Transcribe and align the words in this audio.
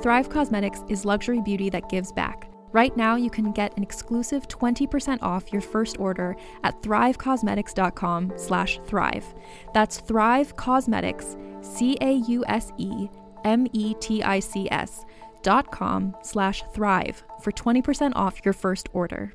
Thrive 0.00 0.28
Causemetics 0.28 0.88
is 0.90 1.04
luxury 1.04 1.40
beauty 1.40 1.70
that 1.70 1.88
gives 1.88 2.12
back. 2.12 2.48
Right 2.70 2.96
now, 2.96 3.16
you 3.16 3.30
can 3.30 3.50
get 3.50 3.76
an 3.76 3.82
exclusive 3.82 4.46
20% 4.46 5.22
off 5.22 5.52
your 5.52 5.62
first 5.62 5.98
order 5.98 6.36
at 6.62 6.80
thrivecausemetics.com 6.82 8.34
slash 8.36 8.78
thrive. 8.86 9.24
That's 9.74 9.98
Thrive 10.00 10.54
Causemetics, 10.56 11.36
C-A-U-S-E-M-E-T-I-C-S 11.64 12.24
dot 15.42 15.70
com 15.70 16.16
slash 16.22 16.62
thrive 16.74 17.22
for 17.40 17.52
20% 17.52 18.12
off 18.14 18.44
your 18.44 18.54
first 18.54 18.88
order. 18.92 19.32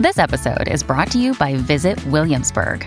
This 0.00 0.18
episode 0.18 0.68
is 0.68 0.82
brought 0.82 1.10
to 1.12 1.18
you 1.18 1.34
by 1.34 1.54
Visit 1.56 2.04
Williamsburg. 2.06 2.86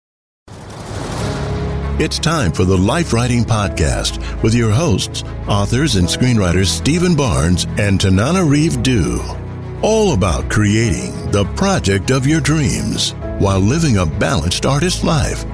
It's 2.01 2.17
time 2.17 2.51
for 2.51 2.65
the 2.65 2.75
Life 2.75 3.13
Writing 3.13 3.43
Podcast 3.43 4.41
with 4.41 4.55
your 4.55 4.71
hosts, 4.71 5.23
authors 5.47 5.97
and 5.97 6.07
screenwriters 6.07 6.65
Stephen 6.65 7.15
Barnes 7.15 7.65
and 7.77 7.99
Tananarive 7.99 8.81
Due. 8.81 9.21
All 9.83 10.13
about 10.13 10.49
creating 10.49 11.29
the 11.29 11.45
project 11.55 12.09
of 12.09 12.25
your 12.25 12.41
dreams 12.41 13.11
while 13.37 13.59
living 13.59 13.97
a 13.97 14.05
balanced 14.07 14.65
artist 14.65 15.03
life. 15.03 15.45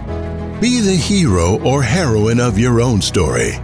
Be 0.61 0.79
the 0.79 0.95
hero 0.95 1.59
or 1.63 1.83
heroine 1.83 2.39
of 2.39 2.57
your 2.57 2.79
own 2.79 3.01
story. 3.01 3.55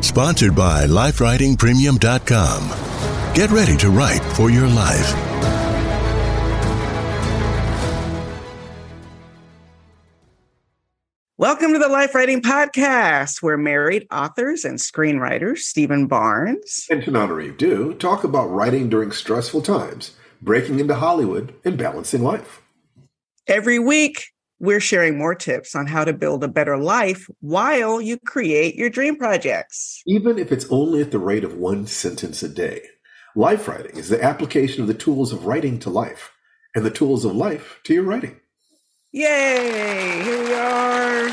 Sponsored 0.00 0.54
by 0.54 0.86
LifeWritingPremium.com. 0.86 3.34
Get 3.34 3.50
ready 3.50 3.76
to 3.78 3.90
write 3.90 4.22
for 4.36 4.48
your 4.48 4.68
life. 4.68 5.31
Welcome 11.42 11.72
to 11.72 11.80
the 11.80 11.88
Life 11.88 12.14
Writing 12.14 12.40
Podcast, 12.40 13.42
where 13.42 13.58
married 13.58 14.06
authors 14.12 14.64
and 14.64 14.78
screenwriters 14.78 15.58
Stephen 15.58 16.06
Barnes 16.06 16.86
and 16.88 17.02
Tanana 17.02 17.34
Reeve 17.34 17.58
Dew 17.58 17.94
talk 17.94 18.22
about 18.22 18.46
writing 18.46 18.88
during 18.88 19.10
stressful 19.10 19.62
times, 19.62 20.12
breaking 20.40 20.78
into 20.78 20.94
Hollywood, 20.94 21.52
and 21.64 21.76
balancing 21.76 22.22
life. 22.22 22.62
Every 23.48 23.80
week, 23.80 24.26
we're 24.60 24.78
sharing 24.78 25.18
more 25.18 25.34
tips 25.34 25.74
on 25.74 25.88
how 25.88 26.04
to 26.04 26.12
build 26.12 26.44
a 26.44 26.48
better 26.48 26.78
life 26.78 27.26
while 27.40 28.00
you 28.00 28.20
create 28.20 28.76
your 28.76 28.88
dream 28.88 29.16
projects. 29.16 30.00
Even 30.06 30.38
if 30.38 30.52
it's 30.52 30.70
only 30.70 31.00
at 31.00 31.10
the 31.10 31.18
rate 31.18 31.42
of 31.42 31.56
one 31.56 31.88
sentence 31.88 32.44
a 32.44 32.48
day. 32.48 32.82
Life 33.34 33.66
writing 33.66 33.96
is 33.96 34.10
the 34.10 34.22
application 34.22 34.80
of 34.82 34.86
the 34.86 34.94
tools 34.94 35.32
of 35.32 35.44
writing 35.44 35.80
to 35.80 35.90
life 35.90 36.30
and 36.76 36.84
the 36.84 36.90
tools 36.90 37.24
of 37.24 37.34
life 37.34 37.80
to 37.82 37.94
your 37.94 38.04
writing. 38.04 38.38
Yay! 39.14 40.22
Here 40.24 40.42
we 40.42 40.54
are. 40.54 41.28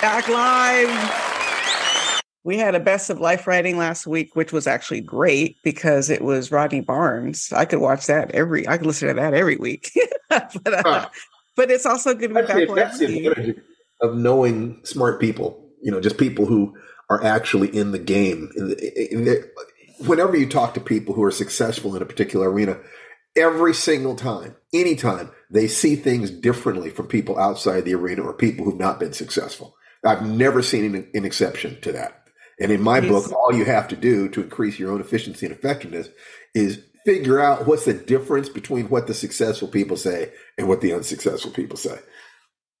Back 0.00 0.26
live. 0.28 2.22
We 2.42 2.56
had 2.56 2.74
a 2.74 2.80
best 2.80 3.10
of 3.10 3.20
life 3.20 3.46
writing 3.46 3.76
last 3.76 4.06
week, 4.06 4.34
which 4.34 4.50
was 4.50 4.66
actually 4.66 5.02
great 5.02 5.58
because 5.62 6.08
it 6.08 6.22
was 6.22 6.50
Rodney 6.50 6.80
Barnes. 6.80 7.52
I 7.52 7.66
could 7.66 7.80
watch 7.80 8.06
that 8.06 8.30
every 8.30 8.66
I 8.66 8.78
could 8.78 8.86
listen 8.86 9.08
to 9.08 9.14
that 9.14 9.34
every 9.34 9.56
week. 9.56 9.92
but, 10.30 10.72
uh, 10.72 10.82
huh. 10.82 11.08
but 11.54 11.70
it's 11.70 11.84
also 11.84 12.14
good 12.14 12.28
to 12.28 12.34
be 12.34 12.40
Actually, 12.40 12.64
back 12.64 12.76
that's 12.76 12.98
the 12.98 13.26
advantage 13.26 13.62
of 14.00 14.16
knowing 14.16 14.80
smart 14.86 15.20
people, 15.20 15.68
you 15.82 15.92
know, 15.92 16.00
just 16.00 16.16
people 16.16 16.46
who 16.46 16.74
are 17.10 17.22
actually 17.22 17.68
in 17.76 17.92
the 17.92 17.98
game. 17.98 18.50
In 18.56 18.68
the, 18.68 19.12
in 19.12 19.24
the, 19.26 19.50
whenever 20.06 20.34
you 20.34 20.48
talk 20.48 20.72
to 20.74 20.80
people 20.80 21.14
who 21.14 21.22
are 21.24 21.30
successful 21.30 21.94
in 21.94 22.00
a 22.00 22.06
particular 22.06 22.50
arena, 22.50 22.78
every 23.36 23.74
single 23.74 24.14
time, 24.14 24.56
anytime, 24.72 25.30
they 25.50 25.68
see 25.68 25.96
things 25.96 26.30
differently 26.30 26.90
from 26.90 27.06
people 27.06 27.38
outside 27.38 27.84
the 27.84 27.94
arena 27.94 28.22
or 28.22 28.32
people 28.32 28.64
who've 28.64 28.78
not 28.78 29.00
been 29.00 29.12
successful. 29.12 29.76
I've 30.04 30.26
never 30.26 30.62
seen 30.62 30.94
an, 30.94 31.08
an 31.14 31.24
exception 31.24 31.80
to 31.82 31.92
that. 31.92 32.24
And 32.60 32.70
in 32.70 32.82
my 32.82 32.98
yes. 32.98 33.08
book, 33.08 33.32
all 33.32 33.54
you 33.54 33.64
have 33.64 33.88
to 33.88 33.96
do 33.96 34.28
to 34.30 34.42
increase 34.42 34.78
your 34.78 34.92
own 34.92 35.00
efficiency 35.00 35.46
and 35.46 35.54
effectiveness 35.54 36.08
is 36.54 36.82
figure 37.04 37.40
out 37.40 37.66
what's 37.66 37.84
the 37.84 37.94
difference 37.94 38.48
between 38.48 38.88
what 38.88 39.06
the 39.06 39.14
successful 39.14 39.68
people 39.68 39.96
say 39.96 40.32
and 40.56 40.68
what 40.68 40.80
the 40.80 40.92
unsuccessful 40.92 41.50
people 41.50 41.76
say. 41.76 41.98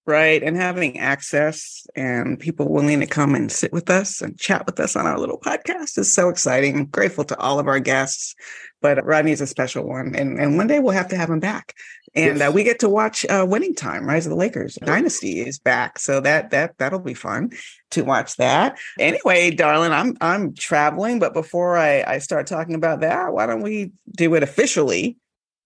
Right. 0.04 0.42
And 0.42 0.56
having 0.56 0.98
access 0.98 1.86
and 1.94 2.38
people 2.38 2.68
willing 2.68 3.00
to 3.00 3.06
come 3.06 3.36
and 3.36 3.52
sit 3.52 3.72
with 3.72 3.88
us 3.88 4.20
and 4.20 4.38
chat 4.38 4.66
with 4.66 4.80
us 4.80 4.96
on 4.96 5.06
our 5.06 5.18
little 5.18 5.38
podcast 5.38 5.96
is 5.96 6.12
so 6.12 6.28
exciting. 6.28 6.76
I'm 6.76 6.84
grateful 6.86 7.22
to 7.24 7.38
all 7.38 7.60
of 7.60 7.68
our 7.68 7.78
guests, 7.78 8.34
but 8.82 9.04
Rodney's 9.04 9.40
a 9.40 9.46
special 9.46 9.86
one. 9.86 10.14
And, 10.14 10.38
and 10.38 10.56
one 10.56 10.66
day 10.66 10.80
we'll 10.80 10.92
have 10.92 11.08
to 11.08 11.16
have 11.16 11.30
him 11.30 11.40
back. 11.40 11.74
And 12.14 12.38
yes. 12.38 12.48
uh, 12.48 12.52
we 12.52 12.64
get 12.64 12.80
to 12.80 12.88
watch 12.88 13.24
uh, 13.26 13.46
Winning 13.48 13.74
Time, 13.74 14.06
Rise 14.06 14.26
of 14.26 14.30
the 14.30 14.36
Lakers. 14.36 14.74
Dynasty 14.84 15.40
is 15.40 15.58
back, 15.58 15.98
so 15.98 16.20
that 16.20 16.50
that 16.50 16.76
that'll 16.76 16.98
be 16.98 17.14
fun 17.14 17.52
to 17.92 18.02
watch 18.02 18.36
that. 18.36 18.78
Anyway, 18.98 19.50
darling, 19.50 19.92
I'm 19.92 20.16
I'm 20.20 20.54
traveling, 20.54 21.18
but 21.18 21.32
before 21.32 21.78
I, 21.78 22.02
I 22.06 22.18
start 22.18 22.46
talking 22.46 22.74
about 22.74 23.00
that, 23.00 23.32
why 23.32 23.46
don't 23.46 23.62
we 23.62 23.92
do 24.14 24.34
it 24.34 24.42
officially 24.42 25.16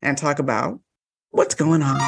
and 0.02 0.16
talk 0.16 0.38
about 0.38 0.78
what's 1.30 1.56
going 1.56 1.82
on? 1.82 2.00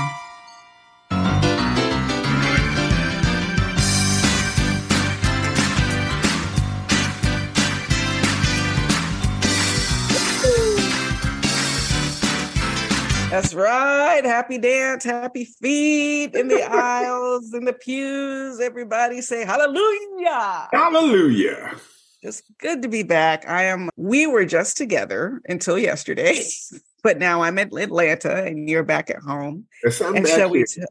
That's 13.40 13.54
right. 13.54 14.24
Happy 14.24 14.58
dance, 14.58 15.04
happy 15.04 15.44
feet 15.44 16.34
in 16.34 16.48
the 16.48 16.60
aisles, 16.60 17.54
in 17.54 17.66
the 17.66 17.72
pews. 17.72 18.58
Everybody 18.58 19.20
say 19.20 19.44
hallelujah. 19.44 20.68
Hallelujah. 20.72 21.76
Just 22.20 22.42
good 22.58 22.82
to 22.82 22.88
be 22.88 23.04
back. 23.04 23.48
I 23.48 23.66
am, 23.66 23.90
we 23.94 24.26
were 24.26 24.44
just 24.44 24.76
together 24.76 25.40
until 25.48 25.78
yesterday, 25.78 26.42
but 27.04 27.18
now 27.18 27.42
I'm 27.42 27.60
in 27.60 27.78
Atlanta 27.78 28.42
and 28.44 28.68
you're 28.68 28.82
back 28.82 29.08
at 29.08 29.22
home. 29.22 29.66
Yes, 29.84 30.00
I'm 30.00 30.16
and 30.16 30.24
back 30.24 30.34
shall 30.34 30.52
here. 30.52 30.62
we 30.62 30.64
t- 30.64 30.82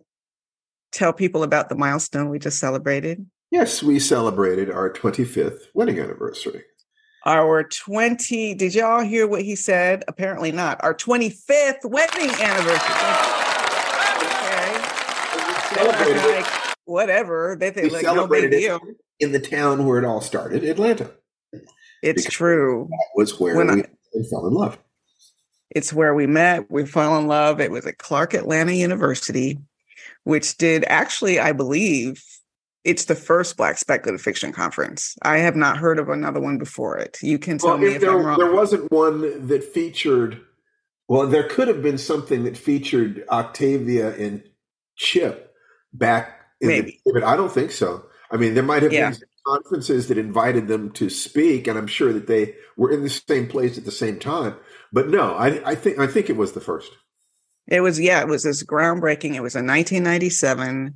tell 0.94 1.12
people 1.12 1.44
about 1.44 1.68
the 1.68 1.76
milestone 1.76 2.30
we 2.30 2.40
just 2.40 2.60
celebrated? 2.60 3.26
Yes, 3.52 3.84
we 3.84 4.00
celebrated 4.00 4.72
our 4.72 4.90
25th 4.90 5.64
wedding 5.74 6.00
anniversary 6.00 6.64
our 7.28 7.64
20 7.64 8.56
did 8.56 8.74
y'all 8.74 9.04
hear 9.04 9.28
what 9.28 9.44
he 9.44 9.56
said 9.56 10.04
apparently 10.08 10.52
not 10.52 10.80
our 10.82 10.96
25th 10.96 11.84
wedding 11.84 12.30
anniversary 12.42 12.96
okay. 15.78 16.36
like, 16.38 16.46
whatever 16.86 17.56
they 17.60 17.70
think 17.70 17.92
like 17.92 18.04
no 18.04 18.26
big 18.26 18.50
deal 18.50 18.80
in 19.20 19.32
the 19.32 19.40
town 19.40 19.86
where 19.86 20.00
it 20.00 20.06
all 20.06 20.22
started, 20.22 20.64
Atlanta. 20.64 21.12
It's 22.04 22.22
Because 22.22 22.34
true. 22.34 22.88
That 22.90 23.08
was 23.16 23.40
where 23.40 23.56
When 23.56 23.68
we 23.68 23.82
I- 23.84 24.24
fell 24.30 24.48
in 24.48 24.54
love. 24.54 24.78
It's 25.70 25.92
where 25.92 26.14
we 26.14 26.28
met. 26.28 26.72
We 26.72 26.86
fell 26.86 27.18
in 27.18 27.28
love. 27.28 27.60
It 27.60 27.72
was 27.72 27.86
at 27.86 27.98
Clark 27.98 28.34
Atlanta 28.34 28.72
University, 28.72 29.60
which 30.24 30.58
did 30.58 30.86
actually, 30.88 31.40
I 31.40 31.52
believe, 31.52 32.24
it's 32.88 33.06
the 33.06 33.16
first 33.16 33.58
Black 33.58 33.78
speculative 33.78 34.22
fiction 34.22 34.54
conference. 34.54 35.18
I 35.22 35.40
have 35.40 35.58
not 35.58 35.78
heard 35.78 36.00
of 36.00 36.08
another 36.08 36.40
one 36.40 36.58
before 36.58 36.98
it. 36.98 37.18
You 37.22 37.38
can 37.38 37.58
tell 37.58 37.72
Well, 37.72 37.78
me 37.80 37.88
if 37.88 37.96
if 37.96 38.02
there, 38.02 38.12
I'm 38.18 38.26
wrong. 38.26 38.40
there 38.40 38.52
wasn't 38.54 38.90
one 38.92 39.48
that 39.48 39.62
featured, 39.64 40.40
well, 41.10 41.28
there 41.28 41.44
could 41.50 41.68
have 41.68 41.84
been 41.84 41.98
something 41.98 42.46
that 42.46 42.56
featured 42.58 43.26
Octavia 43.30 44.16
and 44.16 44.42
Chip 44.96 45.54
back 45.92 46.40
in 46.62 46.70
Maybe. 46.70 47.02
the, 47.06 47.12
but 47.12 47.24
I 47.26 47.36
don't 47.36 47.52
think 47.52 47.72
so. 47.72 48.06
I 48.32 48.38
mean, 48.38 48.54
there 48.54 48.64
might 48.64 48.84
have 48.84 48.94
Yeah. 48.94 49.10
been 49.12 49.20
conferences 49.46 50.08
that 50.08 50.18
invited 50.18 50.68
them 50.70 50.92
to 50.92 51.10
speak, 51.10 51.68
and 51.68 51.78
I'm 51.78 51.88
sure 51.88 52.14
that 52.14 52.28
they 52.28 52.56
were 52.78 52.90
in 52.92 53.04
the 53.04 53.10
same 53.10 53.48
place 53.48 53.78
at 53.78 53.84
the 53.86 53.92
same 53.92 54.18
time. 54.18 54.56
But 54.94 55.10
no, 55.10 55.34
I, 55.36 55.72
I 55.72 55.76
think 55.76 56.00
I 56.00 56.08
think 56.08 56.30
it 56.30 56.38
was 56.38 56.54
the 56.54 56.62
first. 56.62 56.92
It 57.68 57.82
was, 57.82 58.00
yeah, 58.00 58.22
it 58.22 58.28
was 58.30 58.44
this 58.44 58.64
groundbreaking. 58.64 59.36
It 59.36 59.44
was 59.44 59.56
in 59.56 59.68
1997. 59.68 60.96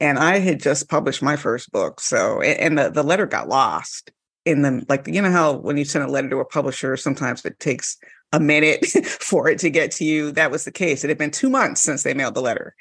And 0.00 0.18
I 0.18 0.38
had 0.38 0.60
just 0.60 0.88
published 0.88 1.22
my 1.22 1.36
first 1.36 1.70
book. 1.70 2.00
So, 2.00 2.40
and 2.40 2.78
the, 2.78 2.90
the 2.90 3.02
letter 3.02 3.26
got 3.26 3.48
lost 3.48 4.10
in 4.46 4.62
the, 4.62 4.84
like, 4.88 5.06
you 5.06 5.20
know 5.20 5.30
how 5.30 5.52
when 5.52 5.76
you 5.76 5.84
send 5.84 6.04
a 6.04 6.10
letter 6.10 6.30
to 6.30 6.38
a 6.38 6.44
publisher, 6.44 6.96
sometimes 6.96 7.44
it 7.44 7.60
takes 7.60 7.98
a 8.32 8.40
minute 8.40 8.86
for 9.06 9.48
it 9.48 9.58
to 9.60 9.70
get 9.70 9.90
to 9.92 10.04
you. 10.04 10.32
That 10.32 10.50
was 10.50 10.64
the 10.64 10.72
case. 10.72 11.04
It 11.04 11.08
had 11.08 11.18
been 11.18 11.30
two 11.30 11.50
months 11.50 11.82
since 11.82 12.02
they 12.02 12.14
mailed 12.14 12.34
the 12.34 12.42
letter 12.42 12.74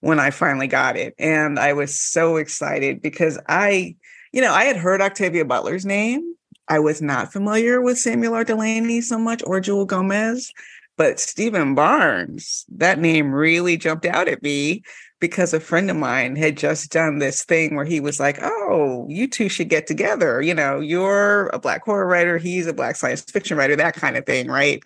when 0.00 0.20
I 0.20 0.30
finally 0.30 0.66
got 0.66 0.96
it. 0.96 1.14
And 1.18 1.58
I 1.58 1.72
was 1.72 1.98
so 1.98 2.36
excited 2.36 3.00
because 3.00 3.38
I, 3.48 3.96
you 4.32 4.42
know, 4.42 4.52
I 4.52 4.64
had 4.64 4.76
heard 4.76 5.00
Octavia 5.00 5.44
Butler's 5.44 5.86
name. 5.86 6.34
I 6.68 6.80
was 6.80 7.00
not 7.00 7.32
familiar 7.32 7.80
with 7.80 7.98
Samuel 7.98 8.34
R. 8.34 8.44
Delany 8.44 9.00
so 9.00 9.18
much 9.18 9.42
or 9.46 9.60
Jewelle 9.60 9.86
Gomez. 9.86 10.52
But 10.96 11.20
Stephen 11.20 11.74
Barnes, 11.74 12.64
that 12.70 12.98
name 12.98 13.32
really 13.32 13.76
jumped 13.76 14.06
out 14.06 14.28
at 14.28 14.42
me 14.42 14.82
because 15.20 15.54
a 15.54 15.60
friend 15.60 15.90
of 15.90 15.96
mine 15.96 16.36
had 16.36 16.56
just 16.56 16.90
done 16.90 17.18
this 17.18 17.44
thing 17.44 17.74
where 17.74 17.84
he 17.84 18.00
was 18.00 18.20
like, 18.20 18.38
Oh, 18.42 19.06
you 19.08 19.28
two 19.28 19.48
should 19.48 19.68
get 19.68 19.86
together. 19.86 20.42
You 20.42 20.54
know, 20.54 20.80
you're 20.80 21.48
a 21.48 21.58
black 21.58 21.84
horror 21.84 22.06
writer, 22.06 22.38
he's 22.38 22.66
a 22.66 22.72
black 22.74 22.96
science 22.96 23.22
fiction 23.22 23.56
writer, 23.56 23.76
that 23.76 23.94
kind 23.94 24.16
of 24.16 24.26
thing, 24.26 24.48
right? 24.48 24.82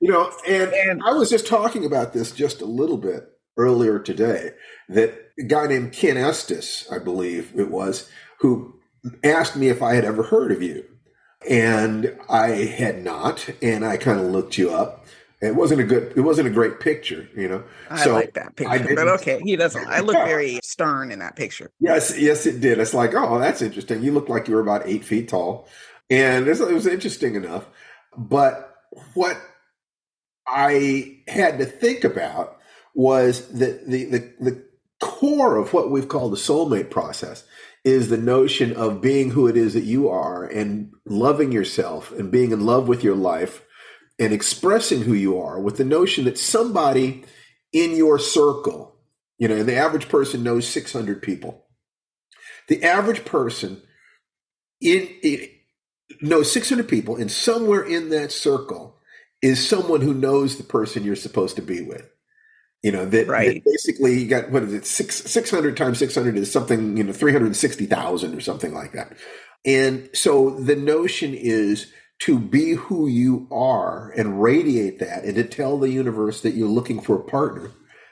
You 0.00 0.10
know, 0.12 0.32
and, 0.46 0.72
And- 0.74 1.02
I 1.04 1.12
was 1.12 1.30
just 1.30 1.46
talking 1.46 1.84
about 1.84 2.12
this 2.12 2.32
just 2.32 2.60
a 2.62 2.66
little 2.66 2.98
bit 2.98 3.28
earlier 3.56 3.98
today. 3.98 4.52
That 4.88 5.32
a 5.38 5.42
guy 5.44 5.66
named 5.66 5.92
Ken 5.92 6.16
Estes, 6.16 6.86
I 6.90 6.98
believe 6.98 7.52
it 7.56 7.70
was, 7.70 8.08
who 8.40 8.74
asked 9.22 9.56
me 9.56 9.68
if 9.68 9.82
I 9.82 9.94
had 9.94 10.04
ever 10.04 10.22
heard 10.22 10.50
of 10.52 10.62
you, 10.62 10.84
and 11.48 12.16
I 12.28 12.48
had 12.48 13.04
not, 13.04 13.48
and 13.62 13.84
I 13.84 13.96
kind 13.96 14.18
of 14.18 14.26
looked 14.26 14.58
you 14.58 14.70
up. 14.70 14.97
It 15.40 15.54
wasn't 15.54 15.80
a 15.80 15.84
good, 15.84 16.12
it 16.16 16.22
wasn't 16.22 16.48
a 16.48 16.50
great 16.50 16.80
picture, 16.80 17.28
you 17.36 17.48
know. 17.48 17.62
I 17.88 18.02
So, 18.02 18.12
like 18.12 18.34
that 18.34 18.56
picture. 18.56 18.94
But 18.94 19.08
okay, 19.20 19.40
he 19.40 19.54
doesn't. 19.54 19.86
I 19.86 20.00
look 20.00 20.16
very 20.16 20.58
stern 20.64 21.12
in 21.12 21.20
that 21.20 21.36
picture. 21.36 21.70
Yes, 21.78 22.18
yes, 22.18 22.44
it 22.44 22.60
did. 22.60 22.78
It's 22.78 22.94
like, 22.94 23.14
oh, 23.14 23.38
that's 23.38 23.62
interesting. 23.62 24.02
You 24.02 24.12
look 24.12 24.28
like 24.28 24.48
you 24.48 24.54
were 24.54 24.60
about 24.60 24.82
eight 24.86 25.04
feet 25.04 25.28
tall, 25.28 25.68
and 26.10 26.46
it 26.46 26.50
was, 26.50 26.60
it 26.60 26.74
was 26.74 26.86
interesting 26.88 27.36
enough. 27.36 27.66
But 28.16 28.74
what 29.14 29.40
I 30.46 31.18
had 31.28 31.58
to 31.58 31.66
think 31.66 32.02
about 32.02 32.58
was 32.94 33.46
that 33.52 33.86
the, 33.86 34.04
the 34.06 34.32
the 34.40 34.64
core 35.00 35.56
of 35.56 35.72
what 35.72 35.90
we've 35.90 36.08
called 36.08 36.32
the 36.32 36.36
soulmate 36.36 36.90
process 36.90 37.44
is 37.84 38.08
the 38.08 38.18
notion 38.18 38.72
of 38.72 39.00
being 39.00 39.30
who 39.30 39.46
it 39.46 39.56
is 39.56 39.74
that 39.74 39.84
you 39.84 40.08
are 40.08 40.44
and 40.44 40.90
loving 41.06 41.52
yourself 41.52 42.10
and 42.12 42.32
being 42.32 42.50
in 42.50 42.66
love 42.66 42.88
with 42.88 43.04
your 43.04 43.14
life 43.14 43.62
and 44.18 44.32
expressing 44.32 45.02
who 45.02 45.14
you 45.14 45.40
are 45.40 45.60
with 45.60 45.76
the 45.76 45.84
notion 45.84 46.24
that 46.24 46.38
somebody 46.38 47.24
in 47.72 47.94
your 47.94 48.18
circle, 48.18 48.96
you 49.38 49.48
know, 49.48 49.56
and 49.56 49.68
the 49.68 49.76
average 49.76 50.08
person 50.08 50.42
knows 50.42 50.66
600 50.66 51.22
people. 51.22 51.66
The 52.68 52.82
average 52.82 53.24
person 53.24 53.82
in, 54.80 55.08
in 55.22 55.48
knows 56.20 56.50
600 56.52 56.88
people, 56.88 57.16
and 57.16 57.30
somewhere 57.30 57.82
in 57.82 58.10
that 58.10 58.32
circle 58.32 58.98
is 59.42 59.66
someone 59.66 60.00
who 60.00 60.14
knows 60.14 60.56
the 60.56 60.64
person 60.64 61.04
you're 61.04 61.16
supposed 61.16 61.56
to 61.56 61.62
be 61.62 61.82
with. 61.82 62.08
You 62.82 62.92
know 62.92 63.06
that, 63.06 63.26
that 63.26 63.64
basically 63.64 64.20
you 64.20 64.28
got 64.28 64.50
what 64.52 64.62
is 64.62 64.72
it 64.72 64.86
six 64.86 65.16
six 65.16 65.50
hundred 65.50 65.76
times 65.76 65.98
six 65.98 66.14
hundred 66.14 66.36
is 66.36 66.52
something 66.52 66.96
you 66.96 67.02
know 67.02 67.12
three 67.12 67.32
hundred 67.32 67.56
sixty 67.56 67.86
thousand 67.86 68.36
or 68.36 68.40
something 68.40 68.72
like 68.72 68.92
that, 68.92 69.16
and 69.64 70.08
so 70.14 70.50
the 70.50 70.76
notion 70.76 71.34
is 71.34 71.92
to 72.20 72.38
be 72.38 72.72
who 72.72 73.06
you 73.06 73.46
are 73.52 74.10
and 74.16 74.42
radiate 74.42 74.98
that, 74.98 75.24
and 75.24 75.36
to 75.36 75.44
tell 75.44 75.78
the 75.78 75.90
universe 75.90 76.40
that 76.42 76.54
you're 76.54 76.68
looking 76.68 77.00
for 77.00 77.16
a 77.16 77.24
partner, 77.24 77.70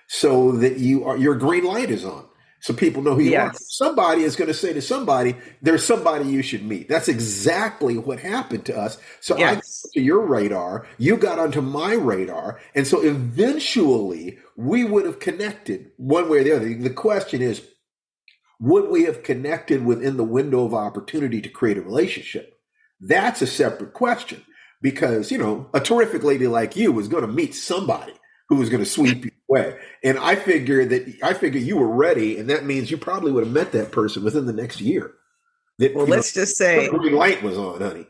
so 0.09 0.53
that 0.53 0.79
you 0.79 1.05
are 1.05 1.17
your 1.17 1.35
green 1.35 1.65
light 1.65 1.91
is 1.91 2.05
on, 2.05 2.25
so 2.61 2.73
people 2.73 3.03
know 3.03 3.15
who 3.17 3.23
you 3.23 3.37
are. 3.37 3.53
Somebody 3.55 4.23
is 4.23 4.37
going 4.37 4.49
to 4.49 4.55
say 4.55 4.73
to 4.73 4.81
somebody, 4.83 5.37
"There's 5.63 5.85
somebody 5.85 6.29
you 6.29 6.43
should 6.43 6.65
meet." 6.65 6.89
That's 6.89 7.09
exactly 7.09 7.99
what 7.99 8.21
happened 8.21 8.65
to 8.67 8.79
us. 8.79 8.99
So 9.21 9.37
I 9.37 9.57
got 9.57 9.65
to 9.95 10.01
your 10.01 10.21
radar, 10.21 10.87
you 10.99 11.17
got 11.17 11.39
onto 11.39 11.61
my 11.61 11.95
radar, 11.95 12.61
and 12.75 12.87
so 12.87 13.01
eventually 13.03 14.39
we 14.57 14.85
would 14.85 15.05
have 15.07 15.19
connected 15.19 15.91
one 15.97 16.29
way 16.29 16.39
or 16.39 16.45
the 16.45 16.57
other. 16.57 16.75
The 16.75 16.91
question 16.91 17.43
is, 17.43 17.63
would 18.61 18.89
we 18.89 19.05
have 19.05 19.23
connected 19.23 19.85
within 19.85 20.17
the 20.17 20.25
window 20.25 20.65
of 20.65 20.75
opportunity 20.75 21.43
to 21.43 21.49
create 21.49 21.79
a 21.79 21.83
relationship? 21.83 22.56
That's 23.01 23.43
a 23.43 23.47
separate 23.47 23.93
question 23.93 24.43
because 24.81 25.31
you 25.31 25.39
know 25.39 25.69
a 25.75 25.81
terrific 25.81 26.23
lady 26.23 26.47
like 26.47 26.77
you 26.77 26.93
was 26.93 27.09
going 27.09 27.23
to 27.23 27.33
meet 27.33 27.55
somebody 27.55 28.13
who 28.49 28.57
was 28.57 28.69
going 28.69 28.83
to 28.83 28.89
sweep 28.89 29.25
you 29.25 29.31
away, 29.51 29.79
and 30.05 30.19
I 30.19 30.37
figure 30.37 30.85
that 30.85 31.19
I 31.23 31.35
figure 31.35 31.61
you 31.61 31.77
were 31.77 31.89
ready, 31.89 32.39
and 32.39 32.49
that 32.51 32.65
means 32.65 32.91
you 32.91 32.97
probably 32.97 33.33
would 33.33 33.45
have 33.45 33.53
met 33.53 33.73
that 33.73 33.93
person 33.93 34.25
within 34.25 34.47
the 34.47 34.53
next 34.53 34.81
year. 34.81 35.13
That, 35.79 35.95
Well, 35.95 36.07
let's 36.07 36.33
just 36.33 36.57
say 36.57 36.89
the 36.89 36.97
green 36.97 37.15
light 37.15 37.43
was 37.43 37.59
on, 37.59 37.81
honey. 37.81 38.07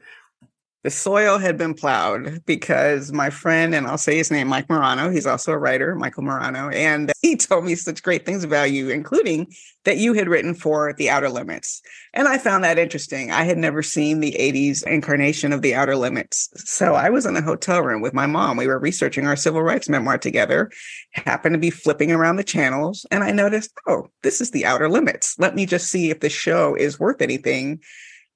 The 0.86 0.90
soil 0.92 1.38
had 1.38 1.58
been 1.58 1.74
plowed 1.74 2.44
because 2.46 3.10
my 3.10 3.28
friend, 3.28 3.74
and 3.74 3.88
I'll 3.88 3.98
say 3.98 4.18
his 4.18 4.30
name, 4.30 4.46
Mike 4.46 4.70
Morano, 4.70 5.10
he's 5.10 5.26
also 5.26 5.50
a 5.50 5.58
writer, 5.58 5.96
Michael 5.96 6.22
Morano, 6.22 6.68
and 6.68 7.10
he 7.22 7.34
told 7.34 7.64
me 7.64 7.74
such 7.74 8.04
great 8.04 8.24
things 8.24 8.44
about 8.44 8.70
you, 8.70 8.88
including 8.90 9.52
that 9.84 9.96
you 9.96 10.12
had 10.12 10.28
written 10.28 10.54
for 10.54 10.92
The 10.92 11.10
Outer 11.10 11.28
Limits. 11.28 11.82
And 12.14 12.28
I 12.28 12.38
found 12.38 12.62
that 12.62 12.78
interesting. 12.78 13.32
I 13.32 13.42
had 13.42 13.58
never 13.58 13.82
seen 13.82 14.20
the 14.20 14.36
80s 14.38 14.86
incarnation 14.86 15.52
of 15.52 15.60
The 15.60 15.74
Outer 15.74 15.96
Limits. 15.96 16.50
So 16.54 16.94
I 16.94 17.10
was 17.10 17.26
in 17.26 17.36
a 17.36 17.42
hotel 17.42 17.82
room 17.82 18.00
with 18.00 18.14
my 18.14 18.26
mom. 18.26 18.56
We 18.56 18.68
were 18.68 18.78
researching 18.78 19.26
our 19.26 19.34
civil 19.34 19.64
rights 19.64 19.88
memoir 19.88 20.18
together, 20.18 20.70
happened 21.14 21.54
to 21.54 21.58
be 21.58 21.70
flipping 21.70 22.12
around 22.12 22.36
the 22.36 22.44
channels, 22.44 23.04
and 23.10 23.24
I 23.24 23.32
noticed, 23.32 23.72
oh, 23.88 24.06
this 24.22 24.40
is 24.40 24.52
The 24.52 24.64
Outer 24.64 24.88
Limits. 24.88 25.36
Let 25.36 25.56
me 25.56 25.66
just 25.66 25.88
see 25.88 26.10
if 26.10 26.20
the 26.20 26.30
show 26.30 26.76
is 26.76 27.00
worth 27.00 27.20
anything. 27.20 27.80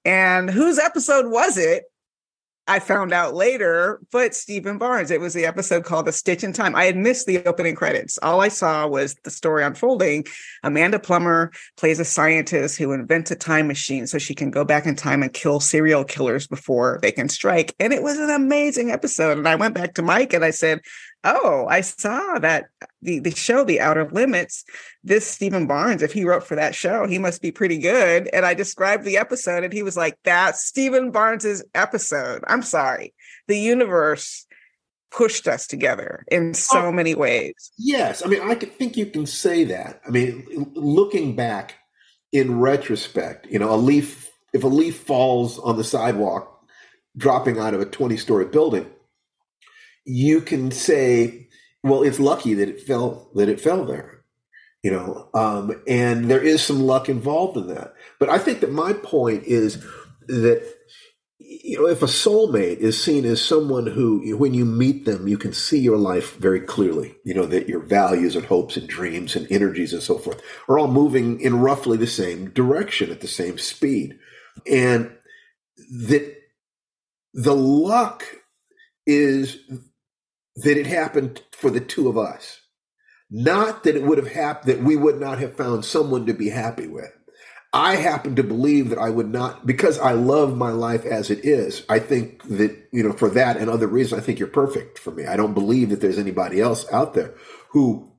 And 0.05 0.51
whose 0.51 0.81
episode 0.81 1.31
was 1.31 1.57
it? 1.57 1.85
I 2.69 2.79
found 2.79 3.13
out 3.13 3.35
later, 3.35 4.01
but 4.13 4.35
Stephen 4.35 4.79
Barnes. 4.79 5.11
It 5.11 5.21
was 5.21 5.35
the 5.35 5.47
episode 5.47 5.85
called 5.85 6.07
A 6.07 6.13
Stitch 6.13 6.45
in 6.45 6.53
Time. 6.53 6.77
I 6.77 6.85
had 6.85 6.97
missed 6.97 7.27
the 7.27 7.45
opening 7.45 7.75
credits. 7.75 8.19
All 8.23 8.41
I 8.41 8.49
saw 8.49 8.87
was 8.87 9.17
the 9.25 9.31
story 9.31 9.65
unfolding. 9.65 10.25
Amanda 10.63 11.01
Plummer 11.01 11.51
plays 11.77 11.99
a 11.99 12.05
scientist 12.05 12.79
who 12.79 12.93
invents 12.93 13.31
a 13.31 13.37
time 13.37 13.67
machine 13.67 14.07
so 14.07 14.19
she 14.19 14.35
can 14.35 14.51
go 14.51 14.65
back 14.65 14.87
in 14.87 14.95
time 14.95 15.23
and 15.23 15.33
kill 15.33 15.59
serial 15.59 16.05
killers 16.05 16.47
before 16.47 17.01
they 17.03 17.11
can 17.11 17.29
strike. 17.29 17.75
And 17.81 17.93
it 17.93 18.03
was 18.03 18.19
an 18.19 18.31
amazing 18.31 18.91
episode. 18.91 19.37
And 19.37 19.49
I 19.49 19.57
went 19.57 19.75
back 19.75 19.95
to 19.95 20.03
Mike 20.03 20.33
and 20.33 20.45
I 20.45 20.51
said, 20.51 20.81
Oh, 21.23 21.67
I 21.69 21.83
saw 21.83 22.39
that 22.39 22.67
uh, 22.83 22.87
the, 23.03 23.19
the 23.19 23.31
show, 23.33 23.63
The 23.65 23.81
Outer 23.81 24.09
Limits, 24.11 24.65
this 25.05 25.27
Stephen 25.27 25.67
Barnes, 25.67 26.03
if 26.03 26.13
he 26.13 26.25
wrote 26.25 26.45
for 26.47 26.55
that 26.55 26.75
show, 26.75 27.07
he 27.07 27.19
must 27.19 27.43
be 27.43 27.53
pretty 27.53 27.77
good. 27.79 28.29
And 28.33 28.47
I 28.47 28.55
described 28.55 29.05
the 29.05 29.19
episode, 29.19 29.63
and 29.65 29.73
he 29.73 29.83
was 29.83 29.97
like, 29.97 30.19
That's 30.25 30.65
Stephen 30.65 31.11
Barnes's 31.11 31.63
episode. 31.75 32.43
I'm 32.47 32.63
sorry. 32.63 33.13
The 33.49 33.59
universe 33.59 34.47
pushed 35.11 35.47
us 35.49 35.67
together 35.67 36.25
in 36.31 36.51
oh, 36.51 36.53
so 36.53 36.79
Oh. 36.87 36.93
many 36.93 37.15
ways. 37.15 37.73
Yes, 37.77 38.25
I 38.25 38.29
mean, 38.29 38.41
I 38.49 38.55
could 38.55 38.73
think 38.73 38.97
you 38.97 39.07
can 39.07 39.27
say 39.27 39.65
that. 39.65 40.01
I 40.07 40.11
mean, 40.11 40.47
looking 40.75 41.35
back 41.37 41.75
in 42.33 42.61
retrospect, 42.61 43.47
you 43.51 43.59
know, 43.59 43.75
a 43.75 43.77
leaf 43.77 44.31
if 44.53 44.65
a 44.65 44.69
leaf 44.69 44.97
falls 45.01 45.59
on 45.59 45.77
the 45.77 45.85
sidewalk, 45.85 46.65
dropping 47.17 47.59
out 47.59 47.75
of 47.75 47.81
a 47.81 47.85
twenty-story 47.85 48.47
building, 48.47 48.87
you 50.05 50.41
can 50.41 50.71
say, 50.71 51.49
"Well, 51.83 52.03
it's 52.03 52.21
lucky 52.21 52.55
that 52.55 52.69
it 52.69 52.81
fell 52.81 53.31
that 53.35 53.49
it 53.49 53.61
fell 53.61 53.85
there," 53.85 54.25
you 54.83 54.91
know, 54.91 55.29
um, 55.35 55.83
and 55.87 56.31
there 56.31 56.43
is 56.43 56.63
some 56.63 56.81
luck 56.81 57.09
involved 57.09 57.57
in 57.57 57.69
that. 57.69 57.95
But 58.19 58.29
I 58.29 58.39
think 58.39 58.61
that 58.61 58.73
my 58.73 58.93
point 58.93 59.45
is 59.45 59.85
that 60.27 60.63
you 61.51 61.79
know, 61.79 61.87
if 61.87 62.03
a 62.03 62.07
soulmate 62.07 62.79
is 62.79 63.03
seen 63.03 63.25
as 63.25 63.43
someone 63.43 63.87
who, 63.87 64.37
when 64.37 64.55
you 64.55 64.65
meet 64.65 65.05
them, 65.05 65.27
you 65.27 65.37
can 65.37 65.53
see 65.53 65.81
your 65.81 65.97
life 65.97 66.37
very 66.37 66.61
clearly, 66.61 67.17
you 67.25 67.35
know, 67.35 67.47
that 67.47 67.69
your 67.69 67.81
values 67.81 68.37
and 68.37 68.47
hopes 68.47 68.77
and 68.77 68.89
dreams 68.89 69.35
and 69.35 69.51
energies 69.51 69.93
and 69.93 70.03
so 70.03 70.17
forth 70.17 70.41
are 70.69 70.79
all 70.79 70.87
moving 70.87 71.41
in 71.41 71.59
roughly 71.59 71.97
the 71.97 72.07
same 72.07 72.51
direction 72.51 73.11
at 73.11 73.21
the 73.21 73.27
same 73.27 73.59
speed. 73.59 74.17
And 74.71 75.11
that 75.91 76.37
the 77.35 77.55
luck 77.55 78.25
is 79.07 79.59
that 80.63 80.77
it 80.77 80.87
happened 80.87 81.43
for 81.53 81.71
the 81.71 81.81
two 81.81 82.09
of 82.09 82.19
us. 82.19 82.61
Not 83.31 83.85
that 83.85 83.97
it 83.97 84.03
would 84.03 84.19
have 84.19 84.33
happened, 84.33 84.73
that 84.73 84.85
we 84.85 84.97
would 84.97 85.21
not 85.21 85.39
have 85.39 85.57
found 85.57 85.85
someone 85.85 86.27
to 86.27 86.35
be 86.35 86.49
happy 86.49 86.87
with. 86.87 87.13
I 87.73 87.97
happen 87.97 88.35
to 88.35 88.43
believe 88.43 88.89
that 88.89 88.99
I 88.99 89.11
would 89.11 89.31
not, 89.31 89.65
because 89.65 89.99
I 90.01 90.13
love 90.13 90.57
my 90.57 90.71
life 90.71 91.05
as 91.05 91.31
it 91.31 91.45
is. 91.45 91.85
I 91.89 92.01
think 92.01 92.43
that, 92.49 92.89
you 92.93 93.05
know, 93.05 93.13
for 93.13 93.29
that 93.31 93.57
and 93.57 93.71
other 93.71 93.87
reasons, 93.87 94.21
I 94.21 94.25
think 94.25 94.41
you're 94.41 94.49
perfect 94.49 94.99
for 94.99 95.13
me. 95.13 95.27
I 95.27 95.37
don't 95.37 95.55
believe 95.55 95.91
that 95.91 96.01
there's 96.01 96.19
anybody 96.19 96.61
else 96.61 96.91
out 96.93 97.15
there 97.15 97.35
who 97.71 98.11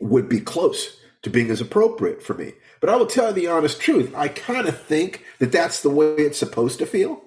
would 0.00 0.28
be 0.28 0.38
close 0.38 0.96
to 1.22 1.30
being 1.30 1.50
as 1.50 1.60
appropriate 1.60 2.22
for 2.22 2.34
me. 2.34 2.52
But 2.80 2.90
I 2.90 2.96
will 2.96 3.06
tell 3.06 3.28
you 3.28 3.32
the 3.32 3.48
honest 3.48 3.80
truth. 3.80 4.14
I 4.14 4.28
kind 4.28 4.68
of 4.68 4.80
think 4.80 5.24
that 5.40 5.50
that's 5.50 5.82
the 5.82 5.90
way 5.90 6.14
it's 6.14 6.38
supposed 6.38 6.78
to 6.78 6.86
feel. 6.86 7.23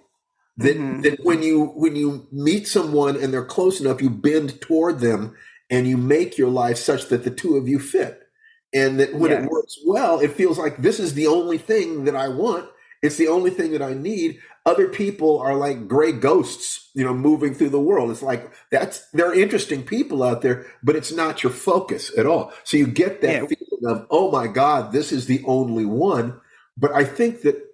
That, 0.57 0.75
mm-hmm. 0.75 1.01
that 1.01 1.23
when 1.23 1.43
you 1.43 1.65
when 1.75 1.95
you 1.95 2.27
meet 2.31 2.67
someone 2.67 3.15
and 3.15 3.31
they're 3.31 3.45
close 3.45 3.79
enough, 3.79 4.01
you 4.01 4.09
bend 4.09 4.59
toward 4.59 4.99
them 4.99 5.35
and 5.69 5.87
you 5.87 5.97
make 5.97 6.37
your 6.37 6.49
life 6.49 6.77
such 6.77 7.09
that 7.09 7.23
the 7.23 7.29
two 7.29 7.57
of 7.57 7.67
you 7.67 7.77
fit 7.77 8.27
and 8.73 8.99
that 8.99 9.13
when 9.15 9.31
yes. 9.31 9.43
it 9.43 9.49
works 9.49 9.79
well, 9.85 10.19
it 10.19 10.31
feels 10.31 10.57
like 10.57 10.77
this 10.77 10.99
is 10.99 11.13
the 11.13 11.27
only 11.27 11.57
thing 11.57 12.05
that 12.05 12.15
I 12.15 12.27
want. 12.27 12.69
It's 13.01 13.17
the 13.17 13.27
only 13.27 13.51
thing 13.51 13.71
that 13.71 13.81
I 13.81 13.93
need. 13.93 14.39
Other 14.65 14.89
people 14.89 15.39
are 15.39 15.55
like 15.55 15.87
gray 15.87 16.11
ghosts, 16.11 16.89
you 16.93 17.03
know, 17.03 17.13
moving 17.13 17.53
through 17.53 17.69
the 17.69 17.79
world. 17.79 18.11
It's 18.11 18.23
like 18.23 18.51
that's 18.71 19.09
there 19.11 19.29
are 19.29 19.33
interesting 19.33 19.83
people 19.83 20.23
out 20.23 20.41
there, 20.41 20.65
but 20.83 20.95
it's 20.95 21.11
not 21.11 21.43
your 21.43 21.53
focus 21.53 22.11
at 22.17 22.25
all. 22.25 22.51
So 22.63 22.75
you 22.75 22.87
get 22.87 23.21
that 23.21 23.33
yeah. 23.33 23.47
feeling 23.47 23.85
of, 23.85 24.07
oh 24.09 24.31
my 24.31 24.47
God, 24.47 24.91
this 24.91 25.11
is 25.11 25.27
the 25.27 25.43
only 25.45 25.85
one. 25.85 26.39
But 26.75 26.91
I 26.91 27.05
think 27.05 27.41
that 27.43 27.66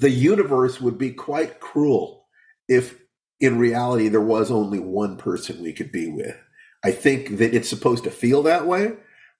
the 0.00 0.10
universe 0.10 0.80
would 0.80 0.98
be 0.98 1.12
quite 1.12 1.60
cruel 1.60 2.26
if 2.68 2.98
in 3.40 3.58
reality 3.58 4.08
there 4.08 4.20
was 4.20 4.50
only 4.50 4.78
one 4.78 5.16
person 5.16 5.62
we 5.62 5.72
could 5.72 5.92
be 5.92 6.10
with. 6.10 6.36
I 6.84 6.90
think 6.90 7.38
that 7.38 7.54
it's 7.54 7.68
supposed 7.68 8.04
to 8.04 8.10
feel 8.10 8.42
that 8.42 8.66
way 8.66 8.92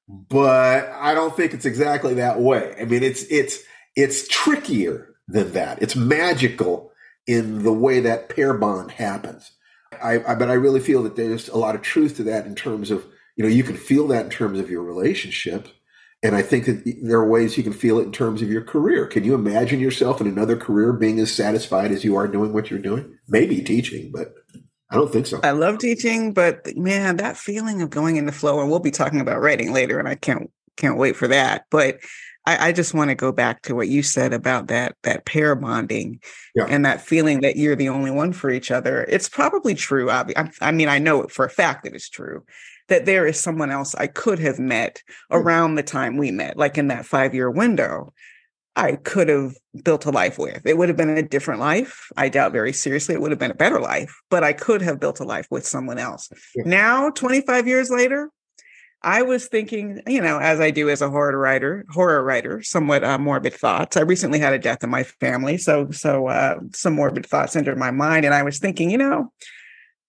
but 0.08 0.88
I 0.90 1.14
don't 1.14 1.34
think 1.36 1.54
it's 1.54 1.64
exactly 1.64 2.14
that 2.14 2.40
way. 2.40 2.74
I 2.78 2.84
mean, 2.84 3.02
it's 3.02 3.22
it's 3.24 3.60
it's 3.96 4.28
trickier 4.28 5.14
than 5.28 5.52
that. 5.52 5.80
It's 5.80 5.96
magical 5.96 6.92
in 7.26 7.62
the 7.62 7.72
way 7.72 8.00
that 8.00 8.28
pair 8.28 8.54
bond 8.54 8.90
happens. 8.90 9.52
I, 10.02 10.22
I 10.24 10.34
but 10.34 10.50
I 10.50 10.54
really 10.54 10.80
feel 10.80 11.02
that 11.04 11.16
there's 11.16 11.48
a 11.48 11.56
lot 11.56 11.74
of 11.74 11.82
truth 11.82 12.16
to 12.16 12.24
that 12.24 12.46
in 12.46 12.54
terms 12.54 12.90
of 12.90 13.04
you 13.36 13.44
know 13.44 13.50
you 13.50 13.62
can 13.62 13.76
feel 13.76 14.06
that 14.08 14.26
in 14.26 14.30
terms 14.30 14.58
of 14.58 14.70
your 14.70 14.82
relationship, 14.82 15.68
and 16.24 16.34
I 16.34 16.40
think 16.40 16.64
that 16.64 16.82
there 17.02 17.18
are 17.18 17.28
ways 17.28 17.58
you 17.58 17.62
can 17.62 17.74
feel 17.74 17.98
it 17.98 18.04
in 18.04 18.12
terms 18.12 18.40
of 18.40 18.50
your 18.50 18.62
career. 18.62 19.06
Can 19.06 19.24
you 19.24 19.34
imagine 19.34 19.78
yourself 19.78 20.22
in 20.22 20.26
another 20.26 20.56
career 20.56 20.94
being 20.94 21.20
as 21.20 21.30
satisfied 21.30 21.92
as 21.92 22.02
you 22.02 22.16
are 22.16 22.26
doing 22.26 22.54
what 22.54 22.70
you're 22.70 22.80
doing? 22.80 23.18
Maybe 23.28 23.60
teaching, 23.60 24.10
but 24.10 24.32
I 24.90 24.94
don't 24.94 25.12
think 25.12 25.26
so. 25.26 25.40
I 25.42 25.50
love 25.50 25.78
teaching, 25.78 26.32
but 26.32 26.74
man, 26.78 27.18
that 27.18 27.36
feeling 27.36 27.82
of 27.82 27.90
going 27.90 28.16
in 28.16 28.24
the 28.24 28.32
flow, 28.32 28.60
and 28.60 28.70
we'll 28.70 28.80
be 28.80 28.90
talking 28.90 29.20
about 29.20 29.42
writing 29.42 29.74
later, 29.74 29.98
and 29.98 30.08
I 30.08 30.14
can't 30.14 30.50
can't 30.78 30.96
wait 30.96 31.14
for 31.14 31.28
that. 31.28 31.66
But 31.70 31.98
I, 32.46 32.68
I 32.68 32.72
just 32.72 32.94
want 32.94 33.10
to 33.10 33.14
go 33.14 33.30
back 33.30 33.60
to 33.62 33.74
what 33.74 33.88
you 33.88 34.02
said 34.02 34.32
about 34.32 34.68
that 34.68 34.96
that 35.02 35.26
pair 35.26 35.54
bonding 35.54 36.20
yeah. 36.54 36.64
and 36.70 36.86
that 36.86 37.02
feeling 37.02 37.42
that 37.42 37.56
you're 37.56 37.76
the 37.76 37.90
only 37.90 38.10
one 38.10 38.32
for 38.32 38.50
each 38.50 38.70
other. 38.70 39.04
It's 39.10 39.28
probably 39.28 39.74
true. 39.74 40.08
I, 40.08 40.24
I 40.62 40.72
mean, 40.72 40.88
I 40.88 40.98
know 40.98 41.26
for 41.28 41.44
a 41.44 41.50
fact 41.50 41.84
that 41.84 41.94
it's 41.94 42.08
true 42.08 42.44
that 42.88 43.06
there 43.06 43.26
is 43.26 43.40
someone 43.40 43.70
else 43.70 43.94
I 43.94 44.06
could 44.06 44.38
have 44.38 44.58
met 44.58 45.02
hmm. 45.30 45.36
around 45.36 45.74
the 45.74 45.82
time 45.82 46.16
we 46.16 46.30
met, 46.30 46.56
like 46.56 46.78
in 46.78 46.88
that 46.88 47.06
five 47.06 47.34
year 47.34 47.50
window. 47.50 48.12
I 48.76 48.96
could 48.96 49.28
have 49.28 49.54
built 49.84 50.04
a 50.04 50.10
life 50.10 50.36
with. 50.36 50.66
It 50.66 50.76
would 50.76 50.88
have 50.88 50.96
been 50.96 51.16
a 51.16 51.22
different 51.22 51.60
life. 51.60 52.08
I 52.16 52.28
doubt 52.28 52.50
very 52.50 52.72
seriously 52.72 53.14
it 53.14 53.20
would 53.20 53.30
have 53.30 53.38
been 53.38 53.52
a 53.52 53.54
better 53.54 53.78
life, 53.78 54.20
but 54.30 54.42
I 54.42 54.52
could 54.52 54.82
have 54.82 54.98
built 54.98 55.20
a 55.20 55.24
life 55.24 55.46
with 55.48 55.64
someone 55.64 55.98
else. 55.98 56.28
Yeah. 56.56 56.64
Now, 56.66 57.10
25 57.10 57.68
years 57.68 57.88
later, 57.88 58.30
I 59.04 59.22
was 59.22 59.46
thinking, 59.46 60.00
you 60.06 60.20
know, 60.20 60.38
as 60.38 60.60
I 60.60 60.70
do 60.70 60.88
as 60.88 61.02
a 61.02 61.10
horror 61.10 61.38
writer, 61.38 61.84
horror 61.90 62.24
writer, 62.24 62.62
somewhat 62.62 63.04
uh, 63.04 63.18
morbid 63.18 63.52
thoughts. 63.52 63.98
I 63.98 64.00
recently 64.00 64.38
had 64.38 64.54
a 64.54 64.58
death 64.58 64.82
in 64.82 64.88
my 64.88 65.02
family, 65.04 65.58
so 65.58 65.90
so 65.90 66.28
uh, 66.28 66.58
some 66.72 66.94
morbid 66.94 67.26
thoughts 67.26 67.54
entered 67.54 67.76
my 67.76 67.90
mind, 67.90 68.24
and 68.24 68.34
I 68.34 68.42
was 68.42 68.58
thinking, 68.58 68.90
you 68.90 68.96
know, 68.96 69.30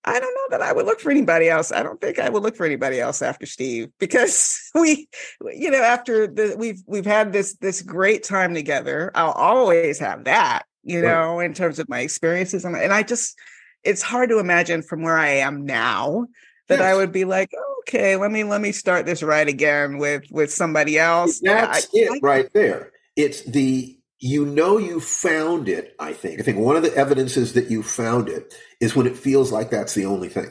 I 0.05 0.19
don't 0.19 0.33
know 0.33 0.57
that 0.57 0.62
I 0.62 0.71
would 0.71 0.85
look 0.85 1.00
for 1.00 1.09
anybody 1.09 1.50
else. 1.50 1.71
I 1.71 1.81
don't 1.81 2.00
think 2.00 2.19
I 2.19 2.29
would 2.29 2.43
look 2.43 2.55
for 2.55 2.65
anybody 2.65 3.00
else 3.00 3.21
after 3.21 3.45
Steve 3.45 3.89
because 4.00 4.59
we, 4.75 5.09
you 5.53 5.71
know, 5.71 5.81
after 5.81 6.27
the 6.27 6.55
we've 6.57 6.81
we've 6.85 7.05
had 7.05 7.33
this 7.33 7.55
this 7.55 7.81
great 7.81 8.24
time 8.24 8.53
together. 8.53 9.12
I'll 9.15 9.31
always 9.31 10.00
have 10.00 10.25
that, 10.25 10.63
you 10.83 11.01
know, 11.01 11.39
in 11.39 11.53
terms 11.53 11.79
of 11.79 11.89
my 11.89 12.00
experiences, 12.00 12.65
and, 12.65 12.75
and 12.75 12.93
I 12.93 13.03
just 13.03 13.38
it's 13.83 14.01
hard 14.01 14.29
to 14.29 14.39
imagine 14.39 14.81
from 14.81 15.03
where 15.03 15.17
I 15.17 15.27
am 15.27 15.65
now 15.65 16.27
that 16.67 16.79
yes. 16.79 16.85
I 16.85 16.95
would 16.95 17.12
be 17.12 17.25
like, 17.25 17.51
okay, 17.81 18.15
let 18.15 18.31
me 18.31 18.43
let 18.43 18.62
me 18.62 18.71
start 18.71 19.05
this 19.05 19.24
right 19.24 19.47
again 19.47 19.97
with 19.97 20.24
with 20.31 20.51
somebody 20.51 20.97
else. 20.97 21.39
That's 21.39 21.85
I, 21.85 21.89
it 21.93 22.12
I, 22.12 22.19
right 22.21 22.53
there. 22.53 22.91
It's 23.15 23.41
the 23.41 23.97
you 24.25 24.44
know 24.44 24.79
you 24.79 25.00
found 25.00 25.70
it, 25.70 25.96
I 26.00 26.12
think. 26.13 26.39
I 26.39 26.44
think 26.44 26.58
one 26.58 26.75
of 26.75 26.82
the 26.82 26.96
evidences 26.98 27.53
that 27.53 27.70
you 27.70 27.84
found 27.84 28.27
it 28.27 28.55
is 28.82 28.96
when 28.96 29.05
it 29.05 29.15
feels 29.15 29.51
like 29.51 29.70
that's 29.70 29.94
the 29.94 30.05
only 30.05 30.29
thing. 30.29 30.50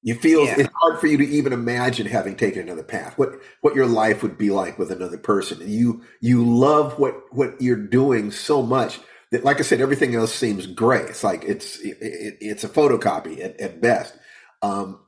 You 0.00 0.14
feel 0.14 0.46
yeah. 0.46 0.54
it's 0.56 0.70
hard 0.80 1.00
for 1.00 1.06
you 1.06 1.18
to 1.18 1.26
even 1.26 1.52
imagine 1.52 2.06
having 2.06 2.34
taken 2.34 2.62
another 2.62 2.82
path. 2.82 3.18
What 3.18 3.32
what 3.60 3.74
your 3.74 3.84
life 3.86 4.22
would 4.22 4.38
be 4.38 4.48
like 4.48 4.78
with 4.78 4.90
another 4.90 5.18
person. 5.18 5.60
And 5.60 5.70
You 5.70 6.02
you 6.22 6.46
love 6.46 6.98
what 6.98 7.14
what 7.30 7.60
you're 7.60 7.76
doing 7.76 8.30
so 8.30 8.62
much 8.62 8.98
that, 9.32 9.44
like 9.44 9.58
I 9.60 9.64
said, 9.64 9.82
everything 9.82 10.14
else 10.14 10.34
seems 10.34 10.66
gray. 10.66 11.02
It's 11.02 11.22
like 11.22 11.44
it's 11.44 11.78
it, 11.80 11.98
it, 12.00 12.38
it's 12.40 12.64
a 12.64 12.70
photocopy 12.70 13.44
at, 13.44 13.60
at 13.60 13.82
best. 13.82 14.16
Um, 14.62 15.00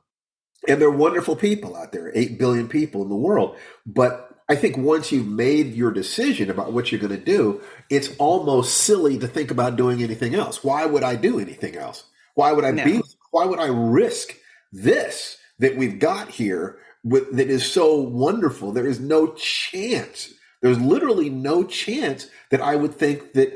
and 0.67 0.79
they're 0.79 0.91
wonderful 0.91 1.35
people 1.35 1.75
out 1.75 1.93
there, 1.93 2.11
eight 2.13 2.37
billion 2.37 2.67
people 2.67 3.01
in 3.01 3.09
the 3.09 3.15
world. 3.15 3.57
But 3.87 4.26
I 4.49 4.55
think 4.55 4.77
once 4.77 5.11
you've 5.11 5.27
made 5.27 5.73
your 5.73 5.91
decision 5.91 6.49
about 6.49 6.71
what 6.71 6.91
you're 6.91 7.01
going 7.01 7.17
to 7.17 7.17
do, 7.17 7.61
it's 7.89 8.15
almost 8.17 8.77
silly 8.77 9.17
to 9.19 9.27
think 9.27 9.51
about 9.51 9.75
doing 9.75 10.01
anything 10.01 10.35
else. 10.35 10.63
Why 10.63 10.85
would 10.85 11.03
I 11.03 11.15
do 11.15 11.39
anything 11.39 11.75
else? 11.75 12.05
Why 12.35 12.53
would 12.53 12.63
I 12.63 12.71
no. 12.71 12.85
be? 12.85 13.01
Why 13.31 13.45
would 13.45 13.59
I 13.59 13.67
risk 13.67 14.35
this 14.71 15.37
that 15.59 15.75
we've 15.75 15.99
got 15.99 16.29
here 16.29 16.77
with, 17.03 17.35
that 17.35 17.49
is 17.49 17.69
so 17.69 17.95
wonderful? 17.95 18.71
There 18.71 18.87
is 18.87 19.01
no 19.01 19.33
chance. 19.33 20.33
There's 20.61 20.79
literally 20.79 21.29
no 21.29 21.63
chance 21.63 22.27
that 22.51 22.61
I 22.61 22.75
would 22.75 22.93
think 22.93 23.33
that 23.33 23.53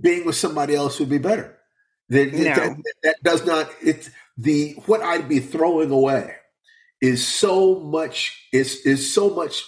being 0.00 0.24
with 0.24 0.36
somebody 0.36 0.74
else 0.76 1.00
would 1.00 1.10
be 1.10 1.18
better. 1.18 1.56
That, 2.10 2.32
no. 2.32 2.54
that, 2.54 2.84
that 3.02 3.16
does 3.24 3.44
not. 3.44 3.68
It's 3.82 4.08
the 4.38 4.74
what 4.86 5.02
I'd 5.02 5.28
be 5.28 5.40
throwing 5.40 5.90
away 5.90 6.36
is 7.00 7.26
so 7.26 7.80
much 7.80 8.48
is 8.52 8.76
is 8.86 9.12
so 9.12 9.30
much 9.30 9.64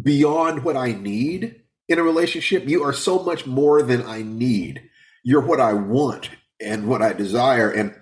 beyond 0.00 0.64
what 0.64 0.76
I 0.76 0.92
need 0.92 1.62
in 1.88 1.98
a 1.98 2.02
relationship. 2.02 2.68
You 2.68 2.82
are 2.84 2.92
so 2.92 3.22
much 3.22 3.46
more 3.46 3.82
than 3.82 4.02
I 4.02 4.22
need. 4.22 4.88
You're 5.24 5.44
what 5.44 5.60
I 5.60 5.72
want 5.72 6.30
and 6.60 6.88
what 6.88 7.02
I 7.02 7.12
desire 7.12 7.70
and 7.70 7.94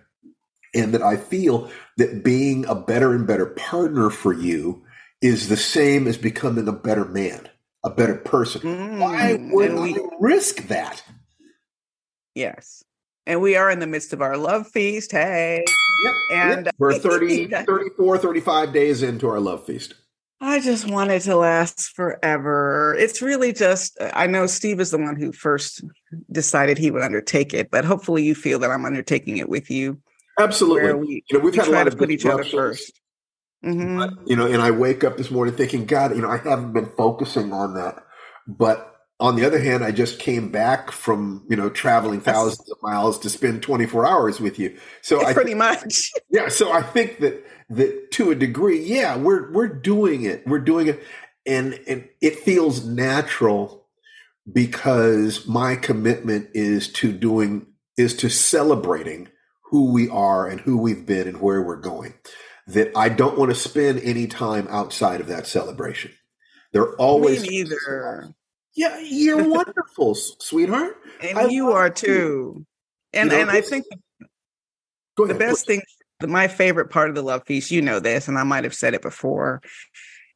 and 0.74 0.92
that 0.92 1.02
I 1.02 1.16
feel 1.16 1.70
that 1.96 2.22
being 2.22 2.66
a 2.66 2.74
better 2.74 3.14
and 3.14 3.26
better 3.26 3.46
partner 3.46 4.10
for 4.10 4.32
you 4.32 4.84
is 5.22 5.48
the 5.48 5.56
same 5.56 6.06
as 6.06 6.18
becoming 6.18 6.68
a 6.68 6.72
better 6.72 7.04
man, 7.06 7.48
a 7.82 7.90
better 7.90 8.16
person. 8.16 8.60
Mm, 8.60 8.98
Why 8.98 9.34
would 9.50 9.74
we, 9.74 9.94
I 9.94 10.08
risk 10.20 10.68
that? 10.68 11.02
Yes. 12.34 12.84
And 13.26 13.40
we 13.40 13.56
are 13.56 13.70
in 13.70 13.80
the 13.80 13.86
midst 13.86 14.12
of 14.12 14.22
our 14.22 14.36
love 14.36 14.68
feast. 14.68 15.12
Hey. 15.12 15.64
Yep, 16.04 16.14
and 16.32 16.66
yep. 16.66 16.74
we're 16.78 16.98
30, 16.98 17.46
34, 17.66 18.18
35 18.18 18.72
days 18.72 19.02
into 19.02 19.28
our 19.28 19.40
love 19.40 19.66
feast. 19.66 19.94
I 20.40 20.60
just 20.60 20.88
want 20.88 21.10
it 21.10 21.22
to 21.22 21.36
last 21.36 21.90
forever. 21.96 22.94
It's 22.98 23.20
really 23.20 23.52
just, 23.52 23.98
I 24.14 24.26
know 24.28 24.46
Steve 24.46 24.78
is 24.78 24.92
the 24.92 24.98
one 24.98 25.16
who 25.16 25.32
first 25.32 25.82
decided 26.30 26.78
he 26.78 26.92
would 26.92 27.02
undertake 27.02 27.52
it, 27.52 27.70
but 27.70 27.84
hopefully 27.84 28.22
you 28.22 28.34
feel 28.34 28.60
that 28.60 28.70
I'm 28.70 28.84
undertaking 28.84 29.38
it 29.38 29.48
with 29.48 29.68
you. 29.68 30.00
Absolutely. 30.38 30.94
We, 30.94 31.24
you 31.28 31.38
know, 31.38 31.44
we've 31.44 31.54
we 31.54 31.58
had 31.58 31.68
a 31.68 31.72
lot 31.72 31.88
of 31.88 31.98
put 31.98 32.10
each 32.10 32.24
other 32.24 32.44
1st 32.44 32.92
mm-hmm. 33.64 34.26
you 34.26 34.36
know, 34.36 34.46
and 34.46 34.62
I 34.62 34.70
wake 34.70 35.02
up 35.02 35.16
this 35.16 35.30
morning 35.30 35.56
thinking, 35.56 35.86
God, 35.86 36.14
you 36.14 36.22
know, 36.22 36.30
I 36.30 36.36
haven't 36.36 36.72
been 36.72 36.92
focusing 36.96 37.52
on 37.52 37.74
that. 37.74 38.04
But 38.46 38.97
on 39.20 39.34
the 39.34 39.44
other 39.44 39.58
hand, 39.58 39.82
I 39.82 39.90
just 39.90 40.20
came 40.20 40.50
back 40.50 40.92
from 40.92 41.44
you 41.48 41.56
know 41.56 41.68
traveling 41.68 42.20
thousands 42.20 42.70
of 42.70 42.78
miles 42.82 43.18
to 43.20 43.30
spend 43.30 43.62
24 43.62 44.06
hours 44.06 44.40
with 44.40 44.58
you. 44.58 44.76
So 45.02 45.24
I 45.24 45.32
pretty 45.32 45.54
much, 45.54 46.12
yeah. 46.30 46.48
So 46.48 46.72
I 46.72 46.82
think 46.82 47.18
that 47.20 47.44
that 47.70 48.10
to 48.12 48.30
a 48.30 48.34
degree, 48.34 48.80
yeah, 48.80 49.16
we're 49.16 49.52
we're 49.52 49.68
doing 49.68 50.22
it. 50.22 50.46
We're 50.46 50.60
doing 50.60 50.86
it, 50.86 51.02
and 51.46 51.78
and 51.88 52.08
it 52.20 52.36
feels 52.36 52.84
natural 52.84 53.86
because 54.50 55.46
my 55.46 55.74
commitment 55.74 56.50
is 56.54 56.92
to 56.94 57.12
doing 57.12 57.66
is 57.96 58.14
to 58.18 58.28
celebrating 58.28 59.28
who 59.70 59.92
we 59.92 60.08
are 60.08 60.46
and 60.46 60.60
who 60.60 60.78
we've 60.78 61.04
been 61.04 61.26
and 61.26 61.40
where 61.40 61.60
we're 61.62 61.76
going. 61.76 62.14
That 62.68 62.92
I 62.96 63.08
don't 63.08 63.38
want 63.38 63.50
to 63.50 63.56
spend 63.56 64.00
any 64.00 64.26
time 64.26 64.68
outside 64.70 65.20
of 65.20 65.26
that 65.26 65.46
celebration. 65.46 66.12
They're 66.72 66.94
always 66.96 67.42
Me 67.42 67.48
neither. 67.48 68.34
Yeah, 68.78 68.98
you're 69.00 69.48
wonderful, 69.48 70.14
sweetheart. 70.14 70.96
And 71.20 71.36
I 71.36 71.48
you 71.48 71.72
are 71.72 71.88
you. 71.88 71.92
too. 71.94 72.66
And 73.12 73.30
You 73.30 73.36
know, 73.36 73.42
and 73.42 73.50
I 73.50 73.60
think 73.60 73.84
the 75.16 75.24
ahead. 75.24 75.38
best 75.38 75.66
thing 75.66 75.82
the, 76.20 76.28
my 76.28 76.46
favorite 76.48 76.90
part 76.90 77.08
of 77.08 77.14
the 77.16 77.22
love 77.22 77.42
feast 77.46 77.70
you 77.72 77.82
know 77.82 77.98
this 77.98 78.28
and 78.28 78.38
i 78.38 78.42
might 78.44 78.62
have 78.64 78.74
said 78.74 78.94
it 78.94 79.02
before 79.02 79.60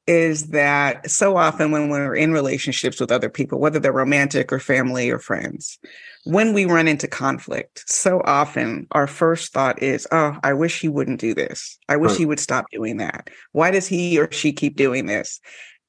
is 0.08 0.48
that 0.48 1.08
so 1.08 1.36
often 1.36 1.70
when 1.70 1.88
we're 1.88 2.14
in 2.16 2.32
relationships 2.32 2.98
with 3.00 3.12
other 3.12 3.28
people 3.28 3.60
whether 3.60 3.78
they're 3.78 3.92
romantic 3.92 4.52
or 4.52 4.58
family 4.58 5.08
or 5.10 5.18
friends 5.20 5.78
when 6.24 6.52
we 6.52 6.64
run 6.64 6.88
into 6.88 7.06
conflict 7.06 7.84
so 7.86 8.20
often 8.24 8.86
our 8.92 9.06
first 9.06 9.52
thought 9.52 9.80
is 9.82 10.06
oh 10.10 10.36
i 10.42 10.52
wish 10.52 10.80
he 10.80 10.88
wouldn't 10.88 11.20
do 11.20 11.32
this 11.34 11.78
i 11.88 11.96
wish 11.96 12.10
Right. 12.12 12.18
he 12.18 12.26
would 12.26 12.40
stop 12.40 12.66
doing 12.72 12.96
that 12.96 13.28
why 13.52 13.70
does 13.70 13.86
he 13.86 14.18
or 14.18 14.30
she 14.32 14.52
keep 14.52 14.74
doing 14.76 15.06
this 15.06 15.40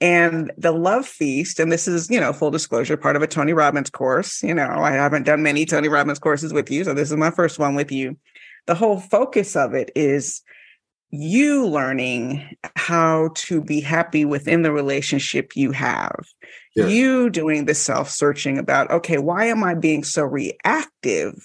and 0.02 0.52
the 0.58 0.72
love 0.72 1.06
feast 1.06 1.60
and 1.60 1.72
this 1.72 1.88
is 1.88 2.10
you 2.10 2.20
know 2.20 2.34
full 2.34 2.52
disclosure 2.52 2.98
part 2.98 3.16
of 3.16 3.22
a 3.22 3.28
tony 3.28 3.54
robbins 3.54 3.90
course 3.90 4.44
you 4.44 4.54
know 4.54 4.68
i 4.68 4.92
haven't 4.92 5.24
done 5.24 5.44
many 5.44 5.66
tony 5.66 5.88
robbins 5.88 6.20
courses 6.20 6.52
with 6.54 6.70
you 6.70 6.84
so 6.84 6.94
this 6.94 7.12
is 7.12 7.18
my 7.18 7.32
first 7.32 7.60
one 7.60 7.76
with 7.76 7.92
you 7.92 8.18
the 8.66 8.76
whole 8.76 9.00
focus 9.00 9.56
of 9.56 9.74
it 9.74 9.92
is 9.96 10.42
you 11.16 11.68
learning 11.68 12.58
how 12.76 13.30
to 13.36 13.62
be 13.62 13.80
happy 13.80 14.26
within 14.26 14.64
the 14.64 14.72
relationship 14.72 15.56
you 15.56 15.72
have. 15.72 16.26
Yes. 16.76 16.90
You 16.90 17.30
doing 17.30 17.66
the 17.66 17.76
self 17.76 18.10
searching 18.10 18.58
about, 18.58 18.90
okay, 18.90 19.20
why 19.20 19.46
am 19.46 19.64
I 19.64 19.76
being 19.76 20.04
so 20.04 20.24
reactive? 20.24 21.36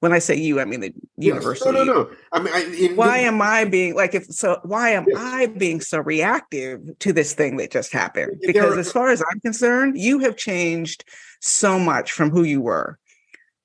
When 0.00 0.12
I 0.12 0.20
say 0.20 0.36
you, 0.36 0.60
I 0.60 0.64
mean 0.64 0.80
the 0.80 0.92
Yes. 1.16 1.34
universal. 1.34 1.72
No, 1.72 1.82
no, 1.82 1.92
no. 1.92 2.10
I 2.32 2.38
mean, 2.40 2.54
I, 2.54 2.62
in, 2.90 2.94
Why 2.96 3.18
am 3.18 3.42
I 3.42 3.64
being 3.64 3.94
like 3.96 4.14
if 4.14 4.26
so 4.26 4.60
why 4.62 4.90
am 4.90 5.06
Yes. 5.08 5.18
I 5.20 5.46
being 5.46 5.80
so 5.80 5.98
reactive 5.98 6.80
to 7.00 7.12
this 7.12 7.32
thing 7.34 7.56
that 7.56 7.72
just 7.72 7.92
happened? 7.92 8.40
Because 8.46 8.76
are- 8.76 8.78
as 8.78 8.92
far 8.92 9.10
as 9.10 9.22
I'm 9.30 9.40
concerned, 9.40 9.98
you 9.98 10.20
have 10.20 10.36
changed 10.36 11.04
so 11.40 11.78
much 11.80 12.12
from 12.12 12.30
who 12.30 12.44
you 12.44 12.60
were 12.60 12.98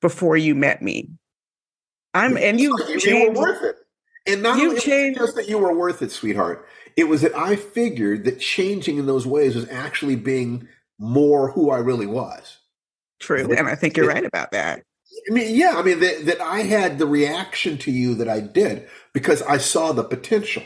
before 0.02 0.36
you 0.36 0.56
met 0.56 0.82
me. 0.82 1.10
I'm 2.16 2.36
and 2.38 2.60
you 2.60 2.76
you, 2.90 3.00
you 3.04 3.28
were 3.28 3.34
worth 3.42 3.64
it. 3.64 3.76
And 4.26 4.42
not 4.42 4.58
You 4.58 4.70
only 4.70 4.82
changed- 4.82 5.20
just 5.20 5.36
that 5.36 5.48
you 5.50 5.58
were 5.60 5.76
worth 5.76 6.02
it, 6.02 6.12
sweetheart. 6.12 6.66
It 6.96 7.06
was 7.06 7.22
that 7.22 7.36
I 7.38 7.56
figured 7.56 8.24
that 8.26 8.40
changing 8.40 8.98
in 8.98 9.06
those 9.06 9.28
ways 9.28 9.56
was 9.56 9.68
actually 9.70 10.16
being 10.16 10.68
more 11.00 11.52
who 11.52 11.70
I 11.70 11.78
really 11.80 12.06
was. 12.08 12.58
true. 13.20 13.52
And 13.54 13.68
I 13.68 13.76
think 13.76 13.96
you're 13.98 14.08
right 14.08 14.26
about 14.26 14.52
that. 14.52 14.84
I 15.30 15.34
mean, 15.34 15.56
yeah, 15.56 15.74
I 15.78 15.84
mean 15.84 16.00
that, 16.02 16.26
that 16.28 16.42
I 16.42 16.62
had 16.62 17.00
the 17.00 17.08
reaction 17.08 17.78
to 17.80 17.92
you 17.92 18.16
that 18.16 18.30
I 18.30 18.42
did 18.42 18.88
because 19.14 19.42
I 19.44 19.58
saw 19.58 19.94
the 19.94 20.04
potential. 20.04 20.64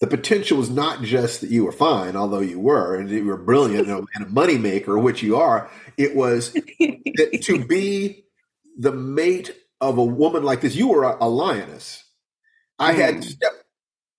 The 0.00 0.06
potential 0.08 0.58
was 0.58 0.70
not 0.70 1.02
just 1.02 1.42
that 1.42 1.50
you 1.50 1.64
were 1.64 1.72
fine, 1.72 2.16
although 2.16 2.40
you 2.40 2.60
were, 2.60 2.96
and 2.96 3.10
you 3.10 3.24
were 3.26 3.36
brilliant 3.38 3.88
and 3.88 4.06
a, 4.24 4.26
moneymaker, 4.30 5.02
which 5.02 5.22
you 5.22 5.36
are. 5.36 5.70
It 5.96 6.16
was 6.16 6.60
that 7.16 7.40
to 7.42 7.58
be 7.66 8.24
the 8.78 8.92
mate 8.92 9.56
of 9.80 9.98
a 9.98 10.04
woman 10.04 10.44
like 10.44 10.62
this, 10.62 10.76
you 10.76 10.88
were 10.88 11.04
a, 11.04 11.18
a 11.22 11.28
lioness. 11.28 12.04
I 12.78 12.92
had 12.92 13.16
Mm. 13.16 13.22
to 13.22 13.28
step 13.28 13.52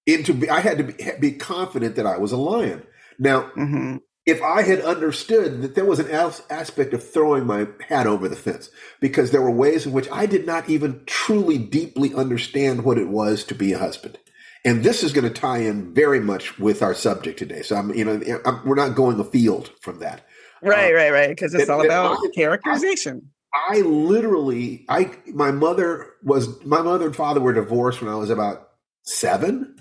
into. 0.07 0.33
Be, 0.35 0.49
I 0.49 0.61
had 0.61 0.79
to 0.79 0.85
be, 0.85 1.11
be 1.19 1.31
confident 1.33 1.95
that 1.97 2.05
I 2.07 2.17
was 2.17 2.31
a 2.33 2.37
lion. 2.37 2.83
Now, 3.19 3.51
hmm 3.55 3.97
if 4.29 4.41
I 4.41 4.61
had 4.61 4.81
understood 4.81 5.61
that 5.61 5.75
there 5.75 5.85
was 5.85 5.99
an 5.99 6.09
as- 6.09 6.43
aspect 6.49 6.93
of 6.93 7.07
throwing 7.07 7.45
my 7.45 7.67
hat 7.87 8.07
over 8.07 8.27
the 8.27 8.35
fence, 8.35 8.69
because 8.99 9.31
there 9.31 9.41
were 9.41 9.51
ways 9.51 9.85
in 9.85 9.91
which 9.91 10.09
I 10.11 10.25
did 10.25 10.45
not 10.45 10.69
even 10.69 11.03
truly 11.05 11.57
deeply 11.57 12.13
understand 12.13 12.83
what 12.83 12.97
it 12.97 13.09
was 13.09 13.43
to 13.45 13.55
be 13.55 13.73
a 13.73 13.79
husband. 13.79 14.17
And 14.65 14.83
this 14.83 15.03
is 15.03 15.13
going 15.13 15.31
to 15.31 15.41
tie 15.41 15.59
in 15.59 15.93
very 15.93 16.19
much 16.19 16.59
with 16.59 16.81
our 16.81 16.93
subject 16.93 17.39
today. 17.39 17.61
So 17.61 17.75
I'm, 17.75 17.93
you 17.93 18.05
know, 18.05 18.39
I'm, 18.45 18.65
we're 18.65 18.75
not 18.75 18.95
going 18.95 19.19
afield 19.19 19.71
from 19.81 19.99
that. 19.99 20.25
Right, 20.61 20.89
um, 20.89 20.95
right, 20.95 21.11
right. 21.11 21.29
Because 21.29 21.53
it's 21.53 21.69
all 21.69 21.83
about 21.83 22.17
I- 22.17 22.29
characterization. 22.35 23.29
I 23.71 23.81
literally, 23.81 24.85
I 24.89 25.11
my 25.33 25.49
mother 25.49 26.05
was 26.21 26.63
my 26.63 26.81
mother 26.83 27.07
and 27.07 27.15
father 27.15 27.39
were 27.39 27.53
divorced 27.53 27.99
when 27.99 28.11
I 28.11 28.15
was 28.15 28.29
about 28.29 28.69
seven. 29.03 29.75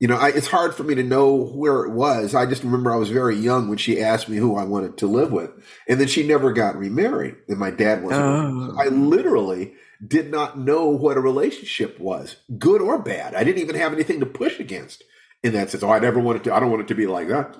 You 0.00 0.08
know, 0.08 0.16
I, 0.16 0.30
it's 0.30 0.46
hard 0.46 0.74
for 0.74 0.82
me 0.82 0.94
to 0.94 1.02
know 1.02 1.34
where 1.34 1.84
it 1.84 1.92
was. 1.92 2.34
I 2.34 2.46
just 2.46 2.64
remember 2.64 2.90
I 2.90 2.96
was 2.96 3.10
very 3.10 3.36
young 3.36 3.68
when 3.68 3.76
she 3.76 4.00
asked 4.00 4.30
me 4.30 4.38
who 4.38 4.56
I 4.56 4.64
wanted 4.64 4.96
to 4.98 5.06
live 5.06 5.30
with, 5.30 5.50
and 5.86 6.00
then 6.00 6.08
she 6.08 6.26
never 6.26 6.52
got 6.52 6.78
remarried. 6.78 7.36
And 7.48 7.58
my 7.58 7.70
dad 7.70 8.02
wasn't. 8.02 8.24
Oh. 8.24 8.76
I 8.78 8.86
literally 8.86 9.74
did 10.04 10.30
not 10.30 10.58
know 10.58 10.86
what 10.86 11.18
a 11.18 11.20
relationship 11.20 12.00
was, 12.00 12.36
good 12.58 12.80
or 12.80 12.98
bad. 12.98 13.34
I 13.34 13.44
didn't 13.44 13.60
even 13.60 13.76
have 13.76 13.92
anything 13.92 14.20
to 14.20 14.26
push 14.26 14.58
against 14.58 15.04
in 15.42 15.52
that 15.52 15.70
sense. 15.70 15.82
Oh, 15.82 15.90
I 15.90 15.98
never 15.98 16.18
wanted 16.18 16.44
to. 16.44 16.54
I 16.54 16.60
don't 16.60 16.70
want 16.70 16.82
it 16.82 16.88
to 16.88 16.94
be 16.94 17.06
like 17.06 17.28
that. 17.28 17.54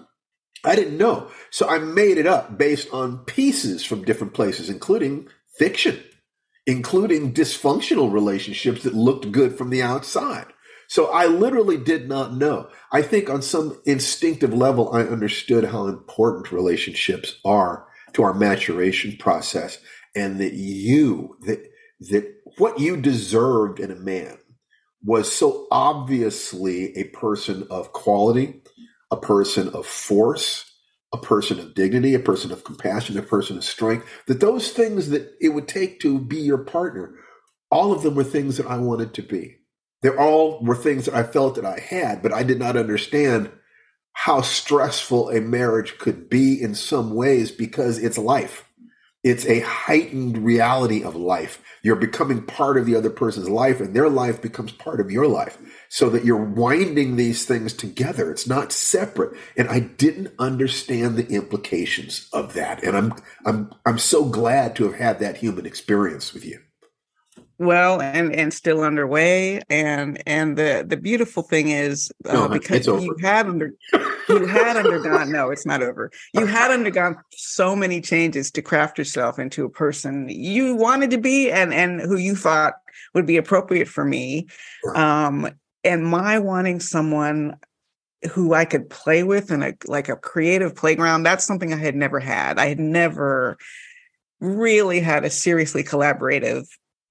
I 0.65 0.75
didn't 0.75 0.99
know. 0.99 1.31
So 1.51 1.69
I 1.69 1.79
made 1.79 2.19
it 2.19 2.27
up 2.27 2.57
based 2.57 2.89
on 2.93 3.19
pieces 3.25 3.85
from 3.85 4.05
different 4.05 4.35
places, 4.35 4.69
including 4.69 5.29
fiction, 5.59 6.03
including 6.67 7.35
dysfunctional 7.35 8.13
relationships 8.13 8.83
that 8.85 8.95
looked 8.95 9.31
good 9.31 9.57
from 9.57 9.71
the 9.71 9.83
outside. 9.83 10.47
So 10.91 11.07
I 11.13 11.27
literally 11.27 11.77
did 11.77 12.09
not 12.09 12.35
know. 12.35 12.69
I 12.91 13.03
think 13.03 13.31
on 13.31 13.43
some 13.43 13.81
instinctive 13.87 14.53
level, 14.53 14.93
I 14.93 15.03
understood 15.03 15.67
how 15.67 15.87
important 15.87 16.51
relationships 16.51 17.37
are 17.45 17.87
to 18.15 18.25
our 18.25 18.35
maturation 18.35 19.17
process 19.17 19.79
and 20.17 20.41
that 20.41 20.55
you, 20.55 21.37
that, 21.43 21.65
that 22.01 22.35
what 22.59 22.81
you 22.81 22.97
deserved 22.97 23.79
in 23.79 23.93
a 23.93 23.95
man 23.95 24.37
was 25.05 25.31
so 25.31 25.69
obviously 25.71 26.93
a 26.97 27.05
person 27.05 27.69
of 27.71 27.93
quality, 27.93 28.61
a 29.13 29.17
person 29.17 29.69
of 29.69 29.87
force, 29.87 30.73
a 31.13 31.19
person 31.19 31.61
of 31.61 31.77
dignity, 31.77 32.15
a 32.15 32.19
person 32.19 32.51
of 32.51 32.65
compassion, 32.65 33.17
a 33.17 33.23
person 33.23 33.57
of 33.57 33.63
strength, 33.63 34.09
that 34.27 34.41
those 34.41 34.73
things 34.73 35.11
that 35.11 35.37
it 35.41 35.51
would 35.51 35.69
take 35.69 36.01
to 36.01 36.19
be 36.19 36.39
your 36.39 36.59
partner, 36.59 37.15
all 37.71 37.93
of 37.93 38.03
them 38.03 38.17
were 38.17 38.25
things 38.25 38.57
that 38.57 38.67
I 38.67 38.79
wanted 38.79 39.15
to 39.15 39.23
be. 39.23 39.60
They 40.03 40.09
all 40.09 40.61
were 40.63 40.77
things 40.77 41.05
that 41.05 41.15
I 41.15 41.23
felt 41.23 41.57
that 41.57 41.65
I 41.65 41.79
had, 41.79 42.23
but 42.23 42.33
I 42.33 42.43
did 42.43 42.59
not 42.59 42.77
understand 42.77 43.51
how 44.13 44.41
stressful 44.41 45.31
a 45.31 45.41
marriage 45.41 45.99
could 45.99 46.29
be 46.29 46.61
in 46.61 46.75
some 46.75 47.15
ways 47.15 47.51
because 47.51 47.99
it's 47.99 48.19
life. 48.19 48.65
It's 49.23 49.45
a 49.45 49.61
heightened 49.61 50.39
reality 50.39 51.05
of 51.05 51.15
life. 51.15 51.63
You're 51.83 51.97
becoming 51.97 52.43
part 52.43 52.79
of 52.79 52.87
the 52.87 52.97
other 52.97 53.11
person's 53.11 53.51
life, 53.51 53.79
and 53.79 53.95
their 53.95 54.09
life 54.09 54.41
becomes 54.41 54.73
part 54.73 54.99
of 54.99 55.11
your 55.11 55.27
life. 55.27 55.59
So 55.91 56.09
that 56.11 56.25
you're 56.25 56.43
winding 56.43 57.17
these 57.17 57.45
things 57.45 57.75
together. 57.75 58.31
It's 58.31 58.47
not 58.47 58.73
separate. 58.73 59.37
And 59.59 59.69
I 59.69 59.81
didn't 59.81 60.33
understand 60.39 61.17
the 61.17 61.29
implications 61.29 62.29
of 62.33 62.55
that. 62.55 62.83
And 62.83 62.97
I'm 62.97 63.15
I'm 63.45 63.75
I'm 63.85 63.99
so 63.99 64.25
glad 64.25 64.75
to 64.77 64.85
have 64.85 64.95
had 64.95 65.19
that 65.19 65.37
human 65.37 65.67
experience 65.67 66.33
with 66.33 66.47
you. 66.47 66.61
Well, 67.61 68.01
and 68.01 68.35
and 68.35 68.55
still 68.55 68.81
underway, 68.81 69.61
and 69.69 70.23
and 70.27 70.57
the 70.57 70.83
the 70.89 70.97
beautiful 70.97 71.43
thing 71.43 71.69
is 71.69 72.11
uh, 72.27 72.33
No, 72.33 72.49
because 72.49 72.87
you 72.87 73.15
had 73.21 73.47
under 73.47 73.75
you 74.31 74.47
had 74.47 74.79
undergone 74.79 75.31
no, 75.31 75.51
it's 75.51 75.67
not 75.67 75.83
over. 75.83 76.11
You 76.33 76.47
had 76.59 76.71
undergone 76.71 77.19
so 77.33 77.77
many 77.77 78.01
changes 78.01 78.51
to 78.53 78.63
craft 78.63 78.97
yourself 78.97 79.39
into 79.39 79.67
a 79.67 79.69
person 79.69 80.31
you 80.31 80.75
wanted 80.75 81.11
to 81.11 81.19
be, 81.19 81.51
and 81.51 81.75
and 81.75 82.01
who 82.01 82.17
you 82.17 82.35
thought 82.35 82.77
would 83.13 83.27
be 83.27 83.37
appropriate 83.37 83.89
for 83.89 84.07
me. 84.07 84.47
Um, 84.95 85.47
and 85.85 86.07
my 86.07 86.39
wanting 86.39 86.81
someone 86.81 87.59
who 88.33 88.55
I 88.55 88.65
could 88.65 88.89
play 88.89 89.23
with 89.23 89.51
in 89.51 89.63
a 89.63 89.75
like 89.87 90.09
a 90.09 90.17
creative 90.17 90.75
playground. 90.75 91.25
That's 91.25 91.45
something 91.45 91.75
I 91.75 91.77
had 91.77 91.95
never 91.95 92.21
had. 92.21 92.59
I 92.59 92.69
had 92.69 92.81
never 92.81 93.59
really 94.41 95.01
had 95.01 95.27
a 95.27 95.31
seriously 95.31 95.85
collaborative 95.85 96.65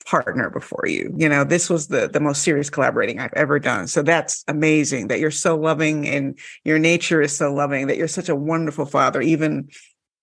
partner 0.10 0.50
before 0.50 0.86
you. 0.88 1.14
You 1.16 1.30
know, 1.30 1.44
this 1.44 1.70
was 1.70 1.88
the 1.88 2.08
the 2.08 2.20
most 2.20 2.42
serious 2.42 2.70
collaborating 2.70 3.20
I've 3.20 3.34
ever 3.34 3.60
done. 3.60 3.88
So 3.88 4.02
that's 4.02 4.44
amazing 4.48 5.08
that 5.08 5.20
you're 5.20 5.30
so 5.30 5.56
loving 5.56 6.08
and 6.08 6.38
your 6.64 6.80
nature 6.80 7.22
is 7.22 7.38
so 7.38 7.54
loving 7.54 7.86
that 7.88 7.98
you're 7.98 8.08
such 8.08 8.28
a 8.28 8.36
wonderful 8.36 8.86
father 8.86 9.22
even 9.22 9.70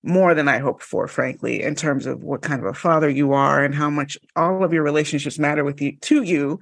more 0.02 0.34
than 0.34 0.48
I 0.48 0.58
hoped 0.58 0.82
for 0.82 1.06
frankly 1.06 1.62
in 1.62 1.76
terms 1.76 2.06
of 2.06 2.24
what 2.24 2.42
kind 2.42 2.60
of 2.60 2.66
a 2.66 2.74
father 2.74 3.08
you 3.08 3.32
are 3.32 3.64
and 3.64 3.74
how 3.74 3.88
much 3.88 4.18
all 4.34 4.64
of 4.64 4.72
your 4.72 4.82
relationships 4.82 5.38
matter 5.38 5.62
with 5.62 5.80
you 5.80 5.96
to 5.96 6.22
you. 6.22 6.58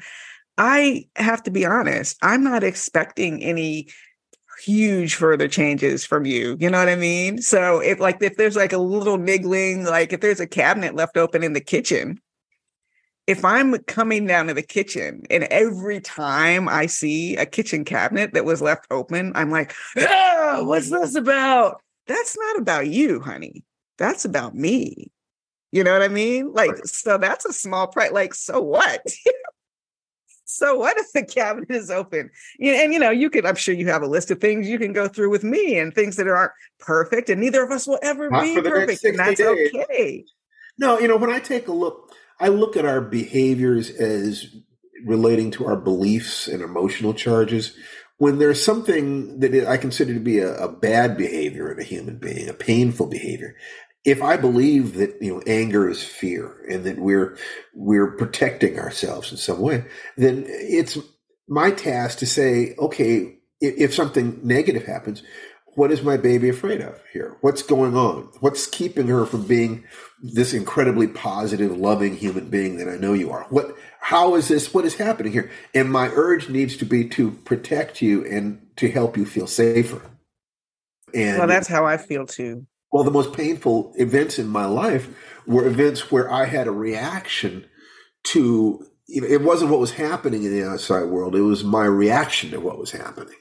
I 0.58 1.06
have 1.16 1.42
to 1.44 1.50
be 1.50 1.64
honest, 1.64 2.18
I'm 2.20 2.44
not 2.44 2.62
expecting 2.62 3.42
any 3.42 3.88
huge 4.62 5.14
further 5.14 5.48
changes 5.48 6.04
from 6.04 6.26
you. 6.26 6.56
You 6.60 6.68
know 6.68 6.78
what 6.78 6.88
I 6.88 6.96
mean? 6.96 7.40
So 7.40 7.80
if 7.80 8.00
like 8.00 8.22
if 8.22 8.37
there's 8.37 8.56
like 8.56 8.74
a 8.74 8.78
little 8.78 9.16
niggling, 9.16 9.84
like 9.84 10.12
if 10.12 10.20
there's 10.20 10.40
a 10.40 10.46
cabinet 10.46 10.94
left 10.94 11.16
open 11.16 11.42
in 11.42 11.54
the 11.54 11.60
kitchen, 11.60 12.20
if 13.26 13.44
I'm 13.44 13.78
coming 13.84 14.26
down 14.26 14.48
to 14.48 14.54
the 14.54 14.62
kitchen 14.62 15.22
and 15.30 15.44
every 15.44 16.00
time 16.00 16.68
I 16.68 16.87
see 16.87 17.37
a 17.37 17.46
kitchen 17.46 17.84
cabinet 17.84 18.34
that 18.34 18.44
was 18.44 18.60
left 18.60 18.87
open, 18.90 19.32
I'm 19.34 19.50
like, 19.50 19.74
ah, 19.98 20.60
what's 20.62 20.90
this 20.90 21.14
about? 21.14 21.80
That's 22.06 22.37
not 22.37 22.58
about 22.58 22.88
you, 22.88 23.20
honey. 23.20 23.64
That's 23.96 24.24
about 24.24 24.54
me. 24.54 25.10
You 25.72 25.84
know 25.84 25.92
what 25.92 26.02
I 26.02 26.08
mean? 26.08 26.52
Like, 26.52 26.72
right. 26.72 26.87
so 26.87 27.18
that's 27.18 27.44
a 27.46 27.52
small 27.52 27.87
price. 27.87 28.12
Like, 28.12 28.34
so 28.34 28.60
what? 28.60 29.02
so 30.44 30.76
what 30.76 30.98
if 30.98 31.10
the 31.12 31.24
cabinet 31.24 31.70
is 31.70 31.90
open? 31.90 32.30
And 32.60 32.92
you 32.92 32.98
know, 32.98 33.10
you 33.10 33.30
could, 33.30 33.46
I'm 33.46 33.56
sure 33.56 33.74
you 33.74 33.87
have 33.87 34.02
a 34.02 34.06
list 34.06 34.30
of 34.30 34.40
things 34.40 34.68
you 34.68 34.78
can 34.78 34.92
go 34.92 35.08
through 35.08 35.30
with 35.30 35.44
me 35.44 35.78
and 35.78 35.94
things 35.94 36.16
that 36.16 36.28
aren't 36.28 36.52
perfect, 36.78 37.30
and 37.30 37.40
neither 37.40 37.62
of 37.62 37.70
us 37.70 37.87
will 37.87 37.98
ever 38.02 38.28
Not 38.28 38.42
be 38.42 38.60
perfect. 38.60 39.02
And 39.04 39.18
that's 39.18 39.40
days. 39.40 39.72
okay. 39.74 40.24
No, 40.78 40.98
you 40.98 41.08
know, 41.08 41.16
when 41.16 41.30
I 41.30 41.38
take 41.38 41.68
a 41.68 41.72
look, 41.72 42.12
I 42.40 42.48
look 42.48 42.76
at 42.76 42.84
our 42.84 43.00
behaviors 43.00 43.90
as 43.90 44.46
relating 45.04 45.50
to 45.52 45.66
our 45.66 45.76
beliefs 45.76 46.48
and 46.48 46.62
emotional 46.62 47.14
charges. 47.14 47.76
When 48.18 48.38
there's 48.38 48.62
something 48.62 49.40
that 49.40 49.68
I 49.68 49.76
consider 49.76 50.14
to 50.14 50.20
be 50.20 50.38
a, 50.38 50.54
a 50.56 50.72
bad 50.72 51.16
behavior 51.16 51.72
in 51.72 51.80
a 51.80 51.84
human 51.84 52.18
being, 52.18 52.48
a 52.48 52.54
painful 52.54 53.06
behavior, 53.06 53.56
if 54.04 54.22
I 54.22 54.36
believe 54.36 54.94
that 54.94 55.16
you 55.20 55.34
know 55.34 55.42
anger 55.46 55.88
is 55.88 56.02
fear 56.02 56.64
and 56.70 56.84
that 56.84 56.98
we're 56.98 57.36
we're 57.74 58.16
protecting 58.16 58.78
ourselves 58.78 59.30
in 59.30 59.38
some 59.38 59.60
way, 59.60 59.84
then 60.16 60.44
it's 60.46 60.98
my 61.48 61.70
task 61.70 62.18
to 62.18 62.26
say, 62.26 62.74
okay, 62.78 63.36
if, 63.60 63.74
if 63.78 63.94
something 63.94 64.40
negative 64.42 64.84
happens, 64.84 65.22
what 65.76 65.90
is 65.90 66.02
my 66.02 66.16
baby 66.16 66.48
afraid 66.48 66.80
of 66.80 67.00
here? 67.12 67.37
What's 67.40 67.62
going 67.62 67.96
on? 67.96 68.28
What's 68.40 68.66
keeping 68.66 69.08
her 69.08 69.26
from 69.26 69.46
being 69.46 69.84
this 70.22 70.54
incredibly 70.54 71.08
positive, 71.08 71.76
loving 71.76 72.16
human 72.16 72.48
being 72.48 72.76
that 72.78 72.88
I 72.88 72.96
know 72.96 73.12
you 73.12 73.30
are? 73.30 73.46
What 73.50 73.76
how 74.00 74.34
is 74.34 74.48
this 74.48 74.74
what 74.74 74.84
is 74.84 74.94
happening 74.94 75.32
here? 75.32 75.50
And 75.74 75.90
my 75.90 76.08
urge 76.08 76.48
needs 76.48 76.76
to 76.78 76.84
be 76.84 77.08
to 77.10 77.30
protect 77.30 78.02
you 78.02 78.24
and 78.26 78.66
to 78.76 78.90
help 78.90 79.16
you 79.16 79.24
feel 79.24 79.46
safer. 79.46 80.02
And 81.14 81.38
well, 81.38 81.46
that's 81.46 81.68
how 81.68 81.87
I 81.87 81.96
feel 81.96 82.26
too. 82.26 82.66
Well, 82.92 83.04
the 83.04 83.10
most 83.10 83.32
painful 83.32 83.92
events 83.96 84.38
in 84.38 84.46
my 84.46 84.66
life 84.66 85.08
were 85.46 85.66
events 85.66 86.12
where 86.12 86.30
I 86.30 86.44
had 86.44 86.66
a 86.66 86.72
reaction 86.72 87.64
to, 88.24 88.87
you 89.06 89.20
know, 89.20 89.26
it 89.26 89.42
wasn't 89.42 89.70
what 89.70 89.80
was 89.80 89.92
happening 89.92 90.44
in 90.44 90.52
the 90.52 90.64
outside 90.64 91.04
world, 91.04 91.34
it 91.34 91.42
was 91.42 91.64
my 91.64 91.84
reaction 91.84 92.50
to 92.50 92.60
what 92.60 92.78
was 92.78 92.92
happening. 92.92 93.34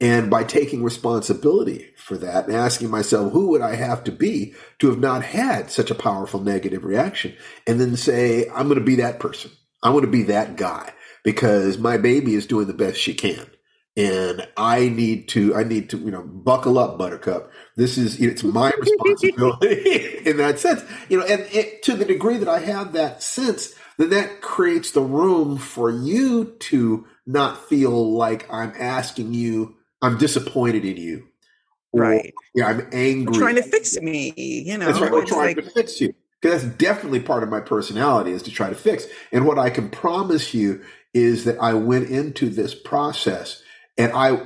And 0.00 0.30
by 0.30 0.44
taking 0.44 0.84
responsibility 0.84 1.90
for 1.96 2.16
that 2.18 2.46
and 2.46 2.54
asking 2.54 2.90
myself, 2.90 3.32
who 3.32 3.48
would 3.48 3.62
I 3.62 3.74
have 3.74 4.04
to 4.04 4.12
be 4.12 4.54
to 4.78 4.88
have 4.88 5.00
not 5.00 5.24
had 5.24 5.70
such 5.70 5.90
a 5.90 5.96
powerful 5.96 6.40
negative 6.40 6.84
reaction? 6.84 7.34
And 7.66 7.80
then 7.80 7.96
say, 7.96 8.48
I'm 8.50 8.68
going 8.68 8.78
to 8.78 8.84
be 8.84 8.96
that 8.96 9.18
person. 9.18 9.50
I 9.82 9.90
want 9.90 10.04
to 10.04 10.10
be 10.10 10.22
that 10.24 10.56
guy 10.56 10.92
because 11.24 11.78
my 11.78 11.96
baby 11.96 12.34
is 12.34 12.46
doing 12.46 12.68
the 12.68 12.74
best 12.74 12.98
she 12.98 13.14
can 13.14 13.50
and 13.98 14.46
I 14.56 14.88
need 14.88 15.26
to 15.30 15.56
I 15.56 15.64
need 15.64 15.90
to 15.90 15.98
you 15.98 16.12
know 16.12 16.22
buckle 16.22 16.78
up, 16.78 16.96
Buttercup. 16.96 17.50
This 17.76 17.98
is 17.98 18.20
it's 18.20 18.44
my 18.44 18.72
responsibility 18.78 20.18
in 20.24 20.36
that 20.36 20.60
sense, 20.60 20.84
you 21.08 21.18
know, 21.18 21.26
and 21.26 21.42
it, 21.52 21.82
to 21.82 21.94
the 21.94 22.04
degree 22.04 22.38
that 22.38 22.48
I 22.48 22.60
have 22.60 22.92
that 22.92 23.22
sense, 23.22 23.74
then 23.98 24.10
that 24.10 24.40
creates 24.40 24.92
the 24.92 25.02
room 25.02 25.58
for 25.58 25.90
you 25.90 26.56
to 26.60 27.06
not 27.26 27.68
feel 27.68 28.12
like 28.12 28.50
I'm 28.52 28.72
asking 28.78 29.34
you, 29.34 29.74
I'm 30.02 30.18
disappointed 30.18 30.84
in 30.84 30.96
you, 30.96 31.28
or, 31.92 32.02
right? 32.02 32.34
Yeah, 32.54 32.66
I'm 32.68 32.88
angry, 32.92 33.36
trying 33.36 33.56
to 33.56 33.62
fix 33.62 34.00
me. 34.00 34.32
You 34.36 34.78
know, 34.78 34.86
that's 34.86 35.00
right. 35.00 35.10
We're 35.10 35.24
trying 35.24 35.56
like, 35.56 35.64
to 35.64 35.70
fix 35.70 36.00
you 36.00 36.14
because 36.40 36.62
that's 36.62 36.76
definitely 36.76 37.20
part 37.20 37.42
of 37.42 37.48
my 37.48 37.60
personality 37.60 38.32
is 38.32 38.42
to 38.44 38.50
try 38.50 38.68
to 38.68 38.76
fix. 38.76 39.06
And 39.32 39.46
what 39.46 39.58
I 39.58 39.70
can 39.70 39.90
promise 39.90 40.54
you 40.54 40.82
is 41.14 41.44
that 41.44 41.58
I 41.58 41.74
went 41.74 42.10
into 42.10 42.48
this 42.48 42.74
process 42.74 43.62
and 43.96 44.12
I, 44.12 44.42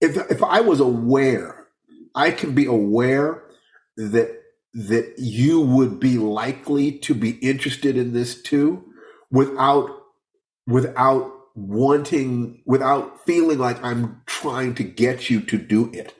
if 0.00 0.16
if 0.30 0.42
I 0.42 0.60
was 0.60 0.80
aware, 0.80 1.66
I 2.14 2.30
can 2.30 2.54
be 2.54 2.66
aware 2.66 3.42
that 3.96 4.40
that 4.72 5.14
you 5.18 5.60
would 5.60 5.98
be 5.98 6.16
likely 6.16 6.92
to 6.98 7.14
be 7.14 7.30
interested 7.30 7.96
in 7.96 8.12
this 8.12 8.40
too, 8.40 8.84
without 9.30 9.90
without 10.66 11.32
wanting, 11.54 12.62
without 12.66 13.24
feeling 13.24 13.58
like 13.58 13.82
I'm 13.82 14.22
trying 14.26 14.74
to 14.76 14.84
get 14.84 15.30
you 15.30 15.40
to 15.42 15.58
do 15.58 15.90
it. 15.92 16.14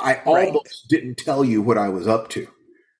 I 0.00 0.16
almost 0.24 0.54
right. 0.54 0.88
didn't 0.88 1.16
tell 1.16 1.44
you 1.44 1.62
what 1.62 1.78
I 1.78 1.88
was 1.88 2.06
up 2.06 2.28
to 2.30 2.46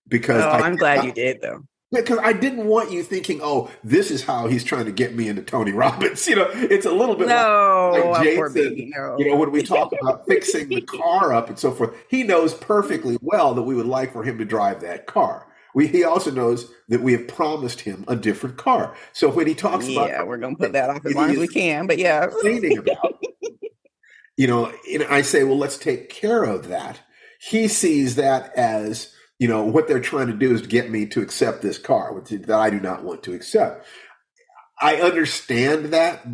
because 0.09 0.43
oh, 0.43 0.49
I, 0.49 0.61
I'm 0.61 0.77
glad 0.77 1.01
I, 1.01 1.07
you 1.07 1.13
did 1.15 1.41
though 1.43 1.65
because 1.91 2.19
I 2.19 2.33
didn't 2.33 2.67
want 2.67 2.91
you 2.91 3.03
thinking, 3.03 3.41
"Oh, 3.43 3.71
this 3.83 4.11
is 4.11 4.23
how 4.23 4.47
he's 4.47 4.65
trying 4.65 4.85
to 4.87 4.93
get 4.93 5.15
me 5.15 5.29
into 5.29 5.43
Tony 5.43 5.73
Robbins." 5.73 6.27
You 6.29 6.37
know, 6.37 6.51
it's 6.53 6.85
a 6.85 6.91
little 6.91 7.15
bit 7.15 7.29
no, 7.29 7.91
like, 7.95 8.05
oh, 8.05 8.11
like 8.11 8.23
Jason. 8.25 8.91
No. 8.95 9.17
You 9.19 9.31
know, 9.31 9.37
when 9.37 9.51
we 9.51 9.63
talk 9.63 9.93
about 9.99 10.27
fixing 10.29 10.69
the 10.69 10.83
car 10.83 11.33
up 11.33 11.49
and 11.49 11.59
so 11.59 11.73
forth, 11.73 11.95
he 12.11 12.23
knows 12.23 12.53
perfectly 12.53 13.17
well 13.23 13.55
that 13.55 13.63
we 13.63 13.75
would 13.75 13.87
like 13.87 14.13
for 14.13 14.23
him 14.23 14.37
to 14.39 14.45
drive 14.45 14.81
that 14.83 15.07
car. 15.07 15.47
We, 15.79 15.87
he 15.87 16.03
also 16.03 16.33
knows 16.33 16.69
that 16.89 17.03
we 17.03 17.13
have 17.13 17.29
promised 17.29 17.83
him 17.83 18.05
a 18.09 18.17
different 18.17 18.57
car. 18.57 18.97
So 19.13 19.31
when 19.31 19.47
he 19.47 19.55
talks 19.55 19.87
yeah, 19.87 19.93
about, 19.93 20.09
yeah, 20.09 20.23
we're 20.25 20.39
going 20.39 20.57
to 20.57 20.61
put 20.61 20.73
that 20.73 20.91
off 20.91 21.07
as 21.07 21.15
long 21.15 21.31
as 21.31 21.39
we 21.39 21.47
can. 21.47 21.87
But 21.87 21.99
yeah, 21.99 22.25
about, 22.79 23.23
you 24.37 24.49
know, 24.49 24.73
and 24.93 25.05
I 25.05 25.23
say, 25.23 25.45
well, 25.45 25.57
let's 25.57 25.79
take 25.79 26.11
care 26.11 26.43
of 26.43 26.67
that. 26.67 26.99
He 27.41 27.69
sees 27.69 28.17
that 28.17 28.53
as 28.57 29.15
you 29.39 29.47
know 29.47 29.63
what 29.63 29.87
they're 29.87 30.01
trying 30.01 30.27
to 30.27 30.33
do 30.33 30.53
is 30.53 30.63
to 30.63 30.69
get 30.69 30.91
me 30.91 31.07
to 31.07 31.23
accept 31.23 31.63
this 31.63 31.79
car 31.79 32.13
which 32.13 32.31
that 32.31 32.51
i 32.51 32.71
do 32.71 32.81
not 32.81 33.05
want 33.05 33.23
to 33.23 33.33
accept 33.33 33.87
i 34.81 34.97
understand 34.97 35.93
that 35.93 36.27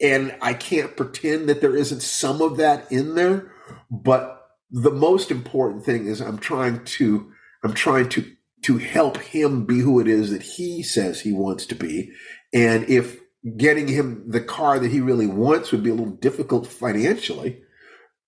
and 0.00 0.36
i 0.42 0.52
can't 0.52 0.96
pretend 0.96 1.48
that 1.48 1.60
there 1.60 1.76
isn't 1.76 2.02
some 2.02 2.42
of 2.42 2.56
that 2.56 2.90
in 2.90 3.14
there 3.14 3.52
but 3.88 4.48
the 4.72 4.90
most 4.90 5.30
important 5.30 5.84
thing 5.84 6.06
is 6.06 6.20
i'm 6.20 6.38
trying 6.38 6.84
to 6.84 7.30
i'm 7.62 7.72
trying 7.72 8.08
to 8.08 8.26
to 8.62 8.78
help 8.78 9.16
him 9.18 9.64
be 9.64 9.80
who 9.80 10.00
it 10.00 10.08
is 10.08 10.30
that 10.30 10.42
he 10.42 10.82
says 10.82 11.20
he 11.20 11.32
wants 11.32 11.66
to 11.66 11.74
be 11.74 12.10
and 12.52 12.88
if 12.88 13.18
getting 13.56 13.88
him 13.88 14.22
the 14.28 14.40
car 14.40 14.78
that 14.78 14.90
he 14.90 15.00
really 15.00 15.26
wants 15.26 15.72
would 15.72 15.82
be 15.82 15.90
a 15.90 15.94
little 15.94 16.14
difficult 16.16 16.66
financially 16.66 17.62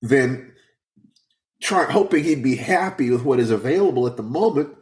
then 0.01 0.53
try, 1.63 1.85
hoping 1.85 2.25
he'd 2.25 2.43
be 2.43 2.57
happy 2.57 3.11
with 3.11 3.23
what 3.23 3.39
is 3.39 3.51
available 3.51 4.07
at 4.07 4.17
the 4.17 4.23
moment 4.23 4.77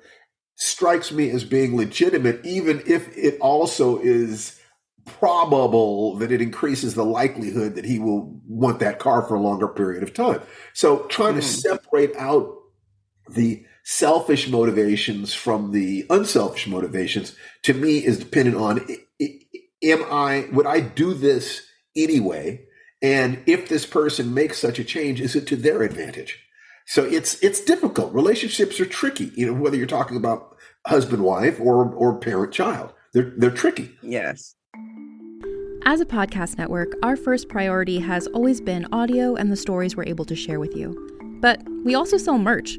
strikes 0.56 1.10
me 1.10 1.30
as 1.30 1.44
being 1.44 1.76
legitimate, 1.76 2.44
even 2.44 2.82
if 2.86 3.16
it 3.16 3.38
also 3.40 3.98
is 4.00 4.60
probable 5.06 6.16
that 6.16 6.30
it 6.30 6.42
increases 6.42 6.94
the 6.94 7.04
likelihood 7.04 7.74
that 7.74 7.84
he 7.84 7.98
will 7.98 8.40
want 8.46 8.78
that 8.78 8.98
car 8.98 9.22
for 9.22 9.34
a 9.34 9.40
longer 9.40 9.68
period 9.68 10.02
of 10.02 10.12
time. 10.12 10.40
So 10.74 11.04
trying 11.04 11.34
mm. 11.34 11.40
to 11.40 11.46
hmm. 11.46 11.76
separate 11.76 12.14
out 12.16 12.54
the 13.30 13.64
selfish 13.84 14.48
motivations 14.48 15.34
from 15.34 15.72
the 15.72 16.06
unselfish 16.10 16.66
motivations 16.66 17.34
to 17.62 17.74
me 17.74 17.98
is 17.98 18.18
dependent 18.18 18.56
on 18.56 18.86
am 19.82 20.04
I 20.10 20.48
would 20.52 20.66
I 20.66 20.80
do 20.80 21.14
this 21.14 21.66
anyway? 21.96 22.66
And 23.02 23.42
if 23.46 23.68
this 23.68 23.86
person 23.86 24.34
makes 24.34 24.58
such 24.58 24.78
a 24.78 24.84
change, 24.84 25.20
is 25.20 25.34
it 25.34 25.46
to 25.48 25.56
their 25.56 25.82
advantage? 25.82 26.38
So 26.86 27.04
it's 27.04 27.42
it's 27.42 27.60
difficult. 27.60 28.12
Relationships 28.12 28.80
are 28.80 28.86
tricky, 28.86 29.32
you 29.34 29.46
know, 29.46 29.54
whether 29.54 29.76
you're 29.76 29.86
talking 29.86 30.16
about 30.16 30.56
husband 30.86 31.22
wife 31.22 31.60
or 31.60 31.92
or 31.94 32.18
parent 32.18 32.52
child. 32.52 32.92
They're 33.14 33.32
they're 33.36 33.50
tricky. 33.50 33.96
Yes. 34.02 34.54
As 35.86 36.00
a 36.00 36.04
podcast 36.04 36.58
network, 36.58 36.92
our 37.02 37.16
first 37.16 37.48
priority 37.48 38.00
has 38.00 38.26
always 38.28 38.60
been 38.60 38.86
audio 38.92 39.34
and 39.34 39.50
the 39.50 39.56
stories 39.56 39.96
we're 39.96 40.04
able 40.04 40.26
to 40.26 40.36
share 40.36 40.60
with 40.60 40.76
you. 40.76 40.94
But 41.40 41.62
we 41.84 41.94
also 41.94 42.18
sell 42.18 42.38
merch, 42.38 42.78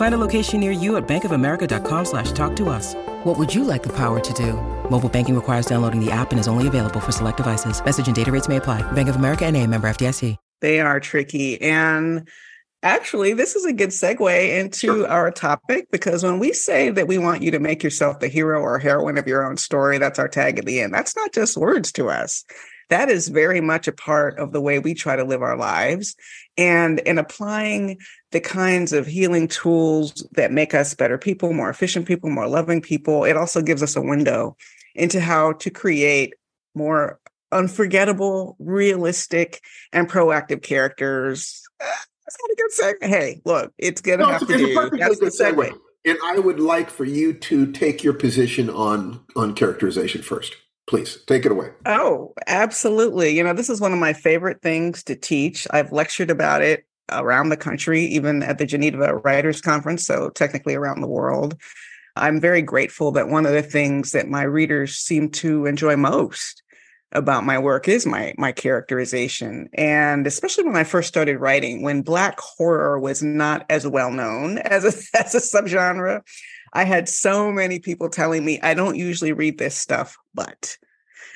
Find 0.00 0.14
a 0.14 0.26
location 0.26 0.60
near 0.60 0.72
you 0.72 0.96
at 0.96 1.06
bankofamerica.com 1.06 2.06
slash 2.06 2.32
talk 2.32 2.56
to 2.56 2.70
us. 2.70 2.94
What 3.24 3.38
would 3.38 3.54
you 3.54 3.64
like 3.64 3.82
the 3.82 3.94
power 3.94 4.18
to 4.18 4.32
do? 4.32 4.54
Mobile 4.88 5.10
banking 5.10 5.34
requires 5.34 5.66
downloading 5.66 6.02
the 6.02 6.10
app 6.10 6.30
and 6.30 6.40
is 6.40 6.48
only 6.48 6.66
available 6.66 7.00
for 7.00 7.12
select 7.12 7.36
devices. 7.36 7.84
Message 7.84 8.06
and 8.06 8.16
data 8.16 8.32
rates 8.32 8.48
may 8.48 8.56
apply. 8.56 8.80
Bank 8.92 9.10
of 9.10 9.16
America 9.16 9.44
and 9.44 9.58
a 9.58 9.66
member 9.66 9.90
FDIC. 9.90 10.38
They 10.62 10.80
are 10.80 11.00
tricky. 11.00 11.60
And 11.60 12.26
actually, 12.82 13.34
this 13.34 13.56
is 13.56 13.66
a 13.66 13.74
good 13.74 13.90
segue 13.90 14.58
into 14.58 14.86
sure. 14.86 15.06
our 15.06 15.30
topic 15.30 15.90
because 15.90 16.22
when 16.22 16.38
we 16.38 16.54
say 16.54 16.88
that 16.88 17.06
we 17.06 17.18
want 17.18 17.42
you 17.42 17.50
to 17.50 17.58
make 17.58 17.82
yourself 17.82 18.20
the 18.20 18.28
hero 18.28 18.58
or 18.58 18.78
heroine 18.78 19.18
of 19.18 19.26
your 19.26 19.46
own 19.46 19.58
story, 19.58 19.98
that's 19.98 20.18
our 20.18 20.28
tag 20.28 20.58
at 20.58 20.64
the 20.64 20.80
end. 20.80 20.94
That's 20.94 21.14
not 21.14 21.34
just 21.34 21.58
words 21.58 21.92
to 21.92 22.08
us. 22.08 22.42
That 22.88 23.10
is 23.10 23.28
very 23.28 23.60
much 23.60 23.86
a 23.86 23.92
part 23.92 24.38
of 24.38 24.52
the 24.52 24.62
way 24.62 24.78
we 24.78 24.94
try 24.94 25.14
to 25.16 25.24
live 25.24 25.42
our 25.42 25.58
lives. 25.58 26.16
And 26.56 27.00
in 27.00 27.18
applying 27.18 27.98
the 28.32 28.40
kinds 28.40 28.92
of 28.92 29.06
healing 29.06 29.48
tools 29.48 30.26
that 30.32 30.52
make 30.52 30.74
us 30.74 30.94
better 30.94 31.18
people, 31.18 31.52
more 31.52 31.70
efficient 31.70 32.06
people, 32.06 32.30
more 32.30 32.48
loving 32.48 32.80
people, 32.80 33.24
it 33.24 33.36
also 33.36 33.60
gives 33.60 33.82
us 33.82 33.96
a 33.96 34.00
window 34.00 34.56
into 34.94 35.20
how 35.20 35.52
to 35.52 35.70
create 35.70 36.34
more 36.74 37.18
unforgettable, 37.52 38.56
realistic, 38.58 39.60
and 39.92 40.08
proactive 40.08 40.62
characters. 40.62 41.62
Ah, 41.82 42.04
that's 42.24 42.36
not 42.40 42.50
a 42.50 42.56
good 42.56 42.70
segue. 43.02 43.08
Hey, 43.08 43.40
look, 43.44 43.72
it's 43.78 44.00
gonna 44.00 44.24
no, 44.24 44.28
have 44.28 44.46
to 44.46 44.56
do. 44.56 44.74
That's 44.98 45.18
the 45.18 45.26
segue. 45.26 45.72
And 46.04 46.16
I 46.24 46.38
would 46.38 46.60
like 46.60 46.88
for 46.88 47.04
you 47.04 47.34
to 47.34 47.70
take 47.72 48.02
your 48.04 48.14
position 48.14 48.70
on 48.70 49.20
on 49.36 49.54
characterization 49.54 50.22
first. 50.22 50.56
Please 50.86 51.18
take 51.26 51.44
it 51.44 51.52
away. 51.52 51.70
Oh, 51.86 52.32
absolutely. 52.46 53.36
You 53.36 53.44
know, 53.44 53.52
this 53.52 53.70
is 53.70 53.80
one 53.80 53.92
of 53.92 53.98
my 53.98 54.12
favorite 54.12 54.62
things 54.62 55.04
to 55.04 55.14
teach. 55.14 55.66
I've 55.70 55.92
lectured 55.92 56.30
about 56.30 56.62
it 56.62 56.84
around 57.12 57.48
the 57.48 57.56
country, 57.56 58.04
even 58.04 58.42
at 58.42 58.58
the 58.58 58.66
Geneva 58.66 59.16
Writers 59.16 59.60
Conference, 59.60 60.04
so 60.04 60.30
technically 60.30 60.74
around 60.74 61.00
the 61.00 61.08
world. 61.08 61.60
I'm 62.16 62.40
very 62.40 62.62
grateful 62.62 63.12
that 63.12 63.28
one 63.28 63.46
of 63.46 63.52
the 63.52 63.62
things 63.62 64.12
that 64.12 64.28
my 64.28 64.42
readers 64.42 64.96
seem 64.96 65.30
to 65.30 65.66
enjoy 65.66 65.96
most 65.96 66.62
about 67.12 67.44
my 67.44 67.58
work 67.58 67.88
is 67.88 68.06
my 68.06 68.32
my 68.38 68.52
characterization 68.52 69.68
and 69.74 70.26
especially 70.26 70.64
when 70.64 70.76
i 70.76 70.84
first 70.84 71.08
started 71.08 71.38
writing 71.38 71.82
when 71.82 72.02
black 72.02 72.38
horror 72.38 73.00
was 73.00 73.22
not 73.22 73.66
as 73.68 73.86
well 73.86 74.12
known 74.12 74.58
as 74.58 74.84
a, 74.84 75.18
as 75.18 75.34
a 75.34 75.38
subgenre 75.40 76.20
i 76.72 76.84
had 76.84 77.08
so 77.08 77.50
many 77.50 77.80
people 77.80 78.08
telling 78.08 78.44
me 78.44 78.60
i 78.62 78.74
don't 78.74 78.96
usually 78.96 79.32
read 79.32 79.58
this 79.58 79.76
stuff 79.76 80.16
but 80.34 80.76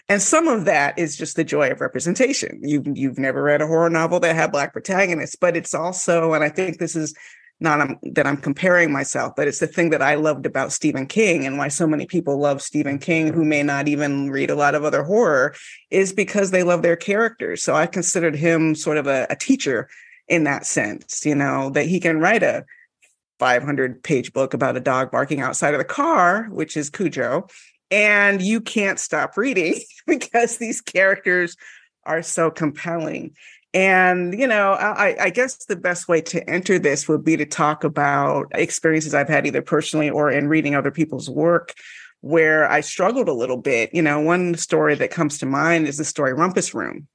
and 0.08 0.20
some 0.20 0.48
of 0.48 0.64
that 0.66 0.98
is 0.98 1.16
just 1.16 1.36
the 1.36 1.44
joy 1.44 1.70
of 1.70 1.80
representation 1.80 2.60
You've, 2.62 2.86
you've 2.94 3.18
never 3.18 3.42
read 3.42 3.62
a 3.62 3.66
horror 3.66 3.90
novel 3.90 4.20
that 4.20 4.34
had 4.34 4.52
black 4.52 4.72
protagonists 4.72 5.36
but 5.36 5.56
it's 5.56 5.74
also 5.74 6.32
and 6.32 6.44
i 6.44 6.48
think 6.48 6.78
this 6.78 6.96
is 6.96 7.14
not 7.60 7.80
um, 7.80 7.98
that 8.02 8.26
I'm 8.26 8.36
comparing 8.36 8.92
myself, 8.92 9.34
but 9.36 9.48
it's 9.48 9.60
the 9.60 9.66
thing 9.66 9.90
that 9.90 10.02
I 10.02 10.14
loved 10.14 10.46
about 10.46 10.72
Stephen 10.72 11.06
King 11.06 11.46
and 11.46 11.56
why 11.56 11.68
so 11.68 11.86
many 11.86 12.06
people 12.06 12.38
love 12.38 12.60
Stephen 12.62 12.98
King 12.98 13.32
who 13.32 13.44
may 13.44 13.62
not 13.62 13.88
even 13.88 14.30
read 14.30 14.50
a 14.50 14.56
lot 14.56 14.74
of 14.74 14.84
other 14.84 15.02
horror 15.02 15.54
is 15.90 16.12
because 16.12 16.50
they 16.50 16.62
love 16.62 16.82
their 16.82 16.96
characters. 16.96 17.62
So 17.62 17.74
I 17.74 17.86
considered 17.86 18.34
him 18.34 18.74
sort 18.74 18.96
of 18.96 19.06
a, 19.06 19.26
a 19.30 19.36
teacher 19.36 19.88
in 20.28 20.44
that 20.44 20.66
sense, 20.66 21.24
you 21.24 21.34
know, 21.34 21.70
that 21.70 21.86
he 21.86 22.00
can 22.00 22.18
write 22.18 22.42
a 22.42 22.64
500 23.38 24.02
page 24.02 24.32
book 24.32 24.54
about 24.54 24.76
a 24.76 24.80
dog 24.80 25.10
barking 25.10 25.40
outside 25.40 25.74
of 25.74 25.78
the 25.78 25.84
car, 25.84 26.44
which 26.50 26.76
is 26.76 26.90
Cujo, 26.90 27.46
and 27.90 28.42
you 28.42 28.60
can't 28.60 28.98
stop 28.98 29.36
reading 29.36 29.80
because 30.06 30.58
these 30.58 30.80
characters 30.80 31.56
are 32.04 32.22
so 32.22 32.50
compelling. 32.50 33.34
And, 33.72 34.38
you 34.38 34.46
know, 34.46 34.72
I, 34.72 35.16
I, 35.18 35.30
guess 35.30 35.64
the 35.64 35.74
best 35.74 36.06
way 36.06 36.20
to 36.20 36.48
enter 36.48 36.78
this 36.78 37.08
would 37.08 37.24
be 37.24 37.36
to 37.36 37.44
talk 37.44 37.82
about 37.82 38.46
experiences 38.52 39.14
I've 39.14 39.28
had 39.28 39.48
either 39.48 39.62
personally 39.62 40.08
or 40.08 40.30
in 40.30 40.46
reading 40.46 40.76
other 40.76 40.92
people's 40.92 41.28
work 41.28 41.74
where 42.20 42.70
I 42.70 42.82
struggled 42.82 43.28
a 43.28 43.32
little 43.32 43.56
bit. 43.56 43.92
You 43.92 44.00
know, 44.00 44.20
one 44.20 44.54
story 44.54 44.94
that 44.94 45.10
comes 45.10 45.38
to 45.38 45.46
mind 45.46 45.88
is 45.88 45.96
the 45.96 46.04
story 46.04 46.32
Rumpus 46.32 46.72
Room, 46.72 47.08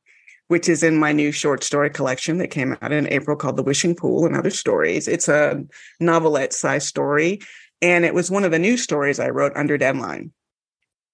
which 0.50 0.68
is 0.68 0.84
in 0.84 0.98
my 0.98 1.14
new 1.14 1.32
short 1.32 1.64
story 1.64 1.90
collection 1.90 2.40
that 2.40 2.50
came 2.50 2.78
out 2.82 2.92
in 2.92 3.08
April 3.08 3.38
called 3.38 3.56
The 3.56 3.64
Wishing 3.64 3.96
Pool 3.96 4.26
and 4.26 4.36
Other 4.36 4.52
Stories. 4.52 5.08
It's 5.08 5.30
a 5.30 5.64
novelette 6.02 6.52
size 6.52 6.86
story. 6.86 7.40
And 7.82 8.04
it 8.04 8.14
was 8.14 8.30
one 8.30 8.44
of 8.44 8.52
the 8.52 8.60
new 8.60 8.76
stories 8.76 9.20
I 9.20 9.30
wrote 9.30 9.54
under 9.56 9.78
deadline. 9.78 10.34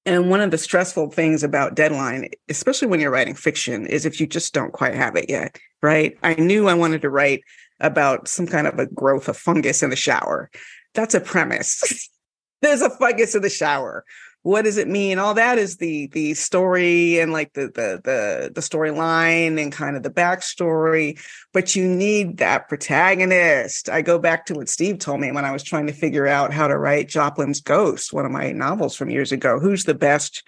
And 0.05 0.29
one 0.29 0.41
of 0.41 0.51
the 0.51 0.57
stressful 0.57 1.09
things 1.11 1.43
about 1.43 1.75
deadline, 1.75 2.29
especially 2.47 2.87
when 2.87 2.99
you're 2.99 3.11
writing 3.11 3.33
fiction, 3.33 3.87
is 3.87 4.05
if 4.05 4.19
you 4.19 4.27
just 4.27 4.53
don't 4.53 4.71
quite 4.71 4.93
have 4.93 5.15
it 5.15 5.29
yet, 5.29 5.57
right? 5.81 6.15
I 6.21 6.35
knew 6.35 6.67
I 6.67 6.75
wanted 6.75 7.01
to 7.01 7.09
write 7.09 7.41
about 7.79 8.27
some 8.27 8.45
kind 8.45 8.67
of 8.67 8.77
a 8.77 8.85
growth 8.85 9.27
of 9.27 9.37
fungus 9.37 9.81
in 9.81 9.89
the 9.89 9.95
shower. 9.95 10.49
That's 10.93 11.15
a 11.15 11.19
premise. 11.19 12.09
There's 12.61 12.81
a 12.81 12.89
fungus 12.89 13.35
in 13.35 13.41
the 13.41 13.49
shower 13.49 14.05
what 14.45 14.61
does 14.61 14.77
it 14.77 14.87
mean? 14.87 15.17
All 15.17 15.33
that 15.33 15.57
is 15.57 15.77
the 15.77 16.05
the 16.09 16.35
story 16.35 17.19
and 17.19 17.33
like 17.33 17.53
the 17.53 17.61
the 17.61 17.99
the, 18.03 18.51
the 18.53 18.61
storyline 18.61 19.59
and 19.59 19.71
kind 19.71 19.97
of 19.97 20.03
the 20.03 20.11
backstory. 20.11 21.19
But 21.51 21.75
you 21.75 21.87
need 21.87 22.37
that 22.37 22.69
protagonist. 22.69 23.89
I 23.89 24.03
go 24.03 24.19
back 24.19 24.45
to 24.45 24.53
what 24.53 24.69
steve 24.69 24.99
told 24.99 25.19
me 25.19 25.31
when 25.31 25.45
i 25.45 25.51
was 25.51 25.63
trying 25.63 25.87
to 25.87 25.93
figure 25.93 26.27
out 26.27 26.53
how 26.53 26.67
to 26.67 26.77
write 26.77 27.09
joplin's 27.09 27.59
ghost 27.59 28.13
one 28.13 28.23
of 28.23 28.31
my 28.31 28.51
novels 28.51 28.95
from 28.95 29.09
years 29.09 29.31
ago. 29.31 29.59
Who's 29.59 29.85
the 29.85 29.95
best 29.95 30.47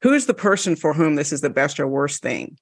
who's 0.00 0.24
the 0.24 0.32
person 0.32 0.74
for 0.74 0.94
whom 0.94 1.16
this 1.16 1.30
is 1.30 1.42
the 1.42 1.50
best 1.50 1.78
or 1.78 1.86
worst 1.86 2.22
thing 2.22 2.56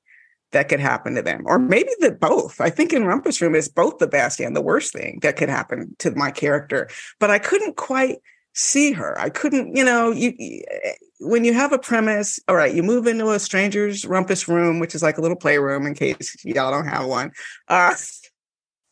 that 0.51 0.69
could 0.69 0.81
happen 0.81 1.15
to 1.15 1.23
them, 1.23 1.43
or 1.47 1.61
maybe 1.61 1.91
the 2.01 2.11
both. 2.11 2.61
I 2.61 2.71
think 2.71 2.93
in 2.93 3.05
Rumpus 3.05 3.41
Room 3.41 3.55
is 3.55 3.69
both 3.69 3.99
the 3.99 4.09
best 4.09 4.41
and 4.41 4.57
the 4.57 4.61
worst 4.61 4.93
thing 4.93 5.21
that 5.23 5.37
could 5.37 5.49
happen 5.49 5.95
to 6.01 6.11
my 6.11 6.33
character. 6.33 6.89
But 7.21 7.31
I 7.31 7.39
couldn't 7.39 7.77
quite 7.77 8.19
see 8.55 8.93
her. 8.93 9.19
I 9.19 9.31
couldn't, 9.31 9.77
you 9.77 9.85
know, 9.85 10.11
you, 10.11 10.33
when 11.21 11.45
you 11.45 11.55
have 11.55 11.73
a 11.73 11.79
premise, 11.79 12.39
all 12.49 12.57
right, 12.57 12.75
you 12.75 12.83
move 12.83 13.07
into 13.07 13.31
a 13.31 13.39
stranger's 13.39 14.05
rumpus 14.05 14.49
room, 14.49 14.79
which 14.79 14.95
is 14.95 15.03
like 15.03 15.19
a 15.19 15.21
little 15.21 15.37
playroom 15.37 15.87
in 15.87 15.95
case 15.95 16.37
y'all 16.45 16.71
don't 16.71 16.87
have 16.87 17.07
one. 17.07 17.33
Uh, 17.69 17.95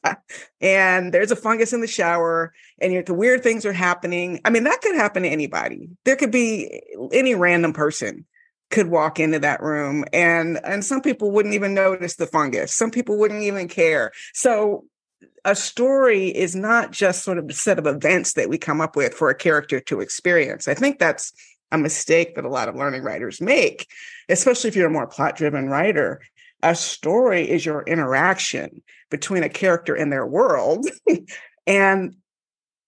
and 0.61 1.13
there's 1.13 1.31
a 1.31 1.37
fungus 1.37 1.73
in 1.73 1.81
the 1.81 1.87
shower 1.87 2.53
and 2.81 3.07
the 3.07 3.15
weird 3.15 3.43
things 3.43 3.67
are 3.67 3.73
happening. 3.73 4.41
I 4.45 4.51
mean, 4.51 4.65
that 4.65 4.81
could 4.81 4.95
happen 4.95 5.23
to 5.25 5.29
anybody. 5.29 5.89
There 6.05 6.17
could 6.17 6.31
be 6.31 6.83
any 7.13 7.35
random 7.35 7.73
person 7.73 8.27
could 8.71 8.87
walk 8.87 9.19
into 9.19 9.39
that 9.41 9.61
room 9.61 10.05
and 10.13 10.61
and 10.65 10.85
some 10.85 11.01
people 11.01 11.33
wouldn't 11.33 11.55
even 11.57 11.75
notice 11.75 12.15
the 12.15 12.27
fungus 12.27 12.73
some 12.73 12.89
people 12.89 13.19
wouldn't 13.19 13.43
even 13.43 13.67
care 13.67 14.13
so 14.33 14.85
a 15.45 15.55
story 15.55 16.29
is 16.29 16.55
not 16.55 16.91
just 16.91 17.25
sort 17.25 17.39
of 17.39 17.49
a 17.49 17.53
set 17.53 17.79
of 17.79 17.87
events 17.87 18.35
that 18.35 18.49
we 18.49 18.59
come 18.59 18.81
up 18.81 18.97
with 18.97 19.15
for 19.15 19.31
a 19.31 19.35
character 19.35 19.81
to 19.81 20.01
experience 20.01 20.69
i 20.69 20.75
think 20.75 20.99
that's 20.99 21.33
a 21.73 21.79
mistake 21.79 22.35
that 22.35 22.45
a 22.45 22.49
lot 22.49 22.69
of 22.69 22.77
learning 22.77 23.03
writers 23.03 23.41
make 23.41 23.87
especially 24.29 24.69
if 24.69 24.77
you're 24.77 24.89
a 24.89 24.91
more 24.91 25.07
plot 25.07 25.37
driven 25.37 25.69
writer 25.69 26.21
a 26.63 26.75
story 26.75 27.49
is 27.49 27.65
your 27.65 27.83
interaction 27.85 28.83
between 29.11 29.43
a 29.43 29.49
character 29.49 29.95
and 29.95 30.13
their 30.13 30.27
world 30.27 30.87
and 31.67 32.15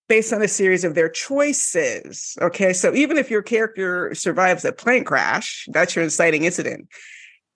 based 0.08 0.32
on 0.32 0.42
a 0.42 0.48
series 0.48 0.84
of 0.84 0.94
their 0.94 1.08
choices. 1.08 2.36
Okay. 2.42 2.74
So 2.74 2.94
even 2.94 3.16
if 3.16 3.30
your 3.30 3.40
character 3.40 4.14
survives 4.14 4.62
a 4.64 4.72
plane 4.72 5.04
crash, 5.04 5.66
that's 5.72 5.96
your 5.96 6.04
inciting 6.04 6.44
incident. 6.44 6.88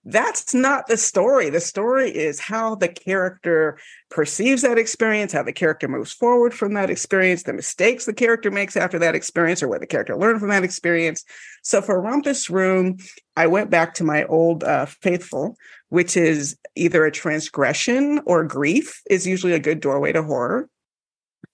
That's 0.09 0.53
not 0.53 0.87
the 0.87 0.95
story. 0.95 1.49
The 1.49 1.59
story 1.59 2.09
is 2.09 2.39
how 2.39 2.75
the 2.75 2.87
character 2.87 3.77
perceives 4.09 4.61
that 4.61 4.77
experience, 4.77 5.33
how 5.33 5.43
the 5.43 5.51
character 5.51 5.89
moves 5.89 6.13
forward 6.13 6.53
from 6.53 6.75
that 6.75 6.89
experience, 6.89 7.43
the 7.43 7.51
mistakes 7.51 8.05
the 8.05 8.13
character 8.13 8.49
makes 8.49 8.77
after 8.77 8.97
that 8.99 9.15
experience, 9.15 9.61
or 9.61 9.67
what 9.67 9.81
the 9.81 9.85
character 9.85 10.15
learned 10.15 10.39
from 10.39 10.47
that 10.47 10.63
experience. 10.63 11.25
So 11.61 11.81
for 11.81 12.01
Rumpus 12.01 12.49
Room, 12.49 12.95
I 13.35 13.47
went 13.47 13.69
back 13.69 13.95
to 13.95 14.05
my 14.05 14.23
old 14.27 14.63
uh, 14.63 14.85
faithful, 14.85 15.57
which 15.89 16.15
is 16.15 16.57
either 16.75 17.03
a 17.03 17.11
transgression 17.11 18.21
or 18.25 18.45
grief 18.45 19.01
is 19.09 19.27
usually 19.27 19.51
a 19.51 19.59
good 19.59 19.81
doorway 19.81 20.13
to 20.13 20.23
horror. 20.23 20.69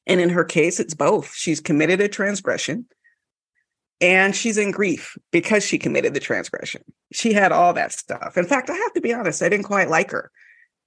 And 0.06 0.22
in 0.22 0.30
her 0.30 0.44
case, 0.44 0.80
it's 0.80 0.94
both. 0.94 1.34
She's 1.34 1.60
committed 1.60 2.02
a 2.02 2.08
transgression 2.08 2.86
and 4.04 4.36
she's 4.36 4.58
in 4.58 4.72
grief 4.72 5.18
because 5.32 5.66
she 5.66 5.80
committed 5.80 6.14
the 6.14 6.20
transgression. 6.20 6.84
She 7.14 7.32
had 7.32 7.54
all 7.54 7.72
that 7.74 7.94
stuff. 7.94 8.38
In 8.38 8.44
fact, 8.44 8.70
I 8.70 8.76
have 8.76 8.94
to 8.94 9.02
be 9.02 9.14
honest, 9.14 9.42
I 9.42 9.48
didn't 9.48 9.64
quite 9.64 9.90
like 9.90 10.12
her. 10.12 10.30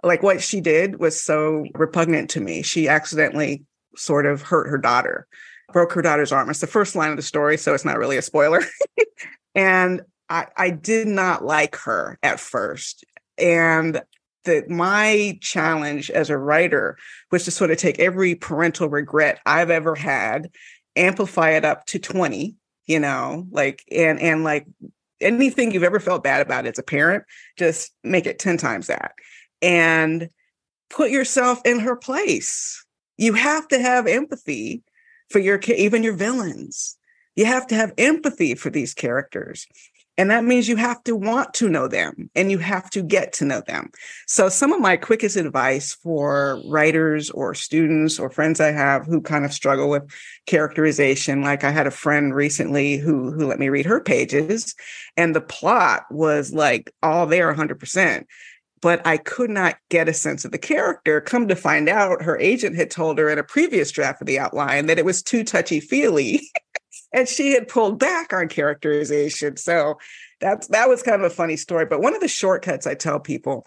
Like 0.02 0.22
what 0.22 0.42
she 0.42 0.60
did 0.60 1.00
was 1.00 1.18
so 1.18 1.64
repugnant 1.74 2.28
to 2.30 2.40
me. 2.40 2.60
She 2.60 2.88
accidentally 2.88 3.64
sort 3.96 4.26
of 4.26 4.42
hurt 4.42 4.68
her 4.68 4.76
daughter, 4.76 5.26
broke 5.72 5.94
her 5.94 6.02
daughter's 6.02 6.30
arm. 6.30 6.50
It's 6.50 6.60
the 6.60 6.66
first 6.66 6.94
line 6.94 7.10
of 7.10 7.16
the 7.16 7.22
story, 7.22 7.56
so 7.56 7.72
it's 7.72 7.86
not 7.86 7.96
really 7.96 8.18
a 8.18 8.22
spoiler. 8.22 8.60
and 9.54 10.02
I, 10.28 10.48
I 10.54 10.68
did 10.68 11.08
not 11.08 11.42
like 11.42 11.74
her 11.76 12.18
at 12.22 12.38
first. 12.38 13.02
And 13.38 14.02
that 14.44 14.68
my 14.68 15.38
challenge 15.40 16.10
as 16.10 16.28
a 16.28 16.36
writer 16.36 16.98
was 17.32 17.46
to 17.46 17.50
sort 17.50 17.70
of 17.70 17.78
take 17.78 17.98
every 17.98 18.34
parental 18.34 18.90
regret 18.90 19.40
I've 19.46 19.70
ever 19.70 19.94
had, 19.94 20.50
amplify 20.94 21.52
it 21.52 21.64
up 21.64 21.86
to 21.86 21.98
20, 21.98 22.56
you 22.86 23.00
know, 23.00 23.46
like 23.50 23.84
and 23.90 24.20
and 24.20 24.44
like 24.44 24.66
anything 25.20 25.72
you've 25.72 25.82
ever 25.82 26.00
felt 26.00 26.24
bad 26.24 26.40
about 26.40 26.66
as 26.66 26.78
a 26.78 26.82
parent, 26.82 27.24
just 27.56 27.92
make 28.04 28.26
it 28.26 28.38
10 28.38 28.56
times 28.58 28.86
that. 28.86 29.12
And 29.62 30.28
put 30.90 31.10
yourself 31.10 31.60
in 31.64 31.80
her 31.80 31.96
place. 31.96 32.84
You 33.16 33.32
have 33.32 33.66
to 33.68 33.78
have 33.78 34.06
empathy 34.06 34.82
for 35.30 35.38
your 35.38 35.58
even 35.66 36.02
your 36.02 36.14
villains. 36.14 36.96
You 37.34 37.46
have 37.46 37.66
to 37.68 37.74
have 37.74 37.92
empathy 37.98 38.54
for 38.54 38.70
these 38.70 38.94
characters. 38.94 39.66
And 40.18 40.30
that 40.30 40.44
means 40.44 40.66
you 40.66 40.76
have 40.76 41.02
to 41.04 41.14
want 41.14 41.52
to 41.54 41.68
know 41.68 41.88
them 41.88 42.30
and 42.34 42.50
you 42.50 42.58
have 42.58 42.88
to 42.90 43.02
get 43.02 43.34
to 43.34 43.44
know 43.44 43.60
them. 43.60 43.90
So, 44.26 44.48
some 44.48 44.72
of 44.72 44.80
my 44.80 44.96
quickest 44.96 45.36
advice 45.36 45.94
for 45.94 46.62
writers 46.66 47.30
or 47.30 47.54
students 47.54 48.18
or 48.18 48.30
friends 48.30 48.60
I 48.60 48.70
have 48.72 49.04
who 49.04 49.20
kind 49.20 49.44
of 49.44 49.52
struggle 49.52 49.90
with 49.90 50.04
characterization, 50.46 51.42
like 51.42 51.64
I 51.64 51.70
had 51.70 51.86
a 51.86 51.90
friend 51.90 52.34
recently 52.34 52.96
who, 52.96 53.30
who 53.30 53.46
let 53.46 53.58
me 53.58 53.68
read 53.68 53.86
her 53.86 54.00
pages, 54.00 54.74
and 55.16 55.34
the 55.34 55.40
plot 55.40 56.04
was 56.10 56.52
like 56.52 56.92
all 57.02 57.26
there 57.26 57.52
100%. 57.52 58.24
But 58.82 59.06
I 59.06 59.16
could 59.16 59.50
not 59.50 59.76
get 59.88 60.08
a 60.08 60.14
sense 60.14 60.44
of 60.44 60.52
the 60.52 60.58
character. 60.58 61.20
Come 61.20 61.48
to 61.48 61.56
find 61.56 61.88
out, 61.88 62.22
her 62.22 62.38
agent 62.38 62.76
had 62.76 62.90
told 62.90 63.18
her 63.18 63.28
in 63.30 63.38
a 63.38 63.42
previous 63.42 63.90
draft 63.90 64.20
of 64.20 64.26
the 64.26 64.38
outline 64.38 64.86
that 64.86 64.98
it 64.98 65.04
was 65.04 65.22
too 65.22 65.44
touchy 65.44 65.80
feely. 65.80 66.50
and 67.16 67.26
she 67.26 67.52
had 67.52 67.66
pulled 67.66 67.98
back 67.98 68.34
on 68.34 68.46
characterization. 68.46 69.56
So 69.56 69.98
that's 70.40 70.68
that 70.68 70.88
was 70.88 71.02
kind 71.02 71.20
of 71.20 71.32
a 71.32 71.34
funny 71.34 71.56
story. 71.56 71.86
But 71.86 72.02
one 72.02 72.14
of 72.14 72.20
the 72.20 72.28
shortcuts 72.28 72.86
I 72.86 72.94
tell 72.94 73.18
people 73.18 73.66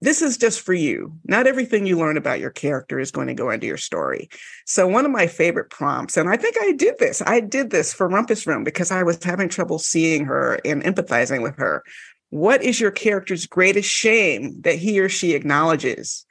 this 0.00 0.20
is 0.20 0.36
just 0.36 0.60
for 0.60 0.74
you. 0.74 1.16
Not 1.24 1.46
everything 1.46 1.86
you 1.86 1.98
learn 1.98 2.18
about 2.18 2.40
your 2.40 2.50
character 2.50 2.98
is 2.98 3.10
going 3.10 3.28
to 3.28 3.34
go 3.34 3.48
into 3.48 3.66
your 3.66 3.78
story. 3.78 4.28
So, 4.66 4.86
one 4.86 5.04
of 5.06 5.10
my 5.10 5.26
favorite 5.26 5.70
prompts, 5.70 6.16
and 6.16 6.28
I 6.28 6.36
think 6.36 6.56
I 6.60 6.72
did 6.72 6.98
this, 6.98 7.22
I 7.24 7.40
did 7.40 7.70
this 7.70 7.94
for 7.94 8.08
Rumpus 8.08 8.46
Room 8.46 8.64
because 8.64 8.90
I 8.90 9.02
was 9.02 9.22
having 9.22 9.48
trouble 9.48 9.78
seeing 9.78 10.24
her 10.26 10.58
and 10.64 10.82
empathizing 10.82 11.42
with 11.42 11.56
her. 11.56 11.84
What 12.30 12.62
is 12.62 12.80
your 12.80 12.90
character's 12.90 13.46
greatest 13.46 13.88
shame 13.88 14.60
that 14.62 14.74
he 14.74 15.00
or 15.00 15.08
she 15.08 15.32
acknowledges? 15.32 16.26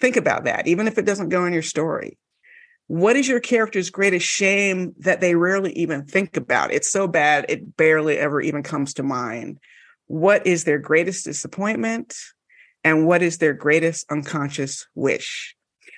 Think 0.00 0.16
about 0.16 0.44
that, 0.44 0.66
even 0.66 0.86
if 0.88 0.98
it 0.98 1.06
doesn't 1.06 1.30
go 1.30 1.46
in 1.46 1.52
your 1.52 1.62
story 1.62 2.18
what 2.88 3.16
is 3.16 3.26
your 3.26 3.40
character's 3.40 3.90
greatest 3.90 4.26
shame 4.26 4.94
that 4.98 5.20
they 5.20 5.34
rarely 5.34 5.72
even 5.72 6.04
think 6.04 6.36
about? 6.36 6.72
It's 6.72 6.90
so 6.90 7.08
bad, 7.08 7.46
it 7.48 7.76
barely 7.76 8.18
ever 8.18 8.40
even 8.40 8.62
comes 8.62 8.94
to 8.94 9.02
mind. 9.02 9.58
What 10.06 10.46
is 10.46 10.64
their 10.64 10.78
greatest 10.78 11.24
disappointment? 11.24 12.16
And 12.84 13.06
what 13.06 13.22
is 13.22 13.38
their 13.38 13.54
greatest 13.54 14.10
unconscious 14.10 14.86
wish? 14.94 15.56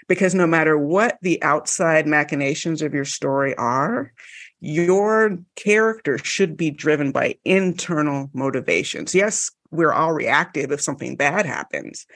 Because 0.08 0.34
no 0.34 0.46
matter 0.46 0.78
what 0.78 1.18
the 1.20 1.42
outside 1.42 2.06
machinations 2.06 2.80
of 2.80 2.94
your 2.94 3.04
story 3.04 3.54
are, 3.56 4.12
your 4.60 5.38
character 5.54 6.16
should 6.16 6.56
be 6.56 6.70
driven 6.70 7.12
by 7.12 7.36
internal 7.44 8.30
motivations. 8.32 9.14
Yes, 9.14 9.50
we're 9.70 9.92
all 9.92 10.14
reactive 10.14 10.72
if 10.72 10.80
something 10.80 11.16
bad 11.16 11.44
happens, 11.44 12.06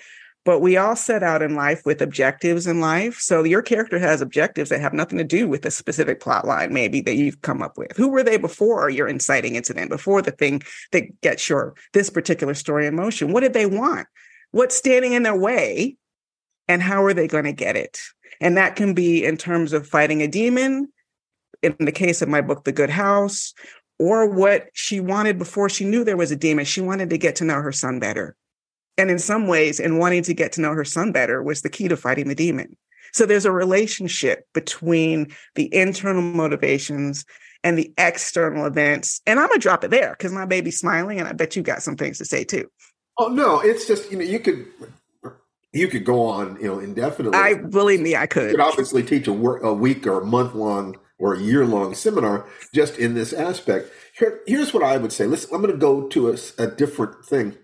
but 0.44 0.60
we 0.60 0.76
all 0.76 0.96
set 0.96 1.22
out 1.22 1.42
in 1.42 1.54
life 1.54 1.82
with 1.84 2.02
objectives 2.02 2.66
in 2.66 2.80
life. 2.80 3.18
So 3.18 3.44
your 3.44 3.62
character 3.62 3.98
has 3.98 4.20
objectives 4.20 4.70
that 4.70 4.80
have 4.80 4.92
nothing 4.92 5.18
to 5.18 5.24
do 5.24 5.48
with 5.48 5.64
a 5.64 5.70
specific 5.70 6.20
plot 6.20 6.46
line, 6.46 6.72
maybe 6.72 7.00
that 7.02 7.14
you've 7.14 7.42
come 7.42 7.62
up 7.62 7.78
with. 7.78 7.96
Who 7.96 8.08
were 8.08 8.24
they 8.24 8.38
before 8.38 8.90
your 8.90 9.06
inciting 9.06 9.54
incident, 9.54 9.90
before 9.90 10.20
the 10.20 10.32
thing 10.32 10.62
that 10.90 11.20
gets 11.20 11.48
your 11.48 11.74
this 11.92 12.10
particular 12.10 12.54
story 12.54 12.86
in 12.86 12.96
motion? 12.96 13.32
What 13.32 13.40
did 13.40 13.52
they 13.52 13.66
want? 13.66 14.08
What's 14.50 14.76
standing 14.76 15.12
in 15.12 15.22
their 15.22 15.38
way? 15.38 15.96
And 16.68 16.82
how 16.82 17.04
are 17.04 17.14
they 17.14 17.28
going 17.28 17.44
to 17.44 17.52
get 17.52 17.76
it? 17.76 18.00
And 18.40 18.56
that 18.56 18.76
can 18.76 18.94
be 18.94 19.24
in 19.24 19.36
terms 19.36 19.72
of 19.72 19.86
fighting 19.86 20.22
a 20.22 20.28
demon, 20.28 20.92
in 21.62 21.76
the 21.78 21.92
case 21.92 22.22
of 22.22 22.28
my 22.28 22.40
book, 22.40 22.64
The 22.64 22.72
Good 22.72 22.90
House, 22.90 23.54
or 23.98 24.28
what 24.28 24.66
she 24.72 24.98
wanted 24.98 25.38
before 25.38 25.68
she 25.68 25.84
knew 25.84 26.02
there 26.02 26.16
was 26.16 26.32
a 26.32 26.36
demon. 26.36 26.64
She 26.64 26.80
wanted 26.80 27.10
to 27.10 27.18
get 27.18 27.36
to 27.36 27.44
know 27.44 27.60
her 27.60 27.72
son 27.72 28.00
better 28.00 28.36
and 28.98 29.10
in 29.10 29.18
some 29.18 29.46
ways, 29.46 29.80
in 29.80 29.98
wanting 29.98 30.22
to 30.24 30.34
get 30.34 30.52
to 30.52 30.60
know 30.60 30.72
her 30.72 30.84
son 30.84 31.12
better 31.12 31.42
was 31.42 31.62
the 31.62 31.70
key 31.70 31.88
to 31.88 31.96
fighting 31.96 32.28
the 32.28 32.34
demon. 32.34 32.76
So 33.12 33.26
there's 33.26 33.44
a 33.44 33.52
relationship 33.52 34.46
between 34.54 35.34
the 35.54 35.72
internal 35.74 36.22
motivations 36.22 37.24
and 37.64 37.78
the 37.78 37.92
external 37.98 38.66
events. 38.66 39.20
And 39.26 39.38
I'm 39.38 39.48
gonna 39.48 39.60
drop 39.60 39.84
it 39.84 39.90
there 39.90 40.10
because 40.10 40.32
my 40.32 40.46
baby's 40.46 40.78
smiling, 40.78 41.18
and 41.18 41.28
I 41.28 41.32
bet 41.32 41.56
you 41.56 41.62
got 41.62 41.82
some 41.82 41.96
things 41.96 42.18
to 42.18 42.24
say 42.24 42.44
too. 42.44 42.68
Oh 43.18 43.28
no, 43.28 43.60
it's 43.60 43.86
just 43.86 44.10
you 44.10 44.18
know 44.18 44.24
you 44.24 44.38
could 44.38 44.66
you 45.72 45.88
could 45.88 46.04
go 46.04 46.26
on 46.26 46.56
you 46.60 46.66
know 46.66 46.78
indefinitely. 46.78 47.38
I 47.38 47.54
believe 47.54 48.00
me, 48.00 48.16
I 48.16 48.26
could. 48.26 48.50
You 48.50 48.56
could 48.56 48.60
obviously 48.60 49.02
teach 49.02 49.26
a 49.26 49.32
work 49.32 49.62
a 49.62 49.72
week 49.72 50.06
or 50.06 50.20
a 50.20 50.24
month 50.24 50.54
long 50.54 50.98
or 51.18 51.34
a 51.34 51.40
year 51.40 51.64
long 51.64 51.94
seminar 51.94 52.46
just 52.74 52.98
in 52.98 53.14
this 53.14 53.32
aspect. 53.32 53.90
Here, 54.18 54.40
here's 54.46 54.74
what 54.74 54.82
I 54.82 54.96
would 54.96 55.12
say. 55.12 55.26
Listen, 55.26 55.54
I'm 55.54 55.62
going 55.62 55.72
to 55.72 55.78
go 55.78 56.08
to 56.08 56.30
a, 56.30 56.36
a 56.58 56.66
different 56.66 57.24
thing 57.24 57.56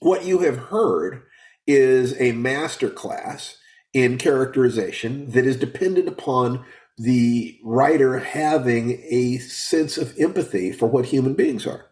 what 0.00 0.24
you 0.24 0.40
have 0.40 0.56
heard 0.56 1.22
is 1.66 2.18
a 2.20 2.32
master 2.32 2.88
class 2.88 3.58
in 3.92 4.18
characterization 4.18 5.30
that 5.30 5.46
is 5.46 5.56
dependent 5.56 6.08
upon 6.08 6.64
the 6.98 7.58
writer 7.62 8.18
having 8.18 9.02
a 9.10 9.38
sense 9.38 9.98
of 9.98 10.14
empathy 10.18 10.72
for 10.72 10.86
what 10.86 11.06
human 11.06 11.34
beings 11.34 11.66
are. 11.66 11.86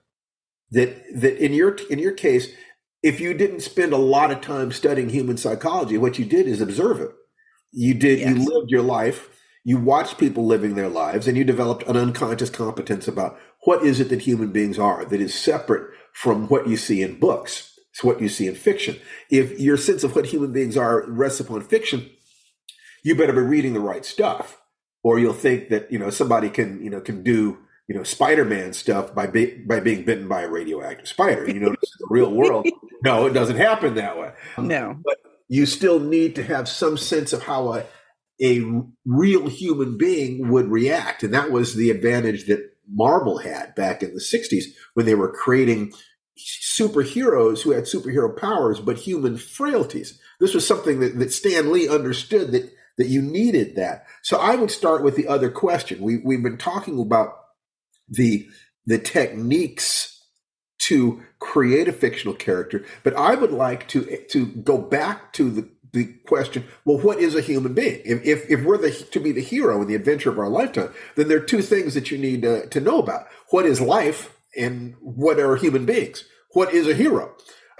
That 0.70 1.02
that 1.14 1.42
in 1.42 1.52
your 1.52 1.76
in 1.90 1.98
your 1.98 2.12
case, 2.12 2.48
if 3.02 3.20
you 3.20 3.34
didn't 3.34 3.60
spend 3.60 3.92
a 3.92 3.98
lot 3.98 4.30
of 4.30 4.40
time 4.40 4.72
studying 4.72 5.10
human 5.10 5.36
psychology, 5.36 5.98
what 5.98 6.18
you 6.18 6.24
did 6.24 6.46
is 6.46 6.60
observe 6.60 7.00
it. 7.00 7.10
You 7.72 7.94
did 7.94 8.20
yes. 8.20 8.30
you 8.30 8.44
lived 8.44 8.70
your 8.70 8.82
life, 8.82 9.28
you 9.62 9.78
watched 9.78 10.18
people 10.18 10.46
living 10.46 10.74
their 10.74 10.88
lives, 10.88 11.28
and 11.28 11.36
you 11.36 11.44
developed 11.44 11.84
an 11.84 11.96
unconscious 11.96 12.50
competence 12.50 13.06
about 13.06 13.38
what 13.64 13.84
is 13.84 14.00
it 14.00 14.08
that 14.08 14.22
human 14.22 14.52
beings 14.52 14.78
are 14.78 15.04
that 15.04 15.20
is 15.20 15.34
separate 15.34 15.90
from 16.12 16.48
what 16.48 16.66
you 16.68 16.76
see 16.76 17.02
in 17.02 17.18
books 17.18 17.73
It's 17.94 18.02
what 18.02 18.20
you 18.20 18.28
see 18.28 18.48
in 18.48 18.56
fiction. 18.56 18.98
If 19.30 19.60
your 19.60 19.76
sense 19.76 20.02
of 20.02 20.16
what 20.16 20.26
human 20.26 20.52
beings 20.52 20.76
are 20.76 21.04
rests 21.06 21.38
upon 21.38 21.60
fiction, 21.60 22.10
you 23.04 23.14
better 23.14 23.32
be 23.32 23.40
reading 23.40 23.72
the 23.72 23.78
right 23.78 24.04
stuff, 24.04 24.60
or 25.04 25.20
you'll 25.20 25.32
think 25.32 25.68
that 25.68 25.92
you 25.92 26.00
know 26.00 26.10
somebody 26.10 26.50
can 26.50 26.82
you 26.82 26.90
know 26.90 27.00
can 27.00 27.22
do 27.22 27.56
you 27.86 27.94
know 27.94 28.02
Spider-Man 28.02 28.72
stuff 28.72 29.14
by 29.14 29.28
be, 29.28 29.58
by 29.58 29.78
being 29.78 30.04
bitten 30.04 30.26
by 30.26 30.42
a 30.42 30.48
radioactive 30.48 31.06
spider. 31.06 31.48
You 31.48 31.60
know, 31.60 31.68
in 31.68 31.76
the 32.00 32.06
real 32.10 32.32
world, 32.32 32.66
no, 33.04 33.26
it 33.26 33.32
doesn't 33.32 33.58
happen 33.58 33.94
that 33.94 34.18
way. 34.18 34.32
No, 34.58 34.98
but 35.04 35.18
you 35.46 35.64
still 35.64 36.00
need 36.00 36.34
to 36.34 36.42
have 36.42 36.68
some 36.68 36.96
sense 36.96 37.32
of 37.32 37.44
how 37.44 37.74
a 37.74 37.86
a 38.42 38.60
real 39.06 39.46
human 39.46 39.96
being 39.96 40.48
would 40.48 40.66
react, 40.66 41.22
and 41.22 41.32
that 41.32 41.52
was 41.52 41.76
the 41.76 41.90
advantage 41.90 42.46
that 42.46 42.72
Marvel 42.92 43.38
had 43.38 43.76
back 43.76 44.02
in 44.02 44.14
the 44.14 44.20
'60s 44.20 44.64
when 44.94 45.06
they 45.06 45.14
were 45.14 45.30
creating 45.30 45.92
superheroes 46.38 47.62
who 47.62 47.70
had 47.70 47.84
superhero 47.84 48.34
powers 48.36 48.80
but 48.80 48.98
human 48.98 49.36
frailties. 49.36 50.20
This 50.40 50.54
was 50.54 50.66
something 50.66 51.00
that, 51.00 51.18
that 51.18 51.32
Stan 51.32 51.72
Lee 51.72 51.88
understood 51.88 52.52
that 52.52 52.72
that 52.96 53.08
you 53.08 53.20
needed 53.22 53.74
that. 53.76 54.06
So 54.22 54.38
I 54.38 54.54
would 54.54 54.70
start 54.70 55.02
with 55.02 55.16
the 55.16 55.28
other 55.28 55.50
question. 55.50 56.00
We 56.00 56.18
we've 56.18 56.42
been 56.42 56.58
talking 56.58 57.00
about 57.00 57.36
the 58.08 58.48
the 58.86 58.98
techniques 58.98 60.10
to 60.80 61.22
create 61.38 61.88
a 61.88 61.92
fictional 61.92 62.34
character, 62.34 62.84
but 63.02 63.14
I 63.16 63.34
would 63.34 63.52
like 63.52 63.88
to 63.88 64.24
to 64.30 64.46
go 64.46 64.78
back 64.78 65.32
to 65.34 65.50
the 65.50 65.68
the 65.94 66.12
question, 66.26 66.64
well, 66.84 66.98
what 66.98 67.20
is 67.20 67.36
a 67.36 67.40
human 67.40 67.72
being? 67.72 68.02
If, 68.04 68.24
if, 68.24 68.50
if 68.50 68.64
we're 68.64 68.78
the, 68.78 68.90
to 68.90 69.20
be 69.20 69.30
the 69.30 69.40
hero 69.40 69.80
in 69.80 69.86
the 69.86 69.94
adventure 69.94 70.28
of 70.28 70.40
our 70.40 70.48
lifetime, 70.48 70.92
then 71.14 71.28
there 71.28 71.38
are 71.38 71.44
two 71.44 71.62
things 71.62 71.94
that 71.94 72.10
you 72.10 72.18
need 72.18 72.42
to, 72.42 72.68
to 72.68 72.80
know 72.80 72.98
about. 72.98 73.28
What 73.50 73.64
is 73.64 73.80
life 73.80 74.33
and 74.56 74.94
what 75.00 75.38
are 75.38 75.56
human 75.56 75.86
beings? 75.86 76.24
What 76.52 76.72
is 76.72 76.88
a 76.88 76.94
hero? 76.94 77.34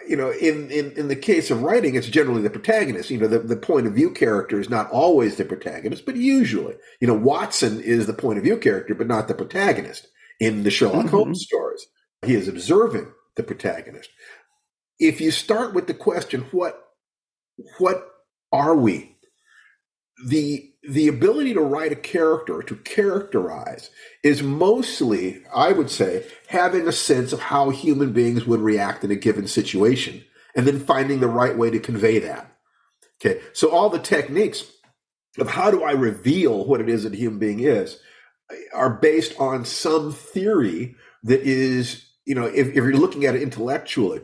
You 0.06 0.16
know, 0.16 0.30
in, 0.30 0.70
in, 0.70 0.92
in 0.92 1.08
the 1.08 1.16
case 1.16 1.50
of 1.50 1.62
writing, 1.62 1.94
it's 1.94 2.08
generally 2.08 2.42
the 2.42 2.50
protagonist. 2.50 3.10
You 3.10 3.18
know, 3.18 3.26
the, 3.28 3.38
the 3.38 3.56
point 3.56 3.86
of 3.86 3.94
view 3.94 4.10
character 4.10 4.60
is 4.60 4.68
not 4.68 4.90
always 4.90 5.36
the 5.36 5.44
protagonist, 5.44 6.04
but 6.04 6.16
usually, 6.16 6.74
you 7.00 7.06
know, 7.06 7.14
Watson 7.14 7.80
is 7.80 8.06
the 8.06 8.12
point 8.12 8.36
of 8.36 8.44
view 8.44 8.58
character, 8.58 8.94
but 8.94 9.06
not 9.06 9.28
the 9.28 9.34
protagonist 9.34 10.08
in 10.40 10.62
the 10.62 10.70
Sherlock 10.70 11.06
mm-hmm. 11.06 11.16
Holmes 11.16 11.44
stories. 11.44 11.86
He 12.26 12.34
is 12.34 12.48
observing 12.48 13.12
the 13.36 13.42
protagonist. 13.42 14.10
If 14.98 15.20
you 15.20 15.30
start 15.30 15.74
with 15.74 15.86
the 15.86 15.94
question, 15.94 16.46
what 16.50 16.80
what 17.78 18.06
are 18.52 18.74
we? 18.74 19.16
The 20.26 20.73
the 20.88 21.08
ability 21.08 21.54
to 21.54 21.60
write 21.60 21.92
a 21.92 21.96
character, 21.96 22.62
to 22.62 22.76
characterize, 22.76 23.90
is 24.22 24.42
mostly, 24.42 25.42
I 25.54 25.72
would 25.72 25.90
say, 25.90 26.26
having 26.48 26.86
a 26.86 26.92
sense 26.92 27.32
of 27.32 27.40
how 27.40 27.70
human 27.70 28.12
beings 28.12 28.46
would 28.46 28.60
react 28.60 29.04
in 29.04 29.10
a 29.10 29.16
given 29.16 29.46
situation, 29.46 30.24
and 30.54 30.66
then 30.66 30.80
finding 30.80 31.20
the 31.20 31.28
right 31.28 31.56
way 31.56 31.70
to 31.70 31.78
convey 31.78 32.18
that. 32.20 32.50
Okay, 33.20 33.40
so 33.52 33.70
all 33.70 33.88
the 33.88 33.98
techniques 33.98 34.64
of 35.38 35.48
how 35.48 35.70
do 35.70 35.82
I 35.82 35.92
reveal 35.92 36.64
what 36.64 36.80
it 36.80 36.88
is 36.88 37.04
that 37.04 37.14
a 37.14 37.16
human 37.16 37.38
being 37.38 37.60
is 37.60 37.98
uh, 38.50 38.56
are 38.74 38.90
based 38.90 39.38
on 39.40 39.64
some 39.64 40.12
theory 40.12 40.94
that 41.22 41.40
is, 41.40 42.04
you 42.26 42.34
know, 42.34 42.44
if, 42.44 42.68
if 42.68 42.74
you're 42.74 42.92
looking 42.92 43.24
at 43.24 43.34
it 43.34 43.42
intellectually, 43.42 44.20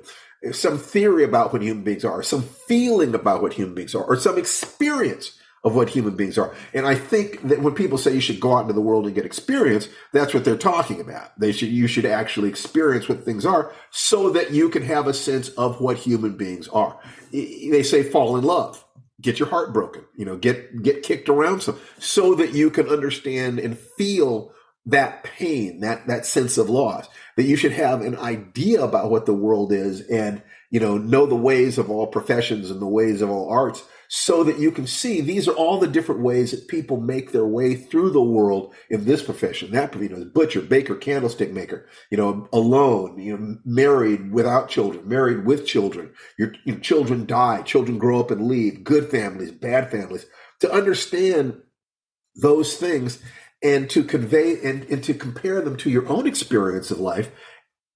some 0.52 0.78
theory 0.78 1.24
about 1.24 1.52
what 1.52 1.62
human 1.62 1.84
beings 1.84 2.04
are, 2.04 2.22
some 2.22 2.42
feeling 2.42 3.14
about 3.14 3.42
what 3.42 3.54
human 3.54 3.74
beings 3.74 3.94
are, 3.94 4.04
or 4.04 4.16
some 4.16 4.38
experience 4.38 5.38
of 5.62 5.74
what 5.74 5.90
human 5.90 6.16
beings 6.16 6.38
are. 6.38 6.54
And 6.72 6.86
I 6.86 6.94
think 6.94 7.42
that 7.48 7.60
when 7.60 7.74
people 7.74 7.98
say 7.98 8.14
you 8.14 8.20
should 8.20 8.40
go 8.40 8.56
out 8.56 8.62
into 8.62 8.72
the 8.72 8.80
world 8.80 9.04
and 9.04 9.14
get 9.14 9.26
experience, 9.26 9.88
that's 10.12 10.32
what 10.32 10.44
they're 10.44 10.56
talking 10.56 11.00
about. 11.00 11.38
They 11.38 11.52
should 11.52 11.68
you 11.68 11.86
should 11.86 12.06
actually 12.06 12.48
experience 12.48 13.08
what 13.08 13.24
things 13.24 13.44
are 13.44 13.72
so 13.90 14.30
that 14.30 14.52
you 14.52 14.70
can 14.70 14.82
have 14.82 15.06
a 15.06 15.14
sense 15.14 15.50
of 15.50 15.80
what 15.80 15.98
human 15.98 16.36
beings 16.36 16.68
are. 16.68 16.98
They 17.32 17.82
say 17.82 18.02
fall 18.02 18.36
in 18.36 18.44
love. 18.44 18.84
Get 19.20 19.38
your 19.38 19.48
heart 19.48 19.74
broken, 19.74 20.06
you 20.16 20.24
know, 20.24 20.38
get 20.38 20.82
get 20.82 21.02
kicked 21.02 21.28
around 21.28 21.60
some 21.60 21.78
so 21.98 22.34
that 22.36 22.54
you 22.54 22.70
can 22.70 22.88
understand 22.88 23.58
and 23.58 23.78
feel 23.78 24.54
that 24.86 25.24
pain, 25.24 25.80
that 25.80 26.06
that 26.06 26.24
sense 26.24 26.56
of 26.56 26.70
loss, 26.70 27.06
that 27.36 27.42
you 27.42 27.54
should 27.54 27.72
have 27.72 28.00
an 28.00 28.16
idea 28.16 28.82
about 28.82 29.10
what 29.10 29.26
the 29.26 29.34
world 29.34 29.72
is 29.72 30.00
and 30.00 30.40
you 30.70 30.80
know 30.80 30.96
know 30.96 31.26
the 31.26 31.36
ways 31.36 31.76
of 31.76 31.90
all 31.90 32.06
professions 32.06 32.70
and 32.70 32.80
the 32.80 32.86
ways 32.86 33.20
of 33.20 33.28
all 33.28 33.50
arts 33.50 33.82
so 34.12 34.42
that 34.42 34.58
you 34.58 34.72
can 34.72 34.88
see 34.88 35.20
these 35.20 35.46
are 35.46 35.54
all 35.54 35.78
the 35.78 35.86
different 35.86 36.20
ways 36.20 36.50
that 36.50 36.66
people 36.66 37.00
make 37.00 37.30
their 37.30 37.46
way 37.46 37.76
through 37.76 38.10
the 38.10 38.20
world 38.20 38.74
in 38.90 39.04
this 39.04 39.22
profession. 39.22 39.70
That 39.70 39.94
you 39.94 40.08
know, 40.08 40.24
butcher, 40.24 40.62
baker, 40.62 40.96
candlestick 40.96 41.52
maker, 41.52 41.86
you 42.10 42.16
know, 42.16 42.48
alone, 42.52 43.20
you 43.20 43.38
know, 43.38 43.58
married 43.64 44.32
without 44.32 44.68
children, 44.68 45.06
married 45.06 45.46
with 45.46 45.64
children. 45.64 46.12
Your, 46.36 46.52
your 46.64 46.80
children 46.80 47.24
die, 47.24 47.62
children 47.62 47.98
grow 47.98 48.18
up 48.18 48.32
and 48.32 48.48
leave. 48.48 48.82
Good 48.82 49.12
families, 49.12 49.52
bad 49.52 49.92
families. 49.92 50.26
To 50.58 50.72
understand 50.72 51.62
those 52.34 52.74
things 52.74 53.20
and 53.62 53.88
to 53.90 54.02
convey 54.02 54.60
and, 54.64 54.82
and 54.84 55.04
to 55.04 55.14
compare 55.14 55.60
them 55.60 55.76
to 55.76 55.90
your 55.90 56.08
own 56.08 56.26
experience 56.26 56.90
of 56.90 56.98
life 56.98 57.30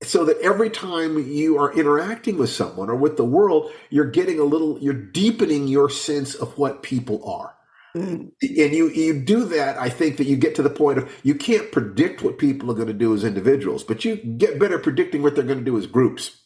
so 0.04 0.24
that 0.24 0.38
every 0.40 0.70
time 0.70 1.18
you 1.30 1.58
are 1.58 1.72
interacting 1.74 2.38
with 2.38 2.50
someone 2.50 2.90
or 2.90 2.96
with 2.96 3.16
the 3.16 3.24
world 3.24 3.70
you're 3.90 4.10
getting 4.10 4.38
a 4.38 4.44
little 4.44 4.78
you're 4.80 4.94
deepening 4.94 5.68
your 5.68 5.90
sense 5.90 6.34
of 6.34 6.56
what 6.58 6.82
people 6.82 7.24
are. 7.28 7.54
Mm. 7.96 8.32
and 8.42 8.74
you 8.74 8.88
you 8.90 9.20
do 9.20 9.44
that 9.44 9.78
i 9.78 9.88
think 9.88 10.16
that 10.16 10.26
you 10.26 10.36
get 10.36 10.56
to 10.56 10.62
the 10.62 10.70
point 10.70 10.98
of 10.98 11.12
you 11.22 11.34
can't 11.34 11.70
predict 11.70 12.22
what 12.22 12.38
people 12.38 12.68
are 12.70 12.74
going 12.74 12.88
to 12.88 12.92
do 12.94 13.14
as 13.14 13.22
individuals 13.22 13.84
but 13.84 14.04
you 14.04 14.16
get 14.16 14.58
better 14.58 14.80
predicting 14.80 15.22
what 15.22 15.36
they're 15.36 15.44
going 15.44 15.60
to 15.60 15.64
do 15.64 15.78
as 15.78 15.86
groups. 15.86 16.42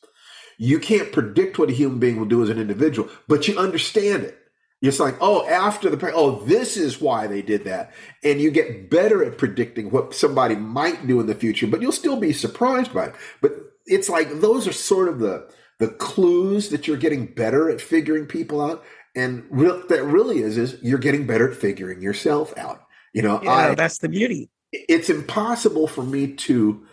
You 0.59 0.81
can't 0.81 1.13
predict 1.13 1.59
what 1.59 1.71
a 1.71 1.73
human 1.73 2.01
being 2.01 2.19
will 2.19 2.27
do 2.27 2.43
as 2.43 2.51
an 2.51 2.59
individual 2.59 3.09
but 3.29 3.49
you 3.49 3.59
understand 3.59 4.25
it 4.25 4.39
it's 4.81 5.01
like, 5.01 5.16
oh, 5.20 5.47
after 5.49 5.91
the, 5.91 6.12
oh, 6.14 6.45
this 6.45 6.76
is 6.76 7.01
why 7.01 7.26
they 7.26 7.43
did 7.43 7.64
that. 7.64 7.93
And 8.22 8.41
you 8.41 8.51
get 8.51 8.91
better 8.91 9.24
at 9.24 9.39
predicting 9.39 9.91
what 9.91 10.14
somebody 10.14 10.55
might 10.55 11.07
do 11.07 11.20
in 11.20 11.26
the 11.26 11.35
future, 11.35 11.66
but 11.66 11.83
you'll 11.83 11.91
still 11.93 12.18
be 12.18 12.33
surprised 12.33 12.95
by 12.95 13.07
it. 13.07 13.14
But 13.41 13.53
it's 13.87 14.09
like 14.09 14.41
those 14.41 14.68
are 14.68 14.72
sort 14.72 15.09
of 15.09 15.18
the, 15.18 15.51
the 15.79 15.89
clues 15.89 16.68
that 16.68 16.87
you're 16.87 16.97
getting 16.97 17.26
better 17.26 17.68
at 17.70 17.81
figuring 17.81 18.26
people 18.26 18.61
out. 18.61 18.85
And 19.16 19.45
that 19.51 20.05
really 20.05 20.39
is, 20.39 20.57
is 20.57 20.79
you're 20.81 20.99
getting 20.99 21.26
better 21.26 21.51
at 21.51 21.57
figuring 21.57 22.01
yourself 22.01 22.57
out. 22.57 22.83
You 23.12 23.22
know, 23.22 23.41
yeah, 23.43 23.51
I, 23.51 23.74
that's 23.74 23.99
the 23.99 24.09
beauty. 24.09 24.49
It's 24.70 25.11
impossible 25.11 25.89
for 25.89 26.05
me 26.05 26.35
to 26.35 26.87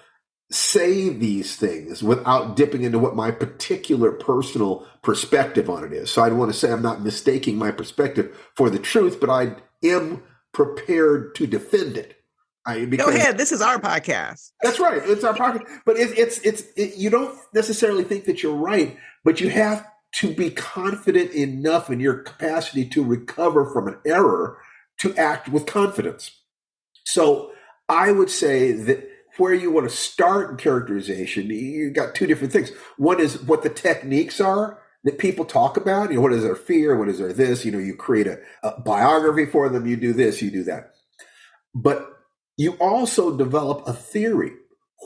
say 0.52 1.10
these 1.10 1.56
things 1.56 2.04
without 2.04 2.56
dipping 2.56 2.84
into 2.84 3.00
what 3.00 3.16
my 3.16 3.32
particular 3.32 4.12
personal 4.12 4.86
perspective 5.02 5.70
on 5.70 5.84
it 5.84 5.92
is. 5.92 6.12
So 6.12 6.22
I 6.22 6.30
don't 6.30 6.38
want 6.38 6.52
to 6.52 6.58
say 6.58 6.72
I'm 6.72 6.82
not 6.82 7.02
mistaking 7.02 7.58
my 7.58 7.72
perspective 7.72 8.38
for 8.56 8.70
the 8.70 8.80
truth, 8.80 9.20
but 9.20 9.30
I 9.30 9.56
am 9.84 10.24
prepared 10.54 11.36
to 11.36 11.48
defend 11.48 11.98
it. 11.98 12.18
I, 12.68 12.86
Go 12.86 13.10
ahead. 13.10 13.38
This 13.38 13.52
is 13.52 13.62
our 13.62 13.80
podcast. 13.80 14.52
That's 14.64 14.80
right. 14.80 15.02
It's 15.04 15.24
our 15.24 15.36
podcast. 15.36 15.68
But 15.86 15.98
it, 15.98 16.18
it's 16.18 16.40
it's 16.40 16.64
it, 16.76 16.96
you 16.96 17.12
don't 17.12 17.38
necessarily 17.54 18.04
think 18.04 18.26
that 18.26 18.42
you're 18.42 18.56
right, 18.56 18.98
but 19.24 19.40
you 19.40 19.50
have 19.50 19.88
to 20.20 20.34
be 20.34 20.50
confident 20.50 21.32
enough 21.32 21.92
in 21.92 22.00
your 22.00 22.20
capacity 22.20 22.86
to 22.90 23.04
recover 23.04 23.70
from 23.72 23.88
an 23.88 23.98
error 24.06 24.58
to 25.00 25.16
act 25.16 25.50
with 25.50 25.68
confidence. 25.68 26.32
So 27.06 27.52
I 27.88 28.12
would 28.12 28.32
say 28.32 28.72
that 28.72 29.08
where 29.38 29.54
you 29.54 29.72
want 29.72 29.90
to 29.90 29.96
start 29.96 30.50
in 30.52 30.58
characterization, 30.58 31.48
you 31.48 31.90
got 31.92 32.16
two 32.16 32.28
different 32.28 32.54
things. 32.54 32.72
One 32.98 33.20
is 33.20 33.42
what 33.42 33.64
the 33.64 33.70
techniques 33.70 34.40
are 34.40 34.80
that 35.04 35.18
people 35.18 35.46
talk 35.46 35.78
about. 35.78 36.10
You 36.10 36.16
know, 36.16 36.22
what 36.22 36.34
is 36.34 36.44
their 36.44 36.56
fear? 36.56 36.98
What 36.98 37.10
is 37.10 37.20
their 37.20 37.34
this? 37.34 37.64
You 37.66 37.72
know, 37.72 37.80
you 37.80 37.96
create 37.96 38.28
a, 38.28 38.40
a 38.64 38.80
biography 38.82 39.46
for 39.46 39.70
them. 39.70 39.86
You 39.86 39.96
do 39.98 40.14
this, 40.14 40.42
you 40.42 40.52
do 40.52 40.64
that. 40.64 40.94
But 41.74 42.12
you 42.58 42.74
also 42.74 43.36
develop 43.38 43.88
a 43.88 43.94
theory. 43.94 44.52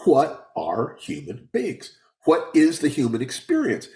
What 0.06 0.50
are 0.56 0.96
human 1.00 1.50
beings? 1.52 1.98
What 2.26 2.50
is 2.54 2.80
the 2.80 2.90
human 2.90 3.22
experience? 3.22 3.88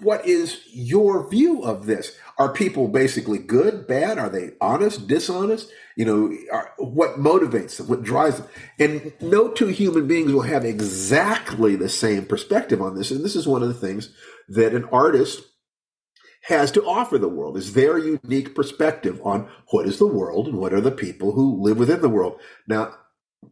What 0.00 0.26
is 0.26 0.60
your 0.72 1.28
view 1.28 1.62
of 1.62 1.86
this? 1.86 2.16
Are 2.38 2.52
people 2.52 2.88
basically 2.88 3.38
good, 3.38 3.86
bad? 3.86 4.18
Are 4.18 4.28
they 4.28 4.50
honest, 4.60 5.06
dishonest? 5.06 5.70
You 5.96 6.04
know, 6.04 6.36
are, 6.52 6.72
what 6.78 7.18
motivates 7.18 7.76
them? 7.76 7.88
What 7.88 8.02
drives 8.02 8.38
them? 8.38 8.48
And 8.78 9.12
no 9.20 9.48
two 9.48 9.68
human 9.68 10.06
beings 10.06 10.32
will 10.32 10.42
have 10.42 10.64
exactly 10.64 11.76
the 11.76 11.88
same 11.88 12.26
perspective 12.26 12.80
on 12.80 12.94
this. 12.94 13.10
And 13.10 13.24
this 13.24 13.36
is 13.36 13.46
one 13.46 13.62
of 13.62 13.68
the 13.68 13.74
things 13.74 14.10
that 14.48 14.74
an 14.74 14.84
artist 14.86 15.42
has 16.42 16.72
to 16.72 16.84
offer 16.84 17.18
the 17.18 17.28
world 17.28 17.56
is 17.56 17.74
their 17.74 17.98
unique 17.98 18.54
perspective 18.54 19.20
on 19.22 19.48
what 19.70 19.86
is 19.86 19.98
the 19.98 20.06
world 20.06 20.48
and 20.48 20.58
what 20.58 20.72
are 20.72 20.80
the 20.80 20.90
people 20.90 21.32
who 21.32 21.62
live 21.62 21.78
within 21.78 22.00
the 22.00 22.08
world. 22.08 22.40
Now, 22.66 22.94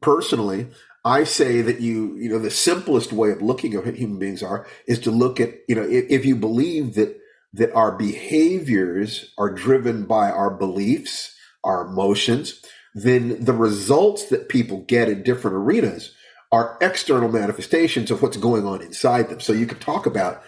personally, 0.01 0.69
I 1.05 1.25
say 1.25 1.63
that 1.63 1.81
you, 1.81 2.17
you 2.17 2.29
know, 2.29 2.39
the 2.39 2.51
simplest 2.51 3.13
way 3.13 3.31
of 3.31 3.41
looking 3.41 3.75
at 3.75 3.95
human 3.95 4.19
beings 4.19 4.43
are 4.43 4.67
is 4.87 4.99
to 5.01 5.11
look 5.11 5.41
at, 5.41 5.55
you 5.69 5.75
know, 5.75 5.83
if, 5.83 6.07
if 6.11 6.27
you 6.27 6.37
believe 6.37 6.95
that 6.95 7.17
that 7.53 7.73
our 7.73 7.93
behaviors 7.93 9.33
are 9.37 9.53
driven 9.53 10.05
by 10.05 10.31
our 10.31 10.51
beliefs, 10.51 11.35
our 11.65 11.87
emotions, 11.87 12.63
then 12.95 13.45
the 13.45 13.53
results 13.53 14.27
that 14.27 14.49
people 14.49 14.81
get 14.83 15.09
in 15.09 15.23
different 15.23 15.57
arenas 15.57 16.15
are 16.53 16.77
external 16.81 17.29
manifestations 17.29 18.11
of 18.11 18.23
what's 18.23 18.37
going 18.37 18.67
on 18.67 18.83
inside 18.83 19.29
them. 19.29 19.41
So 19.41 19.53
you 19.53 19.67
could 19.67 19.81
talk 19.81 20.07
about 20.07 20.43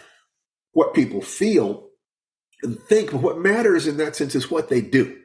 what 0.73 0.95
people 0.95 1.23
feel 1.23 1.89
and 2.63 2.81
think, 2.81 3.13
but 3.13 3.23
what 3.23 3.39
matters 3.39 3.87
in 3.87 3.97
that 3.99 4.17
sense 4.17 4.35
is 4.35 4.51
what 4.51 4.69
they 4.69 4.81
do. 4.81 5.19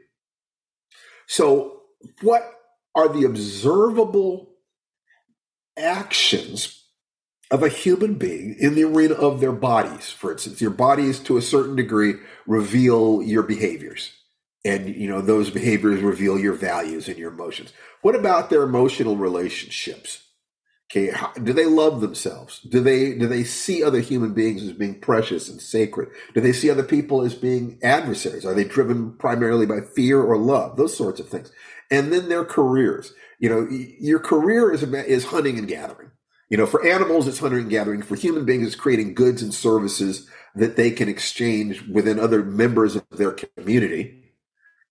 So, 1.27 1.81
what 2.21 2.43
are 2.95 3.09
the 3.09 3.25
observable 3.25 4.49
actions 5.77 6.83
of 7.51 7.63
a 7.63 7.69
human 7.69 8.15
being 8.15 8.55
in 8.59 8.75
the 8.75 8.83
arena 8.83 9.13
of 9.13 9.39
their 9.39 9.51
bodies? 9.51 10.09
For 10.09 10.31
instance, 10.31 10.61
your 10.61 10.71
bodies 10.71 11.19
to 11.21 11.37
a 11.37 11.41
certain 11.41 11.75
degree 11.75 12.15
reveal 12.45 13.21
your 13.21 13.43
behaviors. 13.43 14.11
And 14.67 14.93
you 14.93 15.07
know 15.07 15.21
those 15.21 15.49
behaviors 15.49 16.01
reveal 16.01 16.37
your 16.37 16.53
values 16.53 17.07
and 17.07 17.17
your 17.17 17.31
emotions. 17.31 17.71
What 18.01 18.15
about 18.15 18.49
their 18.49 18.63
emotional 18.63 19.15
relationships? 19.15 20.23
Okay, 20.91 21.09
how, 21.09 21.31
do 21.33 21.53
they 21.53 21.65
love 21.65 22.01
themselves? 22.01 22.59
Do 22.59 22.81
they 22.81 23.13
do 23.13 23.27
they 23.27 23.45
see 23.45 23.81
other 23.81 24.01
human 24.01 24.33
beings 24.33 24.63
as 24.63 24.73
being 24.73 24.99
precious 24.99 25.47
and 25.47 25.61
sacred? 25.61 26.09
Do 26.33 26.41
they 26.41 26.51
see 26.51 26.69
other 26.69 26.83
people 26.83 27.21
as 27.21 27.33
being 27.33 27.79
adversaries? 27.81 28.45
Are 28.45 28.53
they 28.53 28.65
driven 28.65 29.13
primarily 29.13 29.65
by 29.65 29.79
fear 29.79 30.21
or 30.21 30.37
love? 30.37 30.75
Those 30.75 30.97
sorts 30.97 31.21
of 31.21 31.29
things. 31.29 31.49
And 31.89 32.11
then 32.11 32.27
their 32.27 32.43
careers. 32.43 33.13
You 33.39 33.49
know, 33.49 33.67
your 33.69 34.19
career 34.19 34.73
is 34.73 34.83
is 34.83 35.25
hunting 35.25 35.57
and 35.57 35.67
gathering. 35.67 36.11
You 36.49 36.57
know, 36.57 36.65
for 36.65 36.85
animals, 36.85 37.27
it's 37.27 37.39
hunting 37.39 37.61
and 37.61 37.69
gathering. 37.69 38.01
For 38.01 38.15
human 38.15 38.43
beings, 38.43 38.67
it's 38.67 38.75
creating 38.75 39.13
goods 39.13 39.41
and 39.41 39.53
services 39.53 40.27
that 40.55 40.75
they 40.75 40.91
can 40.91 41.07
exchange 41.07 41.85
within 41.87 42.19
other 42.19 42.43
members 42.43 42.95
of 42.95 43.05
their 43.11 43.31
community 43.31 44.26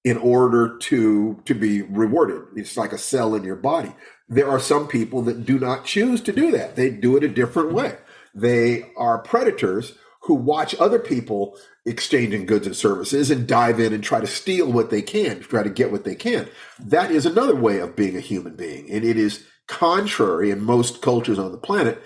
in 0.06 0.16
order 0.18 0.78
to 0.78 1.42
to 1.44 1.52
be 1.52 1.82
rewarded. 1.82 2.42
It's 2.54 2.76
like 2.76 2.92
a 2.92 2.98
cell 2.98 3.34
in 3.34 3.42
your 3.42 3.56
body. 3.56 3.92
There 4.28 4.48
are 4.48 4.60
some 4.60 4.86
people 4.86 5.20
that 5.22 5.44
do 5.44 5.58
not 5.58 5.84
choose 5.84 6.20
to 6.22 6.32
do 6.32 6.52
that. 6.52 6.76
They 6.76 6.90
do 6.90 7.16
it 7.16 7.24
a 7.24 7.28
different 7.28 7.72
way. 7.72 7.96
They 8.32 8.92
are 8.96 9.18
predators 9.18 9.94
who 10.22 10.34
watch 10.34 10.76
other 10.78 11.00
people 11.00 11.58
exchanging 11.84 12.46
goods 12.46 12.68
and 12.68 12.76
services 12.76 13.32
and 13.32 13.48
dive 13.48 13.80
in 13.80 13.92
and 13.92 14.02
try 14.02 14.20
to 14.20 14.26
steal 14.28 14.70
what 14.70 14.90
they 14.90 15.02
can, 15.02 15.40
try 15.40 15.64
to 15.64 15.70
get 15.70 15.90
what 15.90 16.04
they 16.04 16.14
can. 16.14 16.48
That 16.78 17.10
is 17.10 17.26
another 17.26 17.56
way 17.56 17.80
of 17.80 17.96
being 17.96 18.16
a 18.16 18.20
human 18.20 18.54
being. 18.54 18.88
And 18.90 19.04
it 19.04 19.16
is 19.16 19.44
contrary 19.66 20.52
in 20.52 20.62
most 20.62 21.02
cultures 21.02 21.38
on 21.38 21.50
the 21.50 21.58
planet 21.58 22.00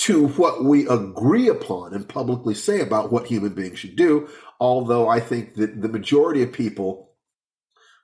to 0.00 0.28
what 0.28 0.64
we 0.64 0.86
agree 0.86 1.48
upon 1.48 1.94
and 1.94 2.08
publicly 2.08 2.54
say 2.54 2.80
about 2.80 3.10
what 3.10 3.26
human 3.26 3.54
beings 3.54 3.78
should 3.78 3.96
do. 3.96 4.28
Although 4.60 5.08
I 5.08 5.20
think 5.20 5.54
that 5.54 5.80
the 5.80 5.88
majority 5.88 6.42
of 6.42 6.52
people 6.52 7.10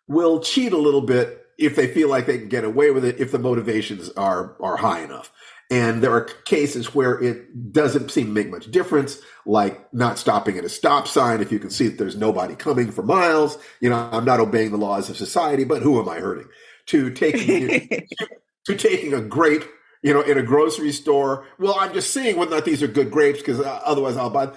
will 0.08 0.40
cheat 0.40 0.72
a 0.72 0.78
little 0.78 1.02
bit 1.02 1.42
if 1.58 1.76
they 1.76 1.86
feel 1.86 2.08
like 2.08 2.26
they 2.26 2.38
can 2.38 2.48
get 2.48 2.64
away 2.64 2.90
with 2.90 3.04
it 3.04 3.20
if 3.20 3.32
the 3.32 3.38
motivations 3.38 4.10
are 4.10 4.56
are 4.60 4.76
high 4.76 5.00
enough. 5.00 5.32
And 5.68 6.00
there 6.00 6.12
are 6.12 6.24
cases 6.44 6.94
where 6.94 7.20
it 7.20 7.72
doesn't 7.72 8.12
seem 8.12 8.26
to 8.26 8.32
make 8.32 8.50
much 8.50 8.70
difference, 8.70 9.20
like 9.44 9.92
not 9.92 10.16
stopping 10.16 10.56
at 10.58 10.64
a 10.64 10.68
stop 10.68 11.08
sign 11.08 11.40
if 11.40 11.50
you 11.50 11.58
can 11.58 11.70
see 11.70 11.88
that 11.88 11.98
there's 11.98 12.16
nobody 12.16 12.54
coming 12.54 12.92
for 12.92 13.02
miles. 13.02 13.58
You 13.80 13.90
know, 13.90 14.08
I'm 14.12 14.24
not 14.24 14.38
obeying 14.38 14.70
the 14.70 14.78
laws 14.78 15.10
of 15.10 15.16
society, 15.16 15.64
but 15.64 15.82
who 15.82 16.00
am 16.00 16.08
I 16.08 16.20
hurting? 16.20 16.46
To 16.86 17.10
taking 17.10 17.68
to, 18.66 18.76
taking 18.76 19.12
a 19.12 19.20
grape 19.20 19.64
you 20.06 20.14
know, 20.14 20.20
in 20.20 20.38
a 20.38 20.42
grocery 20.42 20.92
store. 20.92 21.44
Well, 21.58 21.74
I'm 21.80 21.92
just 21.92 22.14
seeing 22.14 22.36
whether 22.36 22.52
or 22.52 22.54
not 22.54 22.64
these 22.64 22.80
are 22.80 22.86
good 22.86 23.10
grapes 23.10 23.40
because 23.40 23.58
uh, 23.58 23.80
otherwise 23.84 24.16
I'll 24.16 24.30
buy. 24.30 24.52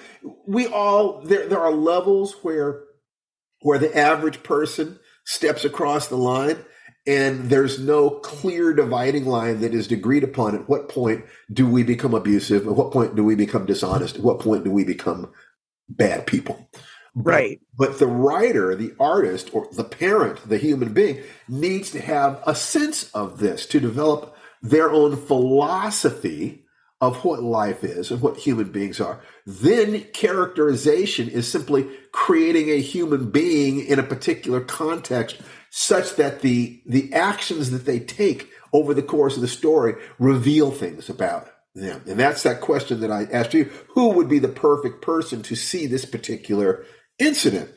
We 0.45 0.67
all 0.67 1.21
there. 1.21 1.47
There 1.47 1.59
are 1.59 1.71
levels 1.71 2.35
where 2.43 2.83
where 3.63 3.79
the 3.79 3.97
average 3.97 4.43
person 4.43 4.99
steps 5.25 5.65
across 5.65 6.07
the 6.07 6.17
line 6.17 6.63
and 7.07 7.49
there's 7.49 7.79
no 7.79 8.11
clear 8.11 8.73
dividing 8.73 9.25
line 9.25 9.61
that 9.61 9.73
is 9.73 9.91
agreed 9.91 10.23
upon 10.23 10.53
at 10.53 10.69
what 10.69 10.87
point 10.87 11.25
do 11.51 11.65
we 11.65 11.81
become 11.81 12.13
abusive 12.13 12.67
at 12.67 12.75
what 12.75 12.91
point 12.91 13.15
do 13.15 13.23
we 13.23 13.35
become 13.35 13.65
dishonest 13.65 14.17
at 14.17 14.23
what 14.23 14.39
point 14.39 14.63
do 14.63 14.71
we 14.71 14.83
become 14.83 15.31
bad 15.87 16.25
people 16.25 16.69
right 17.15 17.59
but, 17.75 17.89
but 17.89 17.99
the 17.99 18.07
writer 18.07 18.75
the 18.75 18.93
artist 18.99 19.49
or 19.53 19.67
the 19.73 19.83
parent 19.83 20.47
the 20.47 20.57
human 20.57 20.93
being 20.93 21.21
needs 21.47 21.91
to 21.91 22.01
have 22.01 22.41
a 22.47 22.55
sense 22.55 23.11
of 23.11 23.39
this 23.39 23.65
to 23.65 23.79
develop 23.79 24.35
their 24.61 24.91
own 24.91 25.15
philosophy 25.15 26.65
of 27.01 27.23
what 27.23 27.41
life 27.41 27.83
is 27.83 28.11
and 28.11 28.21
what 28.21 28.37
human 28.37 28.71
beings 28.71 28.99
are. 28.99 29.21
Then 29.45 30.01
characterization 30.13 31.29
is 31.29 31.49
simply 31.49 31.87
creating 32.11 32.69
a 32.69 32.81
human 32.81 33.31
being 33.31 33.85
in 33.85 33.99
a 33.99 34.03
particular 34.03 34.59
context 34.59 35.37
such 35.69 36.15
that 36.15 36.41
the 36.41 36.81
the 36.85 37.13
actions 37.13 37.71
that 37.71 37.85
they 37.85 37.99
take 37.99 38.49
over 38.73 38.93
the 38.93 39.03
course 39.03 39.35
of 39.35 39.41
the 39.41 39.47
story 39.47 39.95
reveal 40.17 40.71
things 40.71 41.09
about 41.09 41.49
them. 41.73 42.01
And 42.07 42.19
that's 42.19 42.43
that 42.43 42.61
question 42.61 42.99
that 43.01 43.11
I 43.11 43.27
asked 43.31 43.53
you, 43.53 43.71
who 43.89 44.09
would 44.09 44.27
be 44.27 44.39
the 44.39 44.47
perfect 44.47 45.01
person 45.01 45.41
to 45.43 45.55
see 45.55 45.85
this 45.85 46.05
particular 46.05 46.85
incident? 47.17 47.69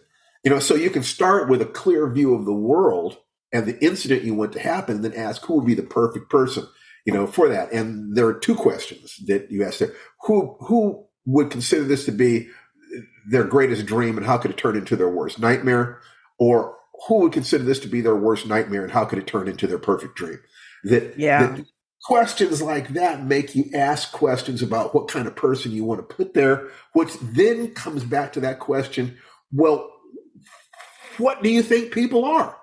You 0.45 0.51
know, 0.51 0.59
so 0.59 0.75
you 0.75 0.91
can 0.91 1.03
start 1.03 1.49
with 1.49 1.63
a 1.63 1.67
clear 1.67 2.09
view 2.11 2.35
of 2.35 2.45
the 2.45 2.55
world 2.55 3.19
and 3.53 3.67
the 3.67 3.85
incident 3.85 4.25
you 4.25 4.35
want 4.35 4.53
to 4.53 4.61
happen, 4.61 5.03
then 5.03 5.15
ask 5.15 5.45
who 5.45 5.55
would 5.55 5.67
be 5.67 5.75
the 5.75 5.83
perfect 5.83 6.31
person, 6.31 6.67
you 7.05 7.13
know, 7.13 7.27
for 7.27 7.49
that. 7.49 7.73
And 7.73 8.17
there 8.17 8.27
are 8.27 8.39
two 8.39 8.55
questions 8.55 9.17
that 9.27 9.51
you 9.51 9.65
ask 9.65 9.79
there. 9.79 9.95
Who 10.23 10.57
who 10.61 11.07
would 11.27 11.51
consider 11.51 11.85
this 11.85 12.05
to 12.07 12.13
be 12.13 12.49
their 13.27 13.45
greatest 13.45 13.87
dream 13.87 14.17
and 14.17 14.27
how 14.27 14.39
could 14.39 14.51
it 14.51 14.57
turn 14.57 14.77
into 14.77 14.97
their 14.97 15.09
worst 15.09 15.39
nightmare? 15.39 16.01
Or 16.39 16.77
who 17.07 17.21
would 17.21 17.33
consider 17.33 17.65
this 17.65 17.81
to 17.81 17.89
be 17.89 18.01
their 18.01 18.17
worst 18.17 18.47
nightmare 18.47 18.83
and 18.83 18.93
how 18.93 19.05
could 19.05 19.19
it 19.19 19.27
turn 19.27 19.49
into 19.49 19.67
their 19.67 19.79
perfect 19.79 20.17
dream? 20.17 20.41
That, 20.85 21.19
yeah. 21.19 21.47
that 21.47 21.67
questions 22.03 22.61
like 22.61 22.89
that 22.91 23.25
make 23.25 23.55
you 23.55 23.65
ask 23.75 24.13
questions 24.13 24.63
about 24.63 24.95
what 24.95 25.09
kind 25.09 25.27
of 25.27 25.37
person 25.37 25.73
you 25.73 25.85
want 25.85 26.01
to 26.01 26.15
put 26.15 26.35
there, 26.35 26.69
which 26.93 27.13
then 27.21 27.73
comes 27.75 28.05
back 28.05 28.33
to 28.33 28.41
that 28.41 28.59
question, 28.59 29.17
well, 29.53 29.89
what 31.19 31.43
do 31.43 31.51
you 31.51 31.63
think 31.63 31.93
people 31.93 32.25
are? 32.25 32.57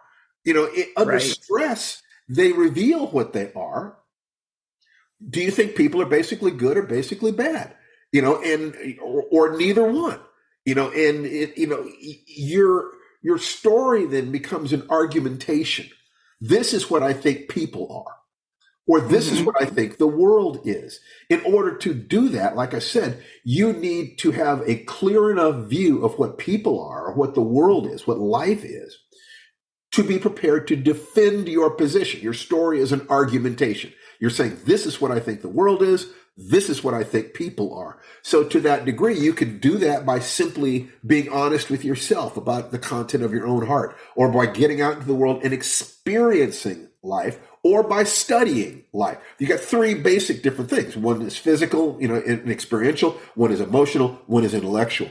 You 0.43 0.53
know, 0.53 0.69
it, 0.71 0.89
under 0.95 1.13
right. 1.13 1.21
stress, 1.21 2.01
they 2.27 2.51
reveal 2.51 3.07
what 3.07 3.33
they 3.33 3.51
are. 3.53 3.97
Do 5.27 5.41
you 5.41 5.51
think 5.51 5.75
people 5.75 6.01
are 6.01 6.07
basically 6.07 6.51
good 6.51 6.77
or 6.77 6.83
basically 6.83 7.31
bad? 7.31 7.75
You 8.11 8.21
know, 8.21 8.41
and 8.41 8.75
or, 9.01 9.23
or 9.31 9.57
neither 9.57 9.83
one. 9.83 10.19
You 10.65 10.75
know, 10.75 10.89
and 10.89 11.25
it, 11.25 11.57
you 11.57 11.67
know, 11.67 11.87
your 12.25 12.91
your 13.21 13.37
story 13.37 14.05
then 14.05 14.31
becomes 14.31 14.71
an 14.71 14.85
argumentation. 14.89 15.89
This 16.39 16.73
is 16.73 16.89
what 16.89 17.03
I 17.03 17.13
think 17.13 17.49
people 17.49 17.91
are 17.91 18.19
or 18.89 18.99
this 18.99 19.27
mm-hmm. 19.27 19.35
is 19.35 19.43
what 19.43 19.61
I 19.61 19.65
think 19.65 19.97
the 19.97 20.07
world 20.07 20.61
is. 20.65 20.99
In 21.29 21.41
order 21.41 21.77
to 21.77 21.93
do 21.93 22.27
that, 22.29 22.55
like 22.55 22.73
I 22.73 22.79
said, 22.79 23.23
you 23.43 23.71
need 23.71 24.17
to 24.17 24.31
have 24.31 24.63
a 24.67 24.77
clear 24.85 25.29
enough 25.29 25.69
view 25.69 26.03
of 26.03 26.17
what 26.17 26.39
people 26.39 26.83
are, 26.83 27.05
or 27.05 27.13
what 27.13 27.35
the 27.35 27.41
world 27.41 27.85
is, 27.85 28.07
what 28.07 28.17
life 28.17 28.65
is, 28.65 28.97
to 29.91 30.03
be 30.03 30.19
prepared 30.19 30.67
to 30.67 30.75
defend 30.75 31.47
your 31.47 31.71
position. 31.71 32.21
Your 32.21 32.33
story 32.33 32.79
is 32.79 32.91
an 32.91 33.07
argumentation. 33.09 33.93
You're 34.19 34.29
saying, 34.29 34.59
this 34.65 34.85
is 34.85 35.01
what 35.01 35.11
I 35.11 35.19
think 35.19 35.41
the 35.41 35.47
world 35.47 35.81
is. 35.81 36.07
This 36.37 36.69
is 36.69 36.83
what 36.83 36.93
I 36.93 37.03
think 37.03 37.33
people 37.33 37.73
are. 37.73 37.99
So 38.21 38.45
to 38.45 38.61
that 38.61 38.85
degree, 38.85 39.17
you 39.17 39.33
could 39.33 39.59
do 39.59 39.77
that 39.79 40.05
by 40.05 40.19
simply 40.19 40.89
being 41.05 41.29
honest 41.29 41.69
with 41.69 41.83
yourself 41.83 42.37
about 42.37 42.71
the 42.71 42.79
content 42.79 43.23
of 43.23 43.33
your 43.33 43.45
own 43.45 43.65
heart 43.65 43.97
or 44.15 44.31
by 44.31 44.45
getting 44.45 44.79
out 44.79 44.93
into 44.93 45.07
the 45.07 45.15
world 45.15 45.41
and 45.43 45.53
experiencing 45.53 46.87
life 47.03 47.39
or 47.63 47.83
by 47.83 48.03
studying 48.03 48.85
life. 48.93 49.17
You 49.37 49.47
got 49.47 49.59
three 49.59 49.95
basic 49.95 50.41
different 50.41 50.69
things. 50.69 50.95
One 50.95 51.21
is 51.23 51.35
physical, 51.35 51.97
you 51.99 52.07
know, 52.07 52.15
and 52.15 52.49
experiential. 52.49 53.17
One 53.35 53.51
is 53.51 53.59
emotional. 53.59 54.21
One 54.27 54.45
is 54.45 54.53
intellectual. 54.53 55.09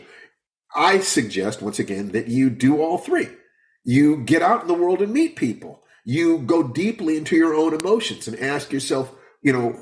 I 0.74 1.00
suggest 1.00 1.60
once 1.60 1.78
again 1.78 2.12
that 2.12 2.28
you 2.28 2.48
do 2.48 2.80
all 2.80 2.96
three. 2.96 3.28
You 3.88 4.18
get 4.18 4.42
out 4.42 4.60
in 4.60 4.68
the 4.68 4.74
world 4.74 5.00
and 5.00 5.14
meet 5.14 5.34
people. 5.34 5.82
You 6.04 6.40
go 6.40 6.62
deeply 6.62 7.16
into 7.16 7.36
your 7.36 7.54
own 7.54 7.72
emotions 7.72 8.28
and 8.28 8.38
ask 8.38 8.70
yourself, 8.70 9.10
you 9.40 9.50
know, 9.50 9.80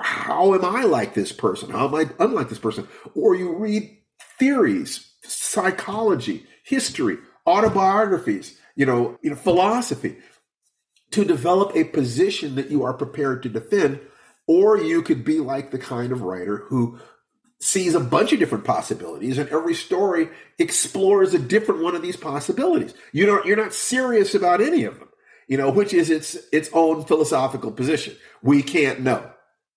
how 0.00 0.54
am 0.54 0.64
I 0.64 0.84
like 0.84 1.12
this 1.12 1.30
person? 1.30 1.68
How 1.68 1.86
am 1.86 1.94
I 1.94 2.08
unlike 2.18 2.48
this 2.48 2.58
person? 2.58 2.88
Or 3.14 3.34
you 3.34 3.54
read 3.54 3.98
theories, 4.38 5.12
psychology, 5.24 6.46
history, 6.62 7.18
autobiographies, 7.46 8.58
you 8.76 8.86
know, 8.86 9.18
you 9.20 9.28
know, 9.28 9.36
philosophy 9.36 10.16
to 11.10 11.22
develop 11.22 11.76
a 11.76 11.84
position 11.84 12.54
that 12.54 12.70
you 12.70 12.82
are 12.82 12.94
prepared 12.94 13.42
to 13.42 13.50
defend. 13.50 14.00
Or 14.46 14.78
you 14.78 15.02
could 15.02 15.22
be 15.22 15.40
like 15.40 15.70
the 15.70 15.78
kind 15.78 16.12
of 16.12 16.22
writer 16.22 16.64
who 16.68 16.98
sees 17.64 17.94
a 17.94 18.00
bunch 18.00 18.30
of 18.30 18.38
different 18.38 18.64
possibilities 18.64 19.38
and 19.38 19.48
every 19.48 19.74
story 19.74 20.28
explores 20.58 21.32
a 21.32 21.38
different 21.38 21.82
one 21.82 21.94
of 21.94 22.02
these 22.02 22.16
possibilities. 22.16 22.92
You 23.12 23.24
don't, 23.24 23.46
you're 23.46 23.56
not 23.56 23.72
serious 23.72 24.34
about 24.34 24.60
any 24.60 24.84
of 24.84 24.98
them, 24.98 25.08
you 25.48 25.56
know, 25.56 25.70
which 25.70 25.94
is 25.94 26.10
its, 26.10 26.36
its 26.52 26.68
own 26.74 27.04
philosophical 27.06 27.72
position. 27.72 28.16
We 28.42 28.62
can't 28.62 29.00
know. 29.00 29.30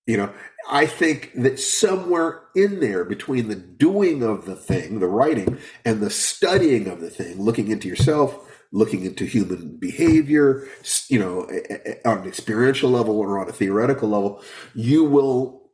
You 0.05 0.17
know, 0.17 0.33
I 0.69 0.85
think 0.85 1.31
that 1.35 1.59
somewhere 1.59 2.41
in 2.55 2.81
there 2.81 3.05
between 3.05 3.47
the 3.47 3.55
doing 3.55 4.21
of 4.21 4.45
the 4.45 4.55
thing, 4.55 4.99
the 4.99 5.07
writing, 5.07 5.57
and 5.85 6.01
the 6.01 6.09
studying 6.09 6.87
of 6.87 6.99
the 6.99 7.09
thing, 7.09 7.41
looking 7.41 7.69
into 7.69 7.87
yourself, 7.87 8.37
looking 8.71 9.05
into 9.05 9.23
human 9.25 9.77
behavior, 9.77 10.67
you 11.07 11.19
know, 11.19 11.43
on 12.05 12.19
an 12.19 12.27
experiential 12.27 12.89
level 12.89 13.17
or 13.17 13.39
on 13.39 13.47
a 13.47 13.53
theoretical 13.53 14.09
level, 14.09 14.41
you 14.75 15.05
will, 15.05 15.66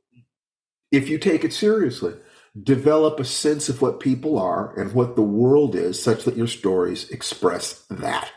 if 0.93 1.09
you 1.09 1.17
take 1.17 1.43
it 1.43 1.51
seriously, 1.51 2.13
develop 2.61 3.19
a 3.19 3.25
sense 3.25 3.67
of 3.67 3.81
what 3.81 3.99
people 3.99 4.37
are 4.37 4.79
and 4.79 4.93
what 4.93 5.15
the 5.15 5.23
world 5.23 5.75
is 5.75 6.01
such 6.01 6.23
that 6.23 6.37
your 6.37 6.47
stories 6.47 7.09
express 7.09 7.83
that. 7.89 8.31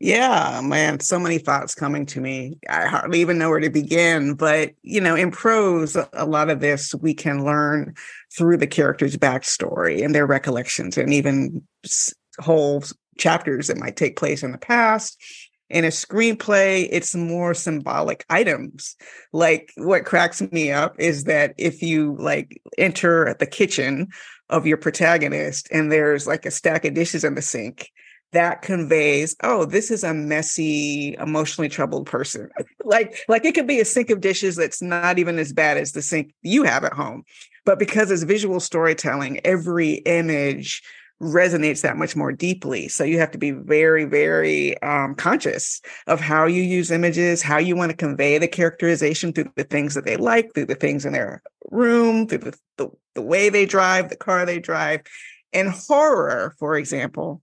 Yeah, 0.00 0.60
man, 0.64 1.00
so 1.00 1.18
many 1.18 1.38
thoughts 1.38 1.74
coming 1.74 2.06
to 2.06 2.20
me. 2.20 2.56
I 2.70 2.86
hardly 2.86 3.20
even 3.20 3.36
know 3.36 3.50
where 3.50 3.60
to 3.60 3.68
begin. 3.68 4.34
But, 4.34 4.70
you 4.82 5.00
know, 5.00 5.16
in 5.16 5.30
prose, 5.30 5.96
a 6.12 6.24
lot 6.24 6.50
of 6.50 6.60
this 6.60 6.94
we 6.94 7.12
can 7.12 7.44
learn 7.44 7.94
through 8.34 8.56
the 8.56 8.66
character's 8.66 9.16
backstory 9.16 10.02
and 10.02 10.14
their 10.14 10.26
recollections 10.26 10.96
and 10.96 11.12
even 11.12 11.62
whole 12.38 12.84
chapters 13.18 13.66
that 13.66 13.76
might 13.76 13.96
take 13.96 14.16
place 14.16 14.42
in 14.42 14.52
the 14.52 14.58
past. 14.58 15.20
In 15.70 15.84
a 15.84 15.88
screenplay, 15.88 16.88
it's 16.90 17.14
more 17.14 17.52
symbolic 17.52 18.24
items. 18.30 18.96
Like 19.32 19.70
what 19.76 20.06
cracks 20.06 20.40
me 20.50 20.72
up 20.72 20.94
is 20.98 21.24
that 21.24 21.54
if 21.58 21.82
you 21.82 22.16
like 22.18 22.60
enter 22.78 23.36
the 23.38 23.46
kitchen 23.46 24.08
of 24.48 24.66
your 24.66 24.78
protagonist 24.78 25.68
and 25.70 25.92
there's 25.92 26.26
like 26.26 26.46
a 26.46 26.50
stack 26.50 26.86
of 26.86 26.94
dishes 26.94 27.22
in 27.22 27.34
the 27.34 27.42
sink, 27.42 27.90
that 28.32 28.62
conveys, 28.62 29.34
oh, 29.42 29.64
this 29.64 29.90
is 29.90 30.04
a 30.04 30.12
messy, 30.12 31.14
emotionally 31.18 31.68
troubled 31.68 32.06
person. 32.06 32.48
like, 32.84 33.18
like 33.28 33.44
it 33.44 33.54
could 33.54 33.66
be 33.66 33.80
a 33.80 33.84
sink 33.84 34.10
of 34.10 34.20
dishes 34.20 34.56
that's 34.56 34.82
not 34.82 35.18
even 35.18 35.38
as 35.38 35.52
bad 35.52 35.78
as 35.78 35.92
the 35.92 36.02
sink 36.02 36.34
you 36.42 36.62
have 36.62 36.84
at 36.84 36.92
home. 36.92 37.24
But 37.64 37.78
because 37.78 38.10
it's 38.10 38.22
visual 38.22 38.60
storytelling, 38.60 39.40
every 39.44 39.94
image 39.94 40.82
resonates 41.20 41.82
that 41.82 41.96
much 41.96 42.14
more 42.14 42.32
deeply. 42.32 42.88
So 42.88 43.04
you 43.04 43.18
have 43.18 43.30
to 43.32 43.38
be 43.38 43.50
very, 43.50 44.04
very 44.04 44.80
um, 44.82 45.14
conscious 45.14 45.80
of 46.06 46.20
how 46.20 46.46
you 46.46 46.62
use 46.62 46.90
images, 46.90 47.42
how 47.42 47.58
you 47.58 47.74
want 47.74 47.90
to 47.90 47.96
convey 47.96 48.38
the 48.38 48.48
characterization 48.48 49.32
through 49.32 49.52
the 49.56 49.64
things 49.64 49.94
that 49.94 50.04
they 50.04 50.16
like, 50.16 50.54
through 50.54 50.66
the 50.66 50.74
things 50.74 51.04
in 51.04 51.12
their 51.12 51.42
room, 51.70 52.28
through 52.28 52.38
the, 52.38 52.58
the, 52.76 52.88
the 53.14 53.22
way 53.22 53.48
they 53.48 53.66
drive, 53.66 54.08
the 54.08 54.16
car 54.16 54.46
they 54.46 54.60
drive. 54.60 55.00
And 55.52 55.70
horror, 55.70 56.54
for 56.58 56.76
example, 56.76 57.42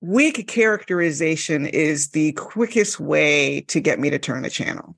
weak 0.00 0.46
characterization 0.46 1.66
is 1.66 2.10
the 2.10 2.32
quickest 2.32 3.00
way 3.00 3.62
to 3.62 3.80
get 3.80 3.98
me 3.98 4.10
to 4.10 4.18
turn 4.18 4.42
the 4.42 4.50
channel. 4.50 4.96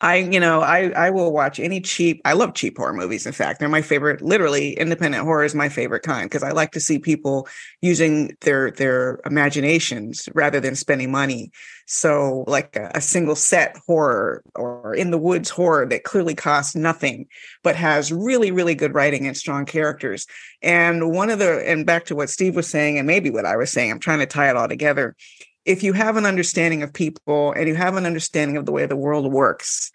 I, 0.00 0.16
you 0.16 0.38
know, 0.38 0.60
I 0.60 0.90
I 0.90 1.10
will 1.10 1.32
watch 1.32 1.58
any 1.58 1.80
cheap. 1.80 2.20
I 2.24 2.34
love 2.34 2.54
cheap 2.54 2.78
horror 2.78 2.92
movies. 2.92 3.26
In 3.26 3.32
fact, 3.32 3.58
they're 3.58 3.68
my 3.68 3.82
favorite. 3.82 4.22
Literally, 4.22 4.78
independent 4.78 5.24
horror 5.24 5.42
is 5.42 5.56
my 5.56 5.68
favorite 5.68 6.04
kind 6.04 6.30
because 6.30 6.44
I 6.44 6.52
like 6.52 6.70
to 6.72 6.80
see 6.80 7.00
people 7.00 7.48
using 7.82 8.36
their 8.42 8.70
their 8.70 9.20
imaginations 9.26 10.28
rather 10.34 10.60
than 10.60 10.76
spending 10.76 11.10
money. 11.10 11.50
So, 11.86 12.44
like 12.46 12.76
a, 12.76 12.92
a 12.94 13.00
single 13.00 13.34
set 13.34 13.76
horror 13.86 14.44
or 14.54 14.94
in 14.94 15.10
the 15.10 15.18
woods 15.18 15.50
horror 15.50 15.84
that 15.86 16.04
clearly 16.04 16.36
costs 16.36 16.76
nothing 16.76 17.26
but 17.64 17.74
has 17.74 18.12
really 18.12 18.52
really 18.52 18.76
good 18.76 18.94
writing 18.94 19.26
and 19.26 19.36
strong 19.36 19.64
characters. 19.64 20.28
And 20.62 21.10
one 21.12 21.28
of 21.28 21.40
the 21.40 21.68
and 21.68 21.84
back 21.84 22.04
to 22.06 22.14
what 22.14 22.30
Steve 22.30 22.54
was 22.54 22.68
saying 22.68 22.98
and 22.98 23.06
maybe 23.06 23.30
what 23.30 23.46
I 23.46 23.56
was 23.56 23.72
saying, 23.72 23.90
I'm 23.90 23.98
trying 23.98 24.20
to 24.20 24.26
tie 24.26 24.48
it 24.48 24.56
all 24.56 24.68
together 24.68 25.16
if 25.64 25.82
you 25.82 25.92
have 25.92 26.16
an 26.16 26.26
understanding 26.26 26.82
of 26.82 26.92
people 26.92 27.52
and 27.52 27.68
you 27.68 27.74
have 27.74 27.96
an 27.96 28.06
understanding 28.06 28.56
of 28.56 28.66
the 28.66 28.72
way 28.72 28.86
the 28.86 28.96
world 28.96 29.32
works, 29.32 29.90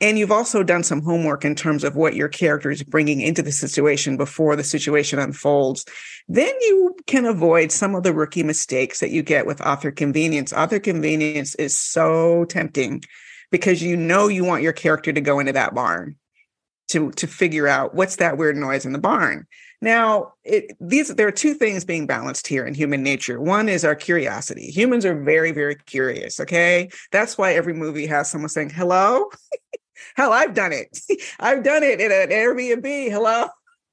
and 0.00 0.18
you've 0.18 0.32
also 0.32 0.62
done 0.62 0.82
some 0.82 1.02
homework 1.02 1.44
in 1.44 1.54
terms 1.54 1.84
of 1.84 1.94
what 1.94 2.16
your 2.16 2.28
character 2.28 2.70
is 2.70 2.82
bringing 2.82 3.20
into 3.20 3.42
the 3.42 3.52
situation 3.52 4.16
before 4.16 4.56
the 4.56 4.64
situation 4.64 5.18
unfolds, 5.18 5.84
then 6.26 6.52
you 6.62 6.96
can 7.06 7.26
avoid 7.26 7.70
some 7.70 7.94
of 7.94 8.02
the 8.02 8.14
rookie 8.14 8.42
mistakes 8.42 9.00
that 9.00 9.10
you 9.10 9.22
get 9.22 9.44
with 9.44 9.60
author 9.60 9.90
convenience. 9.90 10.54
Author 10.54 10.78
convenience 10.78 11.54
is 11.56 11.76
so 11.76 12.46
tempting 12.46 13.02
because 13.50 13.82
you 13.82 13.94
know 13.94 14.28
you 14.28 14.42
want 14.42 14.62
your 14.62 14.72
character 14.72 15.12
to 15.12 15.20
go 15.20 15.38
into 15.38 15.52
that 15.52 15.74
barn 15.74 16.16
to, 16.88 17.10
to 17.12 17.26
figure 17.26 17.68
out 17.68 17.94
what's 17.94 18.16
that 18.16 18.38
weird 18.38 18.56
noise 18.56 18.86
in 18.86 18.92
the 18.92 18.98
barn. 18.98 19.46
Now, 19.82 20.34
it, 20.44 20.76
these 20.80 21.08
there 21.08 21.26
are 21.26 21.32
two 21.32 21.54
things 21.54 21.84
being 21.84 22.06
balanced 22.06 22.46
here 22.46 22.66
in 22.66 22.74
human 22.74 23.02
nature. 23.02 23.40
One 23.40 23.68
is 23.68 23.84
our 23.84 23.94
curiosity. 23.94 24.70
Humans 24.70 25.06
are 25.06 25.18
very, 25.18 25.52
very 25.52 25.74
curious. 25.74 26.38
Okay, 26.38 26.90
that's 27.12 27.38
why 27.38 27.54
every 27.54 27.72
movie 27.72 28.06
has 28.06 28.30
someone 28.30 28.50
saying 28.50 28.70
"Hello." 28.70 29.30
Hell, 30.16 30.32
I've 30.32 30.54
done 30.54 30.72
it. 30.72 30.98
I've 31.40 31.62
done 31.62 31.82
it 31.82 32.00
in 32.00 32.10
an 32.10 32.28
Airbnb. 32.28 33.10
Hello. 33.10 33.46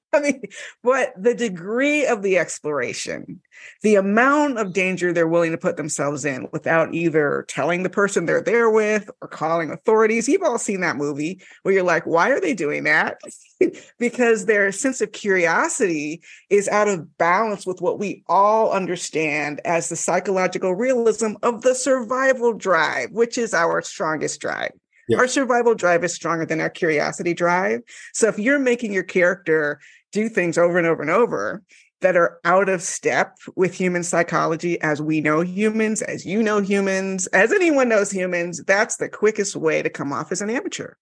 I 0.14 0.20
mean, 0.22 0.42
but 0.84 1.14
the 1.18 1.34
degree 1.34 2.06
of 2.06 2.22
the 2.22 2.38
exploration, 2.38 3.42
the 3.82 3.96
amount 3.96 4.58
of 4.58 4.72
danger 4.72 5.12
they're 5.12 5.28
willing 5.28 5.52
to 5.52 5.58
put 5.58 5.76
themselves 5.76 6.24
in 6.24 6.48
without 6.54 6.94
either 6.94 7.46
telling 7.50 7.84
the 7.84 7.90
person 7.90 8.26
they're 8.26 8.42
there 8.42 8.70
with 8.70 9.10
or 9.22 9.28
calling 9.28 9.70
authorities. 9.70 10.30
You've 10.30 10.44
all 10.44 10.60
seen 10.60 10.80
that 10.82 10.96
movie 10.96 11.42
where 11.64 11.74
you're 11.74 11.84
like, 11.84 12.06
why 12.06 12.30
are 12.30 12.40
they 12.40 12.54
doing 12.54 12.86
that? 12.86 13.20
because 14.00 14.46
their 14.46 14.72
sense 14.72 15.02
of 15.02 15.12
curiosity 15.12 16.22
is 16.50 16.70
out 16.70 16.88
of 16.88 17.18
balance 17.18 17.66
with 17.66 17.82
what 17.82 18.00
we 18.00 18.24
all 18.28 18.72
understand 18.72 19.60
as 19.66 19.90
the 19.90 19.96
psychological 19.96 20.74
realism 20.74 21.34
of 21.44 21.64
the 21.64 21.76
survival 21.76 22.54
drive, 22.54 23.12
which 23.12 23.38
is 23.38 23.54
our 23.54 23.82
strongest 23.82 24.40
drive. 24.40 24.72
Our 25.16 25.28
survival 25.28 25.74
drive 25.74 26.04
is 26.04 26.14
stronger 26.14 26.46
than 26.46 26.60
our 26.60 26.70
curiosity 26.70 27.34
drive. 27.34 27.82
So 28.14 28.28
if 28.28 28.38
you're 28.38 28.60
making 28.60 28.92
your 28.92 29.04
character 29.04 29.80
do 30.12 30.30
things 30.30 30.58
over 30.58 30.78
and 30.78 30.88
over 30.88 31.02
and 31.02 31.12
over 31.12 31.64
that 32.02 32.16
are 32.16 32.40
out 32.46 32.70
of 32.70 32.82
step 32.82 33.38
with 33.56 33.74
human 33.74 34.04
psychology 34.04 34.80
as 34.82 35.02
we 35.02 35.20
know 35.20 35.42
humans, 35.42 36.02
as 36.04 36.26
you 36.26 36.44
know 36.44 36.62
humans, 36.62 37.28
as 37.28 37.52
anyone 37.52 37.90
knows 37.90 38.12
humans, 38.12 38.64
that's 38.66 38.98
the 38.98 39.10
quickest 39.10 39.56
way 39.56 39.82
to 39.82 39.90
come 39.90 40.14
off 40.14 40.32
as 40.32 40.42
an 40.42 40.50
amateur. 40.50 40.94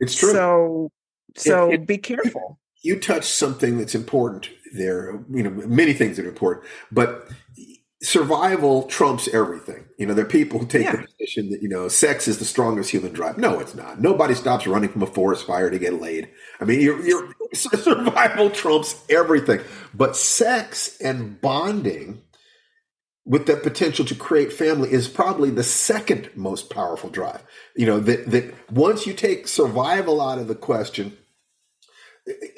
It's 0.00 0.16
true. 0.16 0.32
So 0.32 0.92
so 1.36 1.70
it, 1.70 1.74
it, 1.74 1.86
be 1.86 1.98
careful. 1.98 2.58
You 2.82 2.98
touched 2.98 3.30
something 3.30 3.78
that's 3.78 3.94
important 3.94 4.48
there, 4.72 5.22
you 5.30 5.42
know, 5.42 5.50
many 5.50 5.92
things 5.92 6.16
that 6.16 6.24
are 6.24 6.30
important, 6.30 6.64
but 6.90 7.28
survival 8.02 8.84
trumps 8.84 9.28
everything. 9.28 9.84
You 9.98 10.06
know, 10.06 10.14
there 10.14 10.24
are 10.24 10.28
people 10.28 10.58
who 10.58 10.66
take 10.66 10.84
yeah. 10.84 10.96
the 10.96 11.06
position 11.06 11.50
that, 11.50 11.62
you 11.62 11.68
know, 11.68 11.88
sex 11.88 12.26
is 12.28 12.38
the 12.38 12.44
strongest 12.44 12.90
human 12.90 13.12
drive. 13.12 13.36
No, 13.36 13.60
it's 13.60 13.74
not. 13.74 14.00
Nobody 14.00 14.34
stops 14.34 14.66
running 14.66 14.88
from 14.88 15.02
a 15.02 15.06
forest 15.06 15.46
fire 15.46 15.70
to 15.70 15.78
get 15.78 16.00
laid. 16.00 16.30
I 16.60 16.64
mean, 16.64 16.80
you're, 16.80 17.04
you're 17.04 17.34
survival 17.54 18.50
trumps 18.50 19.02
everything. 19.08 19.60
But 19.94 20.16
sex 20.16 20.98
and 21.00 21.40
bonding 21.40 22.22
with 23.24 23.46
the 23.46 23.56
potential 23.56 24.04
to 24.06 24.14
create 24.14 24.52
family 24.52 24.92
is 24.92 25.08
probably 25.08 25.50
the 25.50 25.62
second 25.62 26.30
most 26.34 26.70
powerful 26.70 27.10
drive. 27.10 27.42
You 27.76 27.86
know, 27.86 28.00
that, 28.00 28.30
that 28.30 28.54
once 28.70 29.06
you 29.06 29.12
take 29.12 29.46
survival 29.46 30.20
out 30.20 30.38
of 30.38 30.48
the 30.48 30.54
question, 30.54 31.16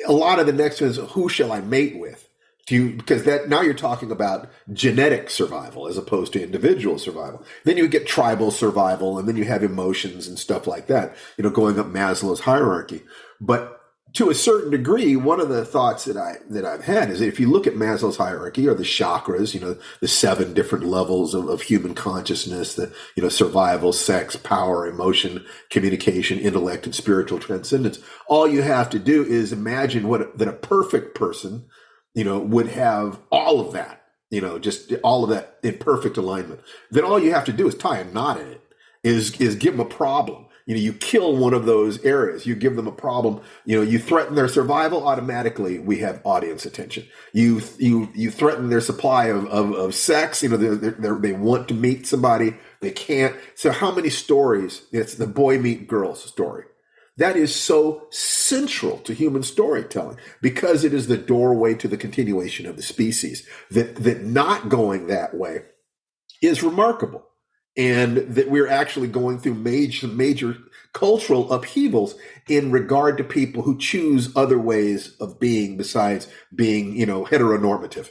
a 0.07 0.13
lot 0.13 0.39
of 0.39 0.47
the 0.47 0.53
next 0.53 0.81
one 0.81 0.91
is 0.91 0.97
who 0.97 1.29
shall 1.29 1.53
I 1.53 1.61
mate 1.61 1.99
with? 1.99 2.29
Do 2.67 2.77
you 2.77 2.97
because 2.97 3.25
that 3.25 3.49
now 3.49 3.61
you're 3.61 3.75
talking 3.75 4.13
about 4.13 4.49
genetic 4.73 5.31
survival 5.31 5.89
as 5.89 5.99
opposed 5.99 6.33
to 6.35 6.43
individual 6.43 6.97
survival. 6.97 7.45
Then 7.65 7.77
you 7.77 7.89
get 7.89 8.07
tribal 8.07 8.53
survival, 8.53 9.19
and 9.19 9.29
then 9.29 9.37
you 9.37 9.45
have 9.45 9.65
emotions 9.65 10.29
and 10.29 10.39
stuff 10.39 10.69
like 10.69 10.87
that. 10.87 11.17
You 11.37 11.43
know, 11.43 11.51
going 11.51 11.79
up 11.81 11.87
Maslow's 11.87 12.41
hierarchy. 12.41 13.03
But 13.41 13.82
to 14.15 14.31
a 14.31 14.35
certain 14.35 14.71
degree, 14.71 15.17
one 15.17 15.41
of 15.41 15.49
the 15.49 15.65
thoughts 15.65 16.05
that 16.05 16.17
I 16.17 16.37
that 16.51 16.65
I've 16.65 16.85
had 16.85 17.11
is 17.11 17.21
that 17.21 17.29
if 17.29 17.41
you 17.41 17.51
look 17.51 17.67
at 17.67 17.75
Maslow's 17.75 18.17
hierarchy 18.17 18.69
or 18.69 18.75
the 18.75 18.83
chakras, 18.83 19.55
you 19.55 19.61
know, 19.61 19.77
the 20.01 20.09
seven 20.09 20.55
different 20.55 20.85
levels 20.85 21.35
of, 21.35 21.49
of 21.49 21.63
human 21.63 21.95
consciousness, 21.95 22.75
the 22.75 22.93
you 23.17 23.23
know, 23.23 23.29
survival, 23.29 23.93
sex, 23.93 24.37
power, 24.37 24.87
emotion, 24.87 25.45
communication, 25.71 26.39
intellect, 26.39 26.87
and 26.87 26.95
spiritual 26.95 27.39
transcendence. 27.39 27.99
All 28.27 28.47
you 28.47 28.63
have 28.63 28.91
to 28.91 28.99
do 28.99 29.25
is 29.25 29.53
imagine 29.53 30.09
what 30.09 30.39
that 30.39 30.49
a 30.49 30.53
perfect 30.53 31.15
person 31.15 31.67
you 32.15 32.25
know, 32.25 32.39
would 32.39 32.69
have 32.69 33.19
all 33.31 33.61
of 33.61 33.73
that, 33.73 34.05
you 34.31 34.41
know, 34.41 34.59
just 34.59 34.93
all 35.03 35.25
of 35.25 35.31
that 35.31 35.59
in 35.63 35.79
perfect 35.79 36.17
alignment, 36.17 36.61
then 36.91 37.05
all 37.05 37.19
you 37.19 37.33
have 37.33 37.45
to 37.45 37.53
do 37.53 37.67
is 37.67 37.75
tie 37.75 37.99
a 37.99 38.05
knot 38.05 38.41
in 38.41 38.49
it, 38.49 38.61
is 39.03 39.41
is 39.41 39.55
give 39.55 39.77
them 39.77 39.87
a 39.87 39.89
problem. 39.89 40.47
You 40.67 40.75
know, 40.75 40.81
you 40.81 40.93
kill 40.93 41.37
one 41.37 41.55
of 41.55 41.67
those 41.67 42.05
areas, 42.05 42.47
you 42.47 42.55
give 42.55 42.77
them 42.77 42.87
a 42.87 42.93
problem, 42.93 43.41
you 43.65 43.77
know, 43.77 43.83
you 43.83 43.99
threaten 43.99 44.35
their 44.35 44.49
survival, 44.49 45.07
automatically 45.07 45.79
we 45.79 45.99
have 45.99 46.21
audience 46.25 46.65
attention. 46.65 47.07
You 47.33 47.63
you 47.79 48.09
you 48.15 48.31
threaten 48.31 48.71
their 48.71 48.81
supply 48.81 49.27
of, 49.27 49.47
of, 49.47 49.73
of 49.73 49.95
sex, 49.95 50.43
you 50.43 50.49
know, 50.49 50.57
they're, 50.57 50.77
they're, 50.77 51.19
they 51.19 51.33
want 51.33 51.69
to 51.69 51.75
meet 51.75 52.07
somebody, 52.07 52.55
they 52.81 52.91
can't. 52.91 53.37
So 53.55 53.73
how 53.73 53.93
many 53.93 54.11
stories? 54.11 54.83
It's 54.93 55.15
the 55.15 55.27
boy 55.27 55.59
meet 55.59 55.89
girls 55.89 56.23
story 56.23 56.65
that 57.17 57.37
is 57.37 57.55
so 57.55 58.07
central 58.11 58.99
to 58.99 59.13
human 59.13 59.43
storytelling 59.43 60.17
because 60.41 60.85
it 60.85 60.95
is 60.95 61.07
the 61.07 61.17
doorway 61.17 61.75
to 61.75 61.89
the 61.89 61.97
continuation 61.97 62.67
of 62.67 62.77
the 62.77 62.83
species. 62.83 63.47
That, 63.71 63.97
that 63.97 64.23
not 64.23 64.69
going 64.69 65.09
that 65.09 65.35
way 65.35 65.63
is 66.41 66.63
remarkable. 66.63 67.27
And 67.77 68.19
that 68.35 68.51
we're 68.51 68.69
actually 68.69 69.09
going 69.09 69.39
through 69.39 69.55
major, 69.55 70.07
major 70.07 70.57
cultural 70.93 71.51
upheavals 71.53 72.15
in 72.49 72.71
regard 72.71 73.17
to 73.17 73.25
people 73.25 73.63
who 73.63 73.79
choose 73.79 74.35
other 74.37 74.59
ways 74.59 75.17
of 75.21 75.41
being 75.41 75.77
besides 75.77 76.29
being, 76.55 76.95
you 76.95 77.07
know, 77.07 77.25
heteronormative. 77.25 78.11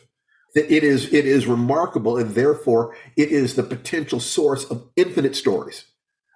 That 0.56 0.74
it 0.74 0.84
is, 0.84 1.14
it 1.14 1.26
is 1.26 1.48
remarkable 1.48 2.18
and 2.18 2.34
therefore 2.34 2.96
it 3.16 3.30
is 3.32 3.56
the 3.56 3.64
potential 3.64 4.20
source 4.20 4.66
of 4.66 4.90
infinite 4.96 5.36
stories 5.36 5.86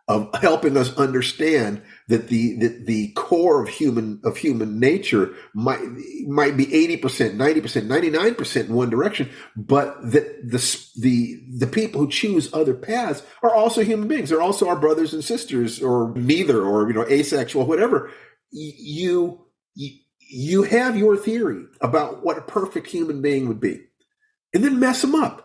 of 0.07 0.29
helping 0.35 0.77
us 0.77 0.95
understand 0.97 1.81
that 2.07 2.27
the 2.27 2.57
that 2.59 2.85
the 2.85 3.11
core 3.13 3.63
of 3.63 3.69
human 3.69 4.19
of 4.23 4.37
human 4.37 4.79
nature 4.79 5.33
might 5.53 5.81
might 6.27 6.55
be 6.55 6.67
80%, 6.67 7.35
90%, 7.35 7.87
99% 7.87 8.55
in 8.67 8.73
one 8.73 8.89
direction, 8.89 9.29
but 9.55 9.99
that 10.11 10.49
the 10.49 10.87
the 10.97 11.41
the 11.57 11.67
people 11.67 12.01
who 12.01 12.09
choose 12.09 12.53
other 12.53 12.73
paths 12.73 13.23
are 13.41 13.53
also 13.53 13.83
human 13.83 14.07
beings. 14.07 14.29
They're 14.29 14.41
also 14.41 14.67
our 14.67 14.75
brothers 14.75 15.13
and 15.13 15.23
sisters 15.23 15.81
or 15.81 16.13
neither 16.15 16.63
or 16.63 16.87
you 16.87 16.93
know 16.93 17.05
asexual 17.05 17.65
whatever. 17.65 18.11
You 18.51 19.45
you, 19.73 19.91
you 20.19 20.63
have 20.63 20.97
your 20.97 21.17
theory 21.17 21.65
about 21.81 22.23
what 22.23 22.37
a 22.37 22.41
perfect 22.41 22.87
human 22.87 23.21
being 23.21 23.47
would 23.47 23.59
be. 23.59 23.81
And 24.53 24.63
then 24.63 24.79
mess 24.79 25.01
them 25.01 25.15
up 25.15 25.44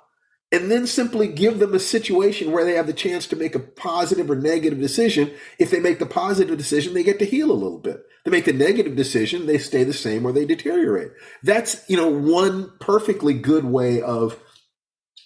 and 0.53 0.71
then 0.71 0.87
simply 0.87 1.29
give 1.29 1.59
them 1.59 1.75
a 1.75 1.79
situation 1.79 2.51
where 2.51 2.65
they 2.65 2.75
have 2.75 2.87
the 2.87 2.93
chance 2.93 3.27
to 3.29 3.37
make 3.37 3.55
a 3.55 3.61
positive 3.61 4.31
or 4.31 4.37
negative 4.37 4.81
decision. 4.81 5.31
If 5.59 5.71
they 5.71 5.81
make 5.81 5.99
the 5.99 6.07
positive 6.07 6.59
decision, 6.59 6.93
they 6.95 7.05
get 7.05 7.19
to 7.21 7.25
heal 7.25 7.51
a 7.51 7.53
little 7.53 7.79
bit. 7.79 8.03
They 8.25 8.31
make 8.31 8.45
the 8.45 8.53
negative 8.53 8.97
decision, 8.97 9.47
they 9.47 9.59
stay 9.59 9.85
the 9.85 9.93
same 9.93 10.27
or 10.27 10.33
they 10.33 10.45
deteriorate. 10.45 11.13
That's, 11.43 11.89
you 11.89 11.97
know, 11.97 12.11
one 12.11 12.73
perfectly 12.81 13.33
good 13.33 13.65
way 13.65 14.03
of 14.03 14.39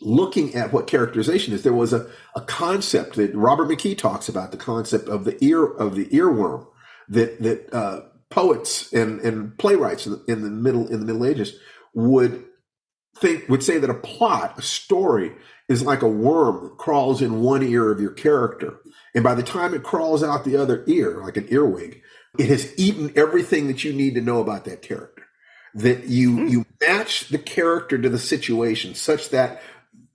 looking 0.00 0.54
at 0.54 0.72
what 0.72 0.86
characterization 0.86 1.54
is. 1.54 1.62
There 1.62 1.72
was 1.72 1.92
a, 1.92 2.08
a 2.36 2.42
concept 2.42 3.16
that 3.16 3.34
Robert 3.34 3.68
McKee 3.68 3.96
talks 3.96 4.28
about, 4.28 4.52
the 4.52 4.56
concept 4.56 5.08
of 5.08 5.24
the 5.24 5.42
ear 5.42 5.64
of 5.64 5.96
the 5.96 6.06
earworm 6.06 6.66
that 7.08 7.42
that 7.42 7.72
uh, 7.74 8.02
poets 8.30 8.92
and, 8.92 9.20
and 9.20 9.56
playwrights 9.58 10.06
in 10.06 10.12
the, 10.12 10.24
in 10.28 10.42
the 10.42 10.50
middle 10.50 10.86
in 10.88 11.00
the 11.00 11.06
Middle 11.06 11.24
Ages 11.24 11.56
would 11.94 12.44
think 13.16 13.48
would 13.48 13.62
say 13.62 13.78
that 13.78 13.90
a 13.90 13.94
plot, 13.94 14.58
a 14.58 14.62
story, 14.62 15.32
is 15.68 15.82
like 15.82 16.02
a 16.02 16.08
worm 16.08 16.64
that 16.64 16.76
crawls 16.76 17.22
in 17.22 17.40
one 17.40 17.62
ear 17.62 17.90
of 17.90 18.00
your 18.00 18.12
character. 18.12 18.80
And 19.14 19.24
by 19.24 19.34
the 19.34 19.42
time 19.42 19.74
it 19.74 19.82
crawls 19.82 20.22
out 20.22 20.44
the 20.44 20.56
other 20.56 20.84
ear, 20.86 21.22
like 21.22 21.36
an 21.36 21.46
earwig, 21.50 22.02
it 22.38 22.48
has 22.48 22.72
eaten 22.76 23.12
everything 23.16 23.68
that 23.68 23.84
you 23.84 23.92
need 23.92 24.14
to 24.14 24.20
know 24.20 24.40
about 24.40 24.64
that 24.64 24.82
character. 24.82 25.22
That 25.74 26.04
you 26.04 26.30
mm-hmm. 26.30 26.48
you 26.48 26.66
match 26.80 27.28
the 27.28 27.38
character 27.38 27.98
to 27.98 28.08
the 28.08 28.18
situation 28.18 28.94
such 28.94 29.30
that 29.30 29.60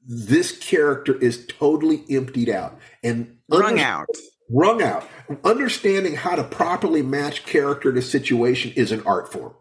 this 0.06 0.58
character 0.58 1.16
is 1.16 1.46
totally 1.48 2.04
emptied 2.10 2.50
out 2.50 2.80
and 3.04 3.38
wrung 3.50 3.80
out. 3.80 4.08
Wrung 4.50 4.82
out. 4.82 5.08
Understanding 5.44 6.16
how 6.16 6.36
to 6.36 6.44
properly 6.44 7.04
match 7.04 7.46
character 7.46 7.94
to 7.94 8.02
situation 8.02 8.72
is 8.76 8.92
an 8.92 9.04
art 9.06 9.32
form. 9.32 9.54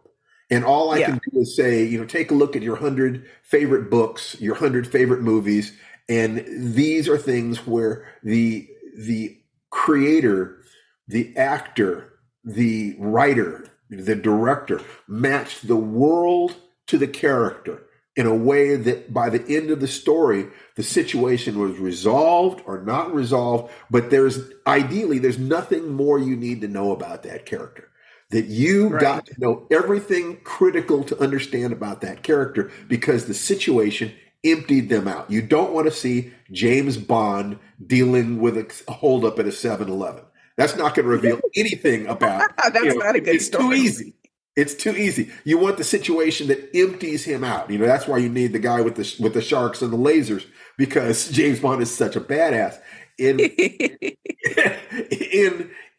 And 0.49 0.65
all 0.65 0.91
I 0.91 0.99
yeah. 0.99 1.05
can 1.07 1.21
do 1.31 1.39
is 1.41 1.55
say, 1.55 1.85
you 1.85 1.99
know, 1.99 2.05
take 2.05 2.31
a 2.31 2.33
look 2.33 2.55
at 2.55 2.63
your 2.63 2.75
hundred 2.75 3.27
favorite 3.43 3.89
books, 3.89 4.39
your 4.39 4.55
hundred 4.55 4.87
favorite 4.87 5.21
movies, 5.21 5.73
and 6.07 6.43
these 6.75 7.07
are 7.07 7.17
things 7.17 7.67
where 7.67 8.07
the 8.23 8.67
the 8.97 9.37
creator, 9.69 10.63
the 11.07 11.35
actor, 11.37 12.13
the 12.43 12.95
writer, 12.97 13.67
the 13.89 14.15
director 14.15 14.81
matched 15.07 15.67
the 15.67 15.75
world 15.75 16.55
to 16.87 16.97
the 16.97 17.07
character 17.07 17.83
in 18.15 18.25
a 18.25 18.35
way 18.35 18.75
that 18.75 19.13
by 19.13 19.29
the 19.29 19.55
end 19.55 19.69
of 19.69 19.79
the 19.79 19.87
story, 19.87 20.47
the 20.75 20.83
situation 20.83 21.59
was 21.59 21.77
resolved 21.77 22.61
or 22.65 22.81
not 22.81 23.13
resolved, 23.13 23.71
but 23.89 24.09
there's 24.09 24.39
ideally 24.65 25.19
there's 25.19 25.39
nothing 25.39 25.93
more 25.93 26.19
you 26.19 26.35
need 26.35 26.59
to 26.61 26.67
know 26.67 26.91
about 26.91 27.23
that 27.23 27.45
character 27.45 27.88
that 28.31 28.45
you 28.45 28.89
right. 28.89 29.01
got 29.01 29.25
to 29.25 29.33
know 29.39 29.65
everything 29.71 30.37
critical 30.43 31.03
to 31.03 31.19
understand 31.19 31.73
about 31.73 32.01
that 32.01 32.23
character 32.23 32.71
because 32.87 33.25
the 33.25 33.33
situation 33.33 34.11
emptied 34.43 34.89
them 34.89 35.07
out. 35.07 35.29
You 35.29 35.41
don't 35.41 35.73
want 35.73 35.87
to 35.87 35.91
see 35.91 36.31
James 36.51 36.97
Bond 36.97 37.59
dealing 37.85 38.39
with 38.39 38.57
a 38.57 38.91
holdup 38.91 39.39
at 39.39 39.47
a 39.47 39.51
7 39.51 39.89
Eleven. 39.89 40.23
That's 40.57 40.75
not 40.75 40.93
going 40.93 41.05
to 41.05 41.11
reveal 41.11 41.39
anything 41.55 42.07
about. 42.07 42.51
That's 42.57 42.83
you 42.83 42.95
know, 42.95 43.05
not 43.05 43.15
a 43.15 43.21
good 43.21 43.35
it's 43.35 43.47
story. 43.47 43.63
too 43.63 43.73
easy. 43.73 44.13
It's 44.55 44.75
too 44.75 44.95
easy. 44.95 45.31
You 45.45 45.57
want 45.57 45.77
the 45.77 45.85
situation 45.85 46.47
that 46.47 46.75
empties 46.75 47.23
him 47.23 47.45
out. 47.45 47.69
You 47.69 47.77
know 47.77 47.85
that's 47.85 48.07
why 48.07 48.17
you 48.17 48.27
need 48.27 48.51
the 48.51 48.59
guy 48.59 48.81
with 48.81 48.95
the 48.95 49.23
with 49.23 49.33
the 49.33 49.41
sharks 49.41 49.81
and 49.81 49.93
the 49.93 49.97
lasers 49.97 50.45
because 50.77 51.29
James 51.31 51.61
Bond 51.61 51.81
is 51.81 51.95
such 51.95 52.17
a 52.17 52.19
badass. 52.19 52.77
In 53.17 53.39
in 53.39 54.09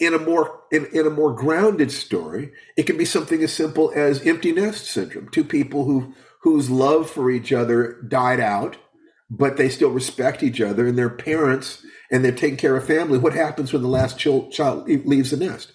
in 0.01 0.14
a 0.14 0.18
more 0.18 0.62
in, 0.72 0.86
in 0.86 1.07
a 1.07 1.11
more 1.11 1.32
grounded 1.32 1.92
story, 1.92 2.53
it 2.76 2.84
can 2.84 2.96
be 2.96 3.05
something 3.05 3.42
as 3.42 3.53
simple 3.53 3.92
as 3.94 4.26
empty 4.26 4.51
nest 4.51 4.86
syndrome. 4.86 5.28
Two 5.28 5.44
people 5.44 5.84
who 5.84 6.14
whose 6.40 6.70
love 6.70 7.09
for 7.09 7.30
each 7.30 7.53
other 7.53 8.01
died 8.09 8.40
out, 8.40 8.78
but 9.28 9.59
they 9.59 9.68
still 9.68 9.90
respect 9.90 10.42
each 10.42 10.61
other 10.61 10.86
and 10.86 10.98
their 10.98 11.11
parents 11.11 11.84
and 12.11 12.24
they're 12.24 12.32
taking 12.32 12.57
care 12.57 12.76
of 12.76 12.86
family. 12.86 13.18
What 13.18 13.34
happens 13.34 13.72
when 13.72 13.82
the 13.82 13.88
last 13.88 14.18
child, 14.18 14.51
child 14.51 14.88
leaves 14.88 15.30
the 15.30 15.36
nest? 15.36 15.72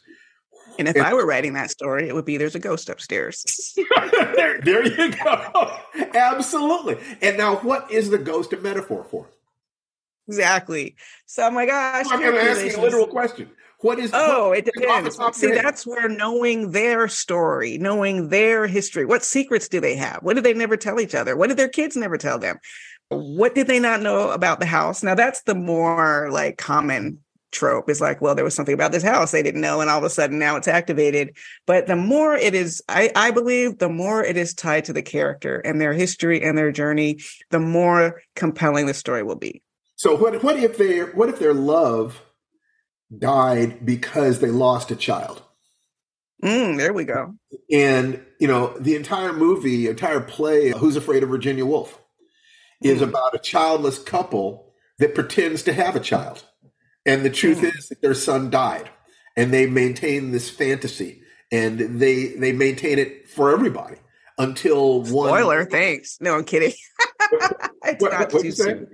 And 0.78 0.90
if 0.90 0.96
and, 0.96 1.06
I 1.06 1.14
were 1.14 1.26
writing 1.26 1.54
that 1.54 1.72
story, 1.72 2.10
it 2.10 2.16
would 2.16 2.26
be 2.26 2.38
there's 2.38 2.56
a 2.56 2.60
ghost 2.60 2.90
upstairs. 2.90 3.74
there, 4.36 4.60
there 4.60 4.86
you 4.86 5.12
go. 5.12 5.80
Absolutely. 6.14 6.98
And 7.22 7.38
now, 7.38 7.58
what 7.58 7.90
is 7.90 8.10
the 8.10 8.18
ghost 8.18 8.52
a 8.52 8.58
metaphor 8.58 9.06
for? 9.10 9.30
Exactly. 10.28 10.96
So, 11.28 11.48
oh 11.48 11.52
my 11.52 11.66
gosh. 11.66 12.08
I'm 12.10 12.20
going 12.20 12.34
to 12.34 12.42
ask 12.42 12.66
you 12.66 12.78
a 12.78 12.82
literal 12.82 13.08
question. 13.08 13.50
What 13.82 14.00
is? 14.00 14.12
Oh, 14.14 14.50
what, 14.50 14.58
it 14.60 14.66
depends. 14.66 15.20
See, 15.34 15.52
that's 15.52 15.86
where 15.86 16.08
knowing 16.08 16.72
their 16.72 17.08
story, 17.08 17.78
knowing 17.78 18.30
their 18.30 18.68
history, 18.68 19.06
what 19.06 19.24
secrets 19.24 19.68
do 19.68 19.80
they 19.80 19.96
have? 19.96 20.20
What 20.22 20.36
did 20.36 20.44
they 20.44 20.54
never 20.54 20.78
tell 20.78 21.00
each 21.00 21.16
other? 21.16 21.36
What 21.36 21.48
did 21.48 21.58
their 21.58 21.70
kids 21.70 21.96
never 21.96 22.18
tell 22.18 22.40
them? 22.40 22.58
What 23.10 23.54
did 23.54 23.68
they 23.68 23.80
not 23.80 24.02
know 24.02 24.32
about 24.32 24.60
the 24.60 24.66
house? 24.66 25.04
Now, 25.04 25.16
that's 25.16 25.44
the 25.44 25.56
more 25.56 26.30
like 26.32 26.58
common 26.58 27.20
trope 27.56 27.90
is 27.90 28.02
like, 28.02 28.22
well, 28.22 28.36
there 28.36 28.44
was 28.44 28.54
something 28.54 28.74
about 28.74 28.92
this 28.92 29.04
house 29.04 29.32
they 29.32 29.42
didn't 29.42 29.62
know, 29.62 29.82
and 29.82 29.90
all 29.90 29.98
of 29.98 30.04
a 30.04 30.10
sudden 30.10 30.38
now 30.38 30.58
it's 30.58 30.68
activated. 30.68 31.36
But 31.66 31.88
the 31.88 31.96
more 31.96 32.36
it 32.36 32.54
is, 32.54 32.84
I, 32.88 33.12
I 33.16 33.32
believe, 33.32 33.80
the 33.80 33.90
more 33.90 34.24
it 34.24 34.38
is 34.38 34.54
tied 34.54 34.86
to 34.86 34.94
the 34.94 35.02
character 35.02 35.60
and 35.60 35.80
their 35.80 35.94
history 35.94 36.42
and 36.42 36.58
their 36.58 36.72
journey, 36.72 37.20
the 37.50 37.60
more 37.60 38.22
compelling 38.36 38.86
the 38.86 38.94
story 38.94 39.24
will 39.24 39.38
be. 39.38 39.62
So 39.96 40.16
what 40.16 40.44
what 40.44 40.58
if 40.58 40.78
they 40.78 41.00
what 41.00 41.30
if 41.30 41.40
their 41.40 41.54
love 41.54 42.22
died 43.20 43.86
because 43.86 44.40
they 44.40 44.50
lost 44.50 44.92
a 44.92 44.96
child. 44.96 45.42
Mm, 46.44 46.78
there 46.78 46.94
we 46.94 47.06
go. 47.06 47.36
And, 47.72 48.24
you 48.40 48.48
know, 48.48 48.78
the 48.78 48.96
entire 48.96 49.34
movie, 49.34 49.88
entire 49.88 50.22
play, 50.22 50.72
Who's 50.72 50.96
Afraid 50.96 51.24
of 51.24 51.30
Virginia 51.30 51.66
Woolf, 51.66 52.00
is 52.82 53.00
mm. 53.00 53.10
about 53.10 53.36
a 53.36 53.40
childless 53.40 54.00
couple 54.00 54.74
that 55.00 55.16
pretends 55.16 55.64
to 55.64 55.74
have 55.74 55.96
a 55.96 56.00
child. 56.00 56.44
And 57.06 57.24
the 57.24 57.30
truth 57.30 57.60
mm. 57.60 57.76
is 57.78 57.90
that 57.90 58.02
their 58.02 58.14
son 58.14 58.50
died. 58.50 58.90
And 59.38 59.54
they 59.54 59.68
maintain 59.68 60.32
this 60.32 60.50
fantasy 60.50 61.24
and 61.52 61.80
they 62.00 62.28
they 62.28 62.52
maintain 62.52 63.00
it 63.00 63.30
for 63.30 63.52
everybody 63.52 63.98
until 64.38 65.02
one 65.02 65.30
spoiler 65.30 65.66
thanks 65.66 66.18
no 66.20 66.36
i'm 66.36 66.44
kidding 66.44 66.74
it's 67.84 68.02
what, 68.02 68.12
not 68.12 68.30
too 68.30 68.52
soon 68.52 68.88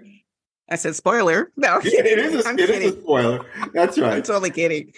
I 0.72 0.76
said 0.76 0.95
spoiler. 0.95 1.51
No, 1.57 1.82
yeah, 1.84 1.99
it 2.05 2.17
is. 2.17 2.45
A, 2.45 2.49
it 2.53 2.69
is 2.69 2.93
a 2.93 3.01
spoiler. 3.01 3.45
That's 3.74 3.99
right. 3.99 4.13
I'm 4.13 4.24
totally 4.24 4.51
kidding. 4.51 4.93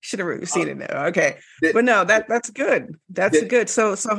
Should 0.00 0.18
have 0.18 0.28
uh, 0.28 0.44
seen 0.44 0.68
it 0.68 0.76
now. 0.76 1.06
Okay, 1.06 1.38
but 1.72 1.84
no, 1.84 2.04
that 2.04 2.28
that's 2.28 2.50
good. 2.50 2.96
That's 3.08 3.42
good. 3.44 3.70
So 3.70 3.94
so 3.94 4.18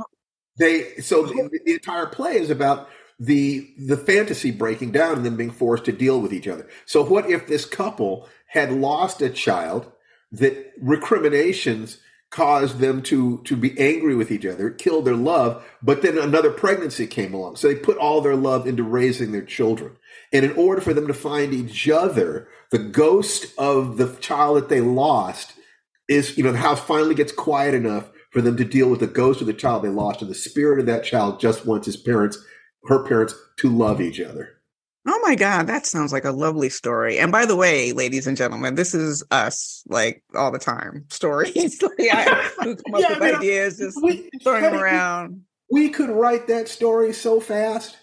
they 0.57 0.95
so 1.01 1.25
the, 1.25 1.59
the 1.65 1.73
entire 1.73 2.07
play 2.07 2.37
is 2.37 2.49
about 2.49 2.89
the 3.19 3.69
the 3.77 3.97
fantasy 3.97 4.51
breaking 4.51 4.91
down 4.91 5.17
and 5.17 5.25
them 5.25 5.35
being 5.35 5.51
forced 5.51 5.85
to 5.85 5.91
deal 5.91 6.21
with 6.21 6.33
each 6.33 6.47
other. 6.47 6.67
So 6.85 7.03
what 7.03 7.29
if 7.29 7.45
this 7.45 7.65
couple 7.65 8.27
had 8.47 8.71
lost 8.71 9.21
a 9.21 9.29
child 9.29 9.91
that 10.31 10.73
recriminations 10.81 11.99
caused 12.29 12.79
them 12.79 13.01
to 13.01 13.41
to 13.43 13.55
be 13.55 13.77
angry 13.79 14.15
with 14.15 14.31
each 14.31 14.45
other, 14.45 14.69
killed 14.69 15.05
their 15.05 15.15
love, 15.15 15.63
but 15.83 16.01
then 16.01 16.17
another 16.17 16.51
pregnancy 16.51 17.05
came 17.05 17.33
along. 17.33 17.57
So 17.57 17.67
they 17.67 17.75
put 17.75 17.97
all 17.97 18.21
their 18.21 18.35
love 18.35 18.65
into 18.65 18.83
raising 18.83 19.33
their 19.33 19.43
children. 19.43 19.97
And 20.35 20.43
in 20.43 20.51
order 20.57 20.81
for 20.81 20.93
them 20.93 21.07
to 21.07 21.13
find 21.13 21.53
each 21.53 21.87
other, 21.87 22.49
the 22.69 22.77
ghost 22.77 23.53
of 23.57 23.95
the 23.95 24.13
child 24.17 24.57
that 24.57 24.67
they 24.67 24.81
lost 24.81 25.53
is, 26.09 26.37
you 26.37 26.43
know, 26.43 26.51
the 26.51 26.57
house 26.57 26.81
finally 26.81 27.15
gets 27.15 27.31
quiet 27.31 27.73
enough 27.73 28.09
for 28.31 28.41
them 28.41 28.57
to 28.57 28.65
deal 28.65 28.89
with 28.89 28.99
the 28.99 29.07
ghost 29.07 29.39
of 29.39 29.47
the 29.47 29.53
child 29.53 29.81
they 29.81 29.87
lost. 29.87 30.21
And 30.21 30.29
the 30.29 30.35
spirit 30.35 30.81
of 30.81 30.87
that 30.87 31.05
child 31.05 31.39
just 31.39 31.65
wants 31.65 31.85
his 31.85 31.95
parents, 31.95 32.37
her 32.87 33.01
parents, 33.05 33.33
to 33.59 33.69
love 33.69 34.01
each 34.01 34.19
other. 34.19 34.49
Oh 35.07 35.17
my 35.23 35.35
God, 35.35 35.67
that 35.67 35.85
sounds 35.85 36.11
like 36.11 36.25
a 36.25 36.31
lovely 36.31 36.67
story. 36.67 37.17
And 37.17 37.31
by 37.31 37.45
the 37.45 37.55
way, 37.55 37.93
ladies 37.93 38.27
and 38.27 38.35
gentlemen, 38.35 38.75
this 38.75 38.93
is 38.93 39.23
us 39.31 39.83
like 39.87 40.21
all 40.35 40.51
the 40.51 40.59
time 40.59 41.05
stories. 41.11 41.79
come 41.79 41.95
up 41.95 41.97
yeah, 41.97 43.09
with 43.09 43.21
I 43.21 43.25
mean, 43.25 43.35
ideas, 43.35 43.77
just 43.77 44.03
we, 44.03 44.29
throwing 44.43 44.63
them 44.63 44.73
around. 44.73 45.43
We 45.71 45.87
could 45.87 46.09
write 46.09 46.47
that 46.47 46.67
story 46.67 47.13
so 47.13 47.39
fast. 47.39 47.95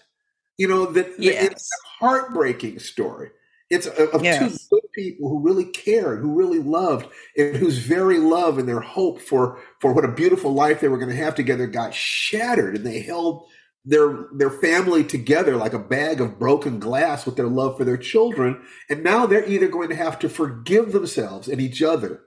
You 0.57 0.67
know, 0.67 0.85
that, 0.87 1.13
yes. 1.17 1.45
it's 1.45 1.69
a 1.71 2.05
heartbreaking 2.05 2.79
story. 2.79 3.29
It's 3.69 3.87
uh, 3.87 4.07
of 4.13 4.23
yes. 4.23 4.39
two 4.39 4.57
good 4.69 4.91
people 4.93 5.29
who 5.29 5.39
really 5.39 5.65
cared, 5.65 6.19
who 6.19 6.33
really 6.33 6.59
loved, 6.59 7.07
and 7.35 7.55
whose 7.55 7.79
very 7.79 8.19
love 8.19 8.59
and 8.59 8.67
their 8.67 8.81
hope 8.81 9.19
for 9.19 9.59
for 9.79 9.93
what 9.93 10.05
a 10.05 10.11
beautiful 10.11 10.53
life 10.53 10.79
they 10.79 10.89
were 10.89 10.99
going 10.99 11.09
to 11.09 11.15
have 11.15 11.33
together 11.33 11.65
got 11.65 11.93
shattered, 11.93 12.75
and 12.75 12.85
they 12.85 13.01
held 13.01 13.47
their 13.85 14.27
their 14.33 14.49
family 14.49 15.03
together 15.03 15.57
like 15.57 15.73
a 15.73 15.79
bag 15.79 16.21
of 16.21 16.39
broken 16.39 16.79
glass 16.79 17.25
with 17.25 17.35
their 17.35 17.47
love 17.47 17.77
for 17.77 17.83
their 17.83 17.97
children 17.97 18.61
and 18.89 19.03
now 19.03 19.25
they're 19.25 19.47
either 19.47 19.67
going 19.67 19.89
to 19.89 19.95
have 19.95 20.17
to 20.17 20.29
forgive 20.29 20.93
themselves 20.93 21.49
and 21.49 21.59
each 21.59 21.81
other 21.81 22.21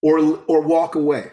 or 0.00 0.18
or 0.46 0.62
walk 0.62 0.94
away 0.94 1.32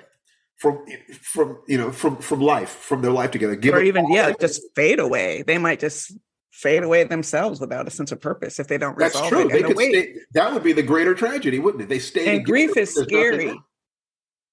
from 0.63 0.81
from 1.21 1.59
you 1.67 1.77
know 1.77 1.91
from 1.91 2.15
from 2.15 2.39
life 2.39 2.69
from 2.69 3.01
their 3.01 3.11
life 3.11 3.31
together. 3.31 3.53
Give 3.53 3.75
or 3.75 3.81
even 3.81 4.09
yeah 4.09 4.31
just 4.39 4.61
fade 4.75 4.97
away. 4.97 5.43
They 5.45 5.57
might 5.57 5.81
just 5.81 6.13
fade 6.51 6.83
away 6.83 7.03
themselves 7.03 7.59
without 7.59 7.85
a 7.85 7.91
sense 7.91 8.13
of 8.13 8.21
purpose 8.21 8.59
if 8.59 8.69
they 8.69 8.77
don't 8.77 8.97
that's 8.97 9.19
true. 9.27 9.49
they 9.49 9.61
could 9.61 9.75
stay, 9.75 10.15
that 10.31 10.53
would 10.53 10.63
be 10.63 10.71
the 10.71 10.83
greater 10.83 11.13
tragedy 11.13 11.59
wouldn't 11.59 11.83
it? 11.83 11.89
They 11.89 11.99
stay 11.99 12.37
and 12.37 12.45
grief 12.45 12.77
is 12.77 12.95
scary. 12.95 13.59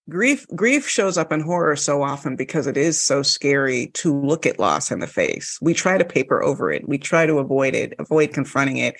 grief 0.08 0.44
grief 0.56 0.88
shows 0.88 1.16
up 1.16 1.30
in 1.30 1.40
horror 1.40 1.76
so 1.76 2.02
often 2.02 2.34
because 2.34 2.66
it 2.66 2.76
is 2.76 3.00
so 3.00 3.22
scary 3.22 3.88
to 3.94 4.20
look 4.20 4.46
at 4.46 4.58
loss 4.58 4.90
in 4.90 4.98
the 4.98 5.06
face. 5.06 5.58
We 5.62 5.74
try 5.74 5.96
to 5.96 6.04
paper 6.04 6.42
over 6.42 6.72
it. 6.72 6.88
We 6.88 6.98
try 6.98 7.24
to 7.24 7.38
avoid 7.38 7.76
it 7.76 7.94
avoid 8.00 8.34
confronting 8.34 8.78
it. 8.78 8.96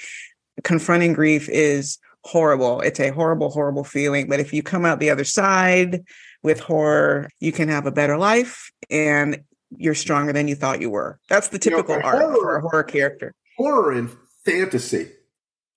Confronting 0.62 1.14
grief 1.14 1.48
is 1.48 1.98
horrible. 2.22 2.82
It's 2.82 3.00
a 3.00 3.10
horrible 3.10 3.50
horrible 3.50 3.82
feeling. 3.82 4.28
But 4.28 4.38
if 4.38 4.52
you 4.52 4.62
come 4.62 4.84
out 4.84 5.00
the 5.00 5.10
other 5.10 5.24
side 5.24 6.04
with 6.42 6.60
horror 6.60 7.28
you 7.40 7.52
can 7.52 7.68
have 7.68 7.86
a 7.86 7.92
better 7.92 8.16
life 8.16 8.70
and 8.90 9.42
you're 9.76 9.94
stronger 9.94 10.32
than 10.32 10.48
you 10.48 10.54
thought 10.54 10.80
you 10.80 10.90
were 10.90 11.18
that's 11.28 11.48
the 11.48 11.58
typical 11.58 11.94
you 11.94 12.00
know, 12.00 12.06
art 12.06 12.22
horror, 12.22 12.34
for 12.34 12.56
a 12.56 12.60
horror 12.60 12.84
character 12.84 13.34
horror 13.58 13.92
and 13.92 14.10
fantasy 14.44 15.08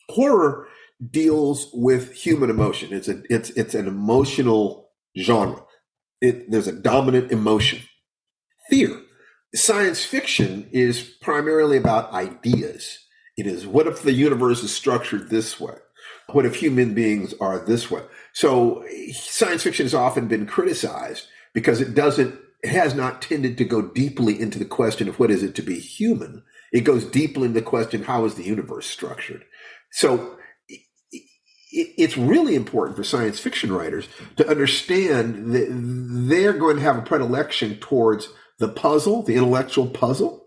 horror 0.09 0.67
deals 1.11 1.69
with 1.73 2.13
human 2.13 2.49
emotion 2.49 2.93
it's 2.93 3.07
a 3.07 3.21
it's 3.29 3.49
it's 3.51 3.75
an 3.75 3.87
emotional 3.87 4.83
genre. 5.17 5.63
It, 6.21 6.49
there's 6.49 6.67
a 6.67 6.73
dominant 6.73 7.31
emotion. 7.31 7.81
Fear. 8.69 9.01
Science 9.55 10.03
fiction 10.03 10.67
is 10.71 11.01
primarily 11.21 11.77
about 11.77 12.11
ideas. 12.13 12.99
It 13.37 13.45
is 13.45 13.67
what 13.67 13.87
if 13.87 14.01
the 14.01 14.13
universe 14.13 14.63
is 14.63 14.75
structured 14.75 15.29
this 15.29 15.59
way? 15.59 15.75
What 16.31 16.45
if 16.45 16.55
human 16.55 16.93
beings 16.93 17.33
are 17.39 17.59
this 17.59 17.91
way? 17.91 18.01
So 18.31 18.85
science 19.13 19.63
fiction 19.63 19.85
has 19.85 19.93
often 19.93 20.27
been 20.27 20.45
criticized 20.45 21.27
because 21.53 21.81
it 21.81 21.93
doesn't, 21.93 22.39
it 22.63 22.69
has 22.69 22.95
not 22.95 23.21
tended 23.21 23.57
to 23.57 23.65
go 23.65 23.81
deeply 23.81 24.39
into 24.39 24.57
the 24.57 24.65
question 24.65 25.07
of 25.09 25.19
what 25.19 25.31
is 25.31 25.43
it 25.43 25.53
to 25.55 25.61
be 25.61 25.79
human. 25.79 26.43
It 26.71 26.81
goes 26.81 27.05
deeply 27.05 27.47
into 27.47 27.59
the 27.59 27.65
question, 27.65 28.03
how 28.03 28.25
is 28.25 28.35
the 28.35 28.43
universe 28.43 28.87
structured? 28.87 29.45
So 29.91 30.37
it's 31.71 32.17
really 32.17 32.55
important 32.55 32.95
for 32.95 33.03
science 33.03 33.39
fiction 33.39 33.71
writers 33.71 34.07
to 34.37 34.47
understand 34.47 35.53
that 35.53 35.67
they're 36.29 36.53
going 36.53 36.77
to 36.77 36.83
have 36.83 36.97
a 36.97 37.01
predilection 37.01 37.77
towards 37.79 38.29
the 38.59 38.69
puzzle, 38.69 39.23
the 39.23 39.35
intellectual 39.35 39.87
puzzle. 39.87 40.42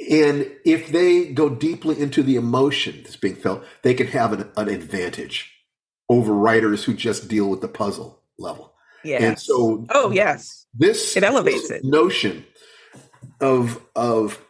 And 0.00 0.50
if 0.64 0.88
they 0.90 1.26
go 1.26 1.48
deeply 1.48 2.00
into 2.00 2.22
the 2.22 2.36
emotion 2.36 3.02
that's 3.02 3.16
being 3.16 3.36
felt, 3.36 3.64
they 3.82 3.94
can 3.94 4.08
have 4.08 4.32
an, 4.32 4.50
an 4.56 4.68
advantage 4.68 5.52
over 6.08 6.34
writers 6.34 6.84
who 6.84 6.94
just 6.94 7.28
deal 7.28 7.48
with 7.48 7.60
the 7.60 7.68
puzzle 7.68 8.22
level. 8.38 8.74
Yeah. 9.04 9.22
And 9.22 9.38
so, 9.38 9.86
oh 9.90 10.10
yes, 10.10 10.66
this 10.74 11.16
it 11.16 11.22
elevates 11.22 11.68
this 11.68 11.82
it. 11.82 11.84
Notion 11.84 12.44
of 13.40 13.80
of 13.94 14.44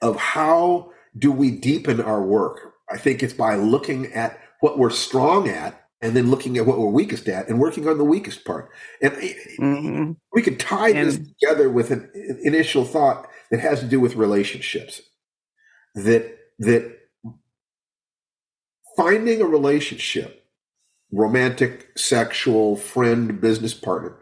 of 0.00 0.16
how 0.16 0.92
do 1.18 1.30
we 1.32 1.50
deepen 1.50 2.00
our 2.00 2.22
work? 2.22 2.74
I 2.90 2.96
think 2.98 3.22
it's 3.22 3.32
by 3.32 3.56
looking 3.56 4.12
at 4.12 4.38
what 4.60 4.78
we're 4.78 4.90
strong 4.90 5.48
at 5.48 5.83
and 6.04 6.14
then 6.14 6.30
looking 6.30 6.58
at 6.58 6.66
what 6.66 6.78
we're 6.78 6.90
weakest 6.90 7.28
at 7.28 7.48
and 7.48 7.58
working 7.58 7.88
on 7.88 7.96
the 7.96 8.04
weakest 8.04 8.44
part. 8.44 8.68
And 9.00 9.12
mm-hmm. 9.12 10.12
we 10.34 10.42
could 10.42 10.60
tie 10.60 10.90
and, 10.90 11.08
this 11.08 11.16
together 11.16 11.70
with 11.70 11.90
an, 11.90 12.10
an, 12.14 12.40
initial 12.42 12.84
thought 12.84 13.26
that 13.50 13.60
has 13.60 13.80
to 13.80 13.86
do 13.86 13.98
with 13.98 14.14
relationships. 14.14 15.00
That 15.94 16.36
that 16.58 16.98
finding 18.98 19.40
a 19.40 19.46
relationship, 19.46 20.44
romantic, 21.10 21.96
sexual, 21.96 22.76
friend, 22.76 23.40
business 23.40 23.72
partner, 23.72 24.14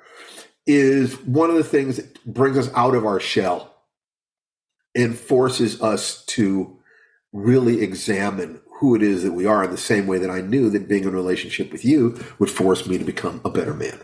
is 0.69 1.15
one 1.23 1.51
of 1.51 1.57
the 1.57 1.65
things 1.65 1.97
that 1.97 2.25
brings 2.25 2.57
us 2.57 2.71
out 2.77 2.95
of 2.95 3.05
our 3.05 3.19
shell 3.19 3.75
and 4.95 5.19
forces 5.19 5.83
us 5.83 6.25
to 6.27 6.79
really 7.33 7.83
examine 7.83 8.61
who 8.83 8.97
it 8.97 9.03
is 9.03 9.23
that 9.23 9.33
we 9.33 9.47
are 9.47 9.63
in 9.63 9.71
the 9.71 9.77
same 9.77 10.09
way 10.09 10.19
that 10.19 10.29
I 10.29 10.41
knew 10.41 10.69
that 10.71 10.89
being 10.89 11.05
in 11.05 11.11
a 11.11 11.13
relationship 11.13 11.71
with 11.71 11.85
you 11.85 12.19
would 12.41 12.51
force 12.51 12.85
me 12.85 12.99
to 12.99 13.05
become 13.05 13.41
a 13.45 13.49
better 13.49 13.73
man. 13.73 14.01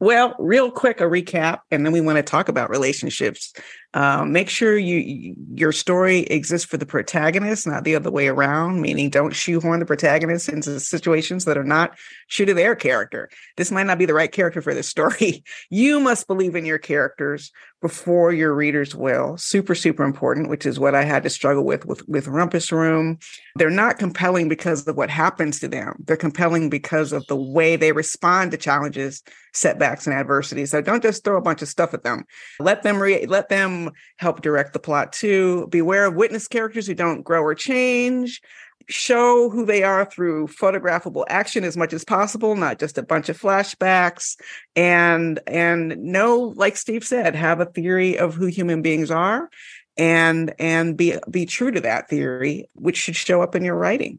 Well, 0.00 0.34
real 0.40 0.72
quick, 0.72 1.00
a 1.00 1.04
recap, 1.04 1.60
and 1.70 1.86
then 1.86 1.92
we 1.92 2.00
want 2.00 2.16
to 2.16 2.24
talk 2.24 2.48
about 2.48 2.68
relationships. 2.68 3.52
Um, 3.92 4.32
make 4.32 4.48
sure 4.48 4.78
you 4.78 5.34
your 5.52 5.72
story 5.72 6.20
exists 6.20 6.66
for 6.66 6.76
the 6.76 6.86
protagonist, 6.86 7.66
not 7.66 7.82
the 7.82 7.96
other 7.96 8.10
way 8.10 8.28
around. 8.28 8.80
Meaning, 8.80 9.10
don't 9.10 9.34
shoehorn 9.34 9.80
the 9.80 9.86
protagonist 9.86 10.48
into 10.48 10.78
situations 10.78 11.44
that 11.44 11.58
are 11.58 11.64
not 11.64 11.98
true 12.28 12.46
to 12.46 12.54
their 12.54 12.76
character. 12.76 13.28
This 13.56 13.72
might 13.72 13.86
not 13.86 13.98
be 13.98 14.06
the 14.06 14.14
right 14.14 14.30
character 14.30 14.62
for 14.62 14.74
this 14.74 14.88
story. 14.88 15.44
You 15.72 16.00
must 16.00 16.26
believe 16.26 16.56
in 16.56 16.64
your 16.64 16.78
characters 16.78 17.52
before 17.80 18.32
your 18.32 18.54
readers 18.54 18.94
will. 18.94 19.36
Super, 19.38 19.74
super 19.74 20.04
important, 20.04 20.50
which 20.50 20.66
is 20.66 20.78
what 20.78 20.94
I 20.94 21.04
had 21.04 21.22
to 21.22 21.30
struggle 21.30 21.64
with 21.64 21.86
with 21.86 22.06
with 22.08 22.26
Rumpus 22.26 22.70
Room. 22.70 23.18
They're 23.56 23.70
not 23.70 23.98
compelling 23.98 24.48
because 24.48 24.86
of 24.86 24.96
what 24.96 25.10
happens 25.10 25.60
to 25.60 25.68
them. 25.68 25.96
They're 26.06 26.16
compelling 26.16 26.70
because 26.70 27.12
of 27.12 27.26
the 27.26 27.36
way 27.36 27.76
they 27.76 27.92
respond 27.92 28.50
to 28.50 28.56
challenges, 28.56 29.22
setbacks, 29.52 30.06
and 30.06 30.14
adversity. 30.14 30.66
So 30.66 30.80
don't 30.82 31.02
just 31.02 31.24
throw 31.24 31.36
a 31.36 31.42
bunch 31.42 31.62
of 31.62 31.68
stuff 31.68 31.94
at 31.94 32.04
them. 32.04 32.24
Let 32.58 32.82
them 32.82 33.00
re- 33.00 33.26
let 33.26 33.48
them 33.48 33.79
help 34.18 34.42
direct 34.42 34.72
the 34.72 34.78
plot 34.78 35.12
too. 35.12 35.66
Beware 35.68 36.06
of 36.06 36.14
witness 36.14 36.48
characters 36.48 36.86
who 36.86 36.94
don't 36.94 37.22
grow 37.22 37.42
or 37.42 37.54
change. 37.54 38.40
Show 38.88 39.50
who 39.50 39.64
they 39.64 39.82
are 39.82 40.04
through 40.04 40.48
photographable 40.48 41.24
action 41.28 41.64
as 41.64 41.76
much 41.76 41.92
as 41.92 42.04
possible 42.04 42.56
not 42.56 42.78
just 42.78 42.98
a 42.98 43.02
bunch 43.02 43.28
of 43.28 43.40
flashbacks. 43.40 44.36
And 44.74 45.40
and 45.46 45.96
know 45.98 46.52
like 46.56 46.76
steve 46.76 47.04
said 47.04 47.34
have 47.34 47.60
a 47.60 47.66
theory 47.66 48.18
of 48.18 48.34
who 48.34 48.46
human 48.46 48.82
beings 48.82 49.10
are 49.10 49.48
and 49.96 50.54
and 50.58 50.96
be 50.96 51.14
be 51.30 51.46
true 51.46 51.70
to 51.70 51.80
that 51.80 52.08
theory 52.08 52.68
which 52.74 52.96
should 52.96 53.16
show 53.16 53.42
up 53.42 53.54
in 53.54 53.64
your 53.64 53.76
writing. 53.76 54.18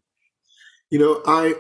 You 0.89 0.99
know 0.99 1.21
i 1.25 1.55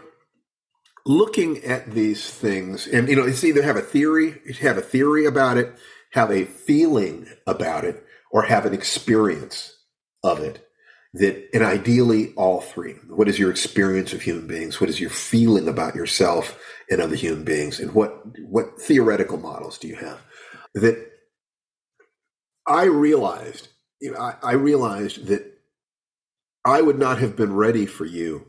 looking 1.05 1.63
at 1.63 1.91
these 1.91 2.29
things 2.29 2.87
and 2.87 3.09
you 3.09 3.15
know 3.15 3.25
it's 3.25 3.43
either 3.43 3.63
have 3.63 3.75
a 3.75 3.81
theory 3.81 4.39
have 4.59 4.77
a 4.77 4.81
theory 4.81 5.25
about 5.25 5.57
it 5.57 5.73
have 6.11 6.31
a 6.31 6.45
feeling 6.45 7.27
about 7.47 7.85
it 7.85 8.03
or 8.31 8.43
have 8.43 8.65
an 8.65 8.73
experience 8.73 9.75
of 10.23 10.39
it 10.39 10.67
that 11.13 11.49
and 11.53 11.63
ideally 11.63 12.33
all 12.35 12.61
three. 12.61 12.93
What 13.09 13.27
is 13.27 13.37
your 13.37 13.51
experience 13.51 14.13
of 14.13 14.21
human 14.21 14.47
beings? 14.47 14.79
What 14.79 14.89
is 14.89 14.99
your 14.99 15.09
feeling 15.09 15.67
about 15.67 15.95
yourself 15.95 16.57
and 16.89 17.01
other 17.01 17.15
human 17.15 17.43
beings? 17.43 17.79
And 17.79 17.93
what 17.93 18.23
what 18.47 18.79
theoretical 18.79 19.37
models 19.37 19.77
do 19.77 19.87
you 19.87 19.95
have? 19.95 20.21
That 20.75 21.11
i 22.67 22.83
realized 22.85 23.69
you 23.99 24.11
know, 24.11 24.19
I, 24.19 24.35
I 24.41 24.51
realized 24.53 25.27
that 25.27 25.59
i 26.65 26.81
would 26.81 26.99
not 26.99 27.19
have 27.19 27.35
been 27.35 27.53
ready 27.53 27.85
for 27.85 28.05
you 28.05 28.47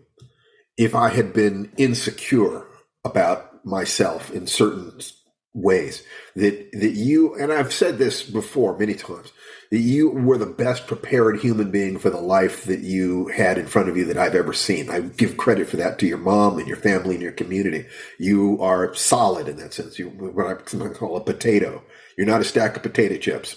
if 0.77 0.95
i 0.95 1.09
had 1.09 1.33
been 1.33 1.73
insecure 1.77 2.67
about 3.05 3.65
myself 3.65 4.31
in 4.31 4.47
certain 4.47 4.93
ways 5.55 6.03
that 6.35 6.73
that 6.73 6.93
you 6.93 7.35
and 7.35 7.53
I've 7.53 7.73
said 7.73 7.99
this 7.99 8.23
before 8.23 8.79
many 8.79 8.95
times 8.95 9.33
that 9.71 9.79
you 9.79 10.11
were 10.11 10.37
the 10.37 10.47
best 10.47 10.87
prepared 10.87 11.41
human 11.41 11.71
being 11.71 11.99
for 11.99 12.11
the 12.11 12.21
life 12.21 12.65
that 12.65 12.81
you 12.81 13.29
had 13.29 13.57
in 13.57 13.67
front 13.67 13.89
of 13.89 13.97
you 13.97 14.05
that 14.05 14.19
I've 14.19 14.35
ever 14.35 14.53
seen. 14.53 14.91
I 14.91 15.01
give 15.01 15.39
credit 15.39 15.67
for 15.67 15.79
that 15.79 15.99
to 15.99 16.07
your 16.07 16.19
mom 16.19 16.59
and 16.59 16.69
your 16.69 16.77
family 16.77 17.15
and 17.15 17.23
your 17.23 17.33
community. 17.33 17.87
You 18.19 18.61
are 18.61 18.95
solid 18.95 19.49
in 19.49 19.57
that 19.57 19.73
sense. 19.73 19.99
You 19.99 20.09
what 20.09 20.47
I 20.47 20.89
call 20.89 21.17
a 21.17 21.25
potato. 21.25 21.83
You're 22.19 22.27
not 22.27 22.43
a 22.43 22.45
stack 22.45 22.77
of 22.77 22.83
potato 22.83 23.17
chips. 23.17 23.57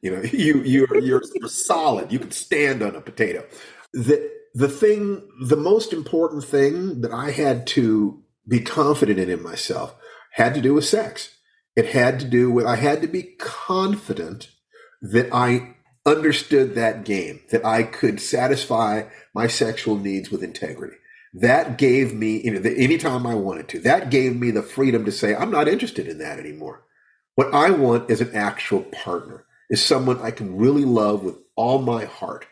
You 0.00 0.16
know, 0.16 0.22
you 0.32 0.62
you're 0.62 0.98
you're, 0.98 1.22
solid. 1.46 2.10
You 2.10 2.18
can 2.18 2.30
stand 2.30 2.82
on 2.82 2.96
a 2.96 3.00
potato. 3.02 3.44
The 3.92 4.30
the 4.54 4.68
thing, 4.68 5.28
the 5.42 5.56
most 5.56 5.92
important 5.92 6.42
thing 6.44 7.02
that 7.02 7.12
I 7.12 7.30
had 7.30 7.66
to 7.68 8.22
be 8.48 8.60
confident 8.60 9.18
in 9.18 9.28
in 9.28 9.42
myself 9.42 9.94
had 10.32 10.54
to 10.54 10.60
do 10.60 10.74
with 10.74 10.84
sex. 10.84 11.36
It 11.76 11.86
had 11.86 12.20
to 12.20 12.26
do 12.26 12.50
with, 12.50 12.66
I 12.66 12.76
had 12.76 13.00
to 13.02 13.08
be 13.08 13.22
confident 13.38 14.50
that 15.02 15.32
I 15.32 15.76
understood 16.04 16.74
that 16.74 17.04
game, 17.04 17.40
that 17.50 17.64
I 17.64 17.82
could 17.82 18.20
satisfy 18.20 19.04
my 19.34 19.46
sexual 19.46 19.96
needs 19.96 20.30
with 20.30 20.42
integrity. 20.42 20.96
That 21.32 21.78
gave 21.78 22.12
me, 22.12 22.40
you 22.42 22.52
know, 22.52 22.58
the, 22.58 22.76
anytime 22.76 23.26
I 23.26 23.34
wanted 23.34 23.68
to, 23.68 23.80
that 23.80 24.10
gave 24.10 24.36
me 24.36 24.50
the 24.50 24.62
freedom 24.62 25.04
to 25.04 25.12
say, 25.12 25.34
I'm 25.34 25.50
not 25.50 25.68
interested 25.68 26.08
in 26.08 26.18
that 26.18 26.38
anymore. 26.38 26.82
What 27.36 27.54
I 27.54 27.70
want 27.70 28.10
is 28.10 28.20
an 28.20 28.34
actual 28.34 28.82
partner, 28.82 29.44
is 29.68 29.82
someone 29.82 30.20
I 30.20 30.32
can 30.32 30.56
really 30.56 30.84
love 30.84 31.22
with 31.22 31.36
all 31.54 31.80
my 31.80 32.04
heart. 32.04 32.46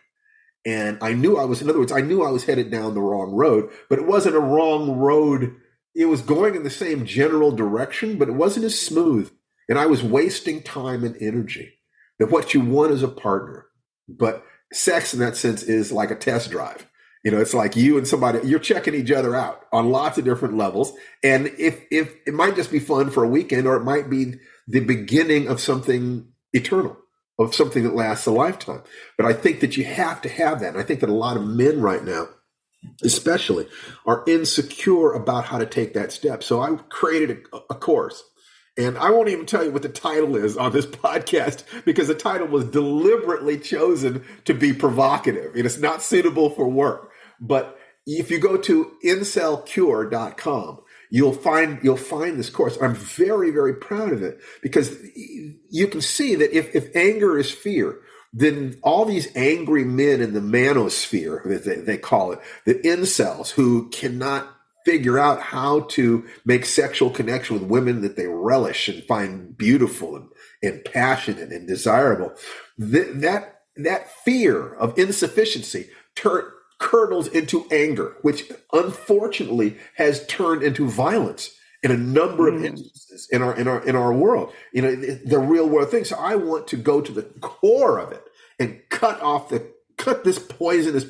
And 0.65 0.99
I 1.01 1.13
knew 1.13 1.37
I 1.37 1.45
was, 1.45 1.61
in 1.61 1.69
other 1.69 1.79
words, 1.79 1.93
I 1.93 2.03
knew 2.03 2.23
I 2.23 2.31
was 2.31 2.45
headed 2.45 2.71
down 2.71 2.95
the 2.95 3.01
wrong 3.01 3.33
road, 3.33 3.71
but 3.89 3.99
it 3.99 4.07
wasn't 4.07 4.37
a 4.37 4.41
wrong 4.41 4.99
road 4.99 5.57
it 5.95 6.07
was 6.07 6.23
going 6.23 6.55
in 6.55 6.63
the 6.63 6.71
same 6.71 7.07
general 7.07 7.51
direction, 7.51 8.19
but 8.19 8.29
it 8.29 8.35
wasn't 8.35 8.67
as 8.67 8.81
smooth. 8.81 9.31
And 9.69 9.79
I 9.79 9.87
was 9.87 10.03
wasting 10.03 10.63
time 10.63 11.05
and 11.05 11.17
energy. 11.21 11.75
that 12.19 12.31
what 12.31 12.55
you 12.55 12.61
want 12.61 12.93
is 12.93 13.03
a 13.03 13.09
partner. 13.09 13.67
But 14.09 14.45
sex 14.73 15.13
in 15.15 15.21
that 15.21 15.37
sense 15.37 15.63
is 15.63 15.93
like 15.93 16.11
a 16.11 16.17
test 16.17 16.51
drive. 16.51 16.87
You 17.25 17.33
know, 17.33 17.41
it's 17.41 17.55
like 17.55 17.77
you 17.77 17.99
and 17.99 18.07
somebody 18.07 18.47
you're 18.47 18.59
checking 18.59 18.95
each 18.95 19.11
other 19.11 19.35
out 19.35 19.67
on 19.73 19.91
lots 19.91 20.19
of 20.19 20.25
different 20.25 20.57
levels. 20.57 20.93
And 21.23 21.49
if 21.59 21.85
if 21.91 22.15
it 22.27 22.33
might 22.33 22.57
just 22.57 22.71
be 22.71 22.79
fun 22.79 23.11
for 23.11 23.25
a 23.25 23.29
weekend, 23.29 23.67
or 23.67 23.77
it 23.77 23.85
might 23.85 24.09
be 24.09 24.35
the 24.67 24.81
beginning 24.81 25.49
of 25.49 25.61
something 25.61 26.29
eternal, 26.53 26.97
of 27.39 27.55
something 27.55 27.83
that 27.83 27.95
lasts 27.95 28.27
a 28.27 28.31
lifetime. 28.31 28.83
But 29.17 29.27
I 29.27 29.33
think 29.33 29.61
that 29.61 29.77
you 29.77 29.85
have 29.85 30.23
to 30.23 30.29
have 30.29 30.61
that. 30.61 30.71
And 30.71 30.79
I 30.79 30.85
think 30.85 31.01
that 31.01 31.09
a 31.09 31.15
lot 31.15 31.37
of 31.37 31.45
men 31.45 31.81
right 31.81 32.05
now, 32.05 32.29
especially, 33.03 33.67
are 34.07 34.25
insecure 34.27 35.13
about 35.13 35.47
how 35.47 35.59
to 35.59 35.67
take 35.67 35.95
that 35.95 36.13
step. 36.13 36.43
So 36.43 36.61
I 36.61 36.77
created 36.89 37.47
a, 37.53 37.59
a 37.71 37.75
course 37.75 38.23
and 38.79 38.97
I 38.97 39.11
won't 39.11 39.29
even 39.29 39.45
tell 39.45 39.65
you 39.65 39.73
what 39.73 39.83
the 39.83 39.89
title 39.89 40.37
is 40.37 40.57
on 40.57 40.73
this 40.73 40.87
podcast 40.87 41.65
because 41.85 42.07
the 42.07 42.15
title 42.15 42.47
was 42.47 42.65
deliberately 42.65 43.59
chosen 43.59 44.25
to 44.45 44.55
be 44.55 44.73
provocative. 44.73 45.57
It 45.57 45.67
is 45.67 45.81
not 45.81 46.01
suitable 46.01 46.51
for 46.51 46.69
work. 46.69 47.11
But 47.41 47.77
if 48.07 48.31
you 48.31 48.39
go 48.39 48.57
to 48.57 48.93
incelcure.com, 49.05 50.81
you'll 51.11 51.33
find 51.33 51.81
you'll 51.83 51.97
find 51.97 52.39
this 52.39 52.51
course. 52.51 52.79
I'm 52.81 52.95
very, 52.95 53.51
very 53.51 53.75
proud 53.75 54.13
of 54.13 54.23
it 54.23 54.41
because 54.63 54.97
you 55.71 55.89
can 55.89 56.01
see 56.01 56.37
that 56.37 56.57
if, 56.57 56.75
if 56.75 56.95
anger 56.95 57.37
is 57.37 57.51
fear, 57.51 58.01
then 58.33 58.79
all 58.83 59.05
these 59.05 59.35
angry 59.35 59.85
men 59.85 60.21
in 60.21 60.35
the 60.35 60.41
manosphere, 60.41 61.65
they, 61.65 61.77
they 61.77 61.99
call 61.99 62.33
it, 62.33 62.41
the 62.65 62.75
incels 62.75 63.51
who 63.51 63.89
cannot 63.91 64.49
figure 64.85 65.19
out 65.19 65.41
how 65.41 65.81
to 65.81 66.27
make 66.45 66.65
sexual 66.65 67.11
connection 67.11 67.59
with 67.59 67.71
women 67.71 68.01
that 68.03 68.17
they 68.17 68.27
relish 68.27 68.89
and 68.89 69.05
find 69.05 69.57
beautiful 69.57 70.17
and, 70.17 70.29
and 70.63 70.85
passionate 70.85 71.53
and 71.53 71.67
desirable. 71.67 72.33
Th- 72.81 73.09
that 73.15 73.63
that 73.77 74.11
fear 74.25 74.75
of 74.75 74.99
insufficiency 74.99 75.89
tur- 76.15 76.53
curdles 76.79 77.29
into 77.29 77.67
anger, 77.71 78.17
which 78.23 78.51
unfortunately 78.73 79.77
has 79.97 80.27
turned 80.27 80.63
into 80.63 80.89
violence 80.89 81.51
in 81.83 81.91
a 81.91 81.97
number 81.97 82.49
of 82.49 82.59
hmm. 82.59 82.65
instances 82.65 83.29
in 83.31 83.43
our 83.43 83.55
in 83.55 83.69
our 83.69 83.87
in 83.87 83.97
our 83.97 84.13
world. 84.13 84.53
You 84.73 84.83
know, 84.83 84.95
the 84.95 85.39
real 85.39 85.69
world 85.69 85.91
thing. 85.91 86.05
So 86.05 86.17
I 86.17 86.37
want 86.37 86.69
to 86.69 86.77
go 86.77 87.01
to 87.01 87.13
the 87.13 87.23
core 87.23 87.99
of 87.99 88.13
it 88.13 88.25
and 88.59 88.81
cut 88.91 89.21
off 89.21 89.49
the 89.49 89.73
cut 89.97 90.25
this 90.25 90.39
poisonous 90.39 91.07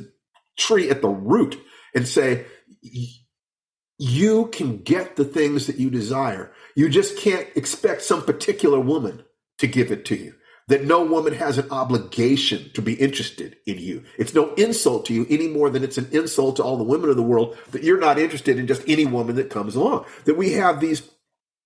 tree 0.56 0.90
at 0.90 1.02
the 1.02 1.08
root 1.08 1.58
and 1.94 2.06
say 2.06 2.44
you 3.98 4.46
can 4.46 4.78
get 4.78 5.16
the 5.16 5.24
things 5.24 5.66
that 5.66 5.76
you 5.76 5.90
desire. 5.90 6.52
You 6.74 6.88
just 6.88 7.18
can't 7.18 7.48
expect 7.56 8.02
some 8.02 8.22
particular 8.22 8.78
woman 8.78 9.24
to 9.58 9.66
give 9.66 9.90
it 9.90 10.04
to 10.06 10.16
you. 10.16 10.34
That 10.68 10.84
no 10.84 11.02
woman 11.02 11.32
has 11.34 11.58
an 11.58 11.70
obligation 11.70 12.70
to 12.74 12.82
be 12.82 12.94
interested 12.94 13.56
in 13.66 13.78
you. 13.78 14.04
It's 14.18 14.34
no 14.34 14.54
insult 14.54 15.06
to 15.06 15.14
you 15.14 15.26
any 15.28 15.48
more 15.48 15.70
than 15.70 15.82
it's 15.82 15.98
an 15.98 16.08
insult 16.12 16.56
to 16.56 16.62
all 16.62 16.76
the 16.76 16.84
women 16.84 17.10
of 17.10 17.16
the 17.16 17.22
world 17.22 17.56
that 17.70 17.82
you're 17.82 18.00
not 18.00 18.18
interested 18.18 18.58
in 18.58 18.66
just 18.66 18.82
any 18.86 19.06
woman 19.06 19.36
that 19.36 19.50
comes 19.50 19.74
along. 19.74 20.04
That 20.26 20.36
we 20.36 20.52
have 20.52 20.80
these 20.80 21.10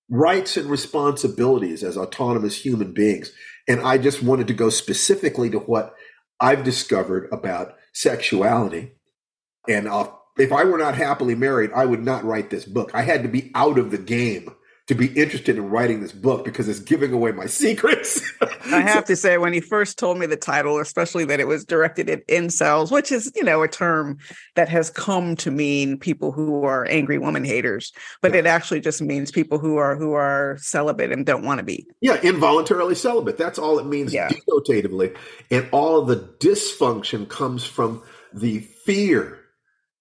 rights 0.09 0.57
and 0.57 0.71
responsibilities 0.71 1.83
as 1.83 1.97
autonomous 1.97 2.65
human 2.65 2.93
beings. 2.93 3.33
And 3.69 3.81
I 3.81 3.99
just 3.99 4.23
wanted 4.23 4.47
to 4.49 4.55
go 4.55 4.71
specifically 4.71 5.51
to 5.51 5.59
what 5.59 5.95
I've 6.41 6.65
discovered 6.65 7.29
about 7.33 7.75
sexuality. 7.93 8.93
And 9.69 9.89
I'll 9.89 10.23
if 10.39 10.51
I 10.53 10.65
were 10.65 10.79
not 10.79 10.97
happily 10.97 11.35
married, 11.35 11.73
I 11.75 11.85
would 11.85 12.03
not 12.03 12.25
write 12.25 12.51
this 12.51 12.65
book. 12.65 12.91
I 12.95 13.03
had 13.03 13.23
to 13.23 13.29
be 13.29 13.51
out 13.55 13.79
of 13.79 13.91
the 13.91 13.99
game 13.99 14.55
to 14.89 14.95
be 14.95 15.07
interested 15.09 15.57
in 15.57 15.71
writing 15.71 16.01
this 16.01 16.13
book 16.13 16.45
because 16.45 16.69
it's 16.69 16.81
giving 16.81 17.13
away 17.13 17.33
my 17.33 17.47
secrets. 17.63 18.21
I 18.67 18.81
have 18.81 19.05
to 19.07 19.17
say, 19.23 19.39
when 19.39 19.53
he 19.53 19.61
first 19.61 19.99
told 19.99 20.19
me 20.19 20.27
the 20.27 20.37
title, 20.37 20.79
especially 20.79 21.25
that 21.27 21.41
it 21.41 21.47
was 21.47 21.65
directed 21.65 22.11
at 22.11 22.27
incels, 22.27 22.91
which 22.91 23.13
is, 23.13 23.31
you 23.37 23.45
know, 23.45 23.63
a 23.63 23.69
term 23.69 24.19
that 24.57 24.69
has 24.69 24.91
come 24.91 25.37
to 25.37 25.51
mean 25.51 25.99
people 25.99 26.33
who 26.33 26.65
are 26.65 26.85
angry 26.87 27.19
woman 27.19 27.45
haters, 27.45 27.93
but 28.21 28.33
yeah. 28.33 28.41
it 28.41 28.47
actually 28.47 28.81
just 28.81 29.01
means 29.01 29.31
people 29.31 29.59
who 29.59 29.77
are 29.77 29.95
who 29.97 30.13
are 30.13 30.57
celibate 30.61 31.13
and 31.13 31.27
don't 31.27 31.45
want 31.45 31.59
to 31.59 31.65
be. 31.65 31.87
Yeah, 32.01 32.21
involuntarily 32.23 32.95
celibate. 32.95 33.39
That's 33.39 33.59
all 33.59 33.79
it 33.79 33.87
means 33.87 34.13
yeah. 34.13 34.29
denotatively. 34.29 35.17
And 35.51 35.69
all 35.71 35.99
of 36.01 36.09
the 36.09 36.17
dysfunction 36.41 37.29
comes 37.29 37.65
from 37.65 38.03
the 38.33 38.61
fear 38.85 39.39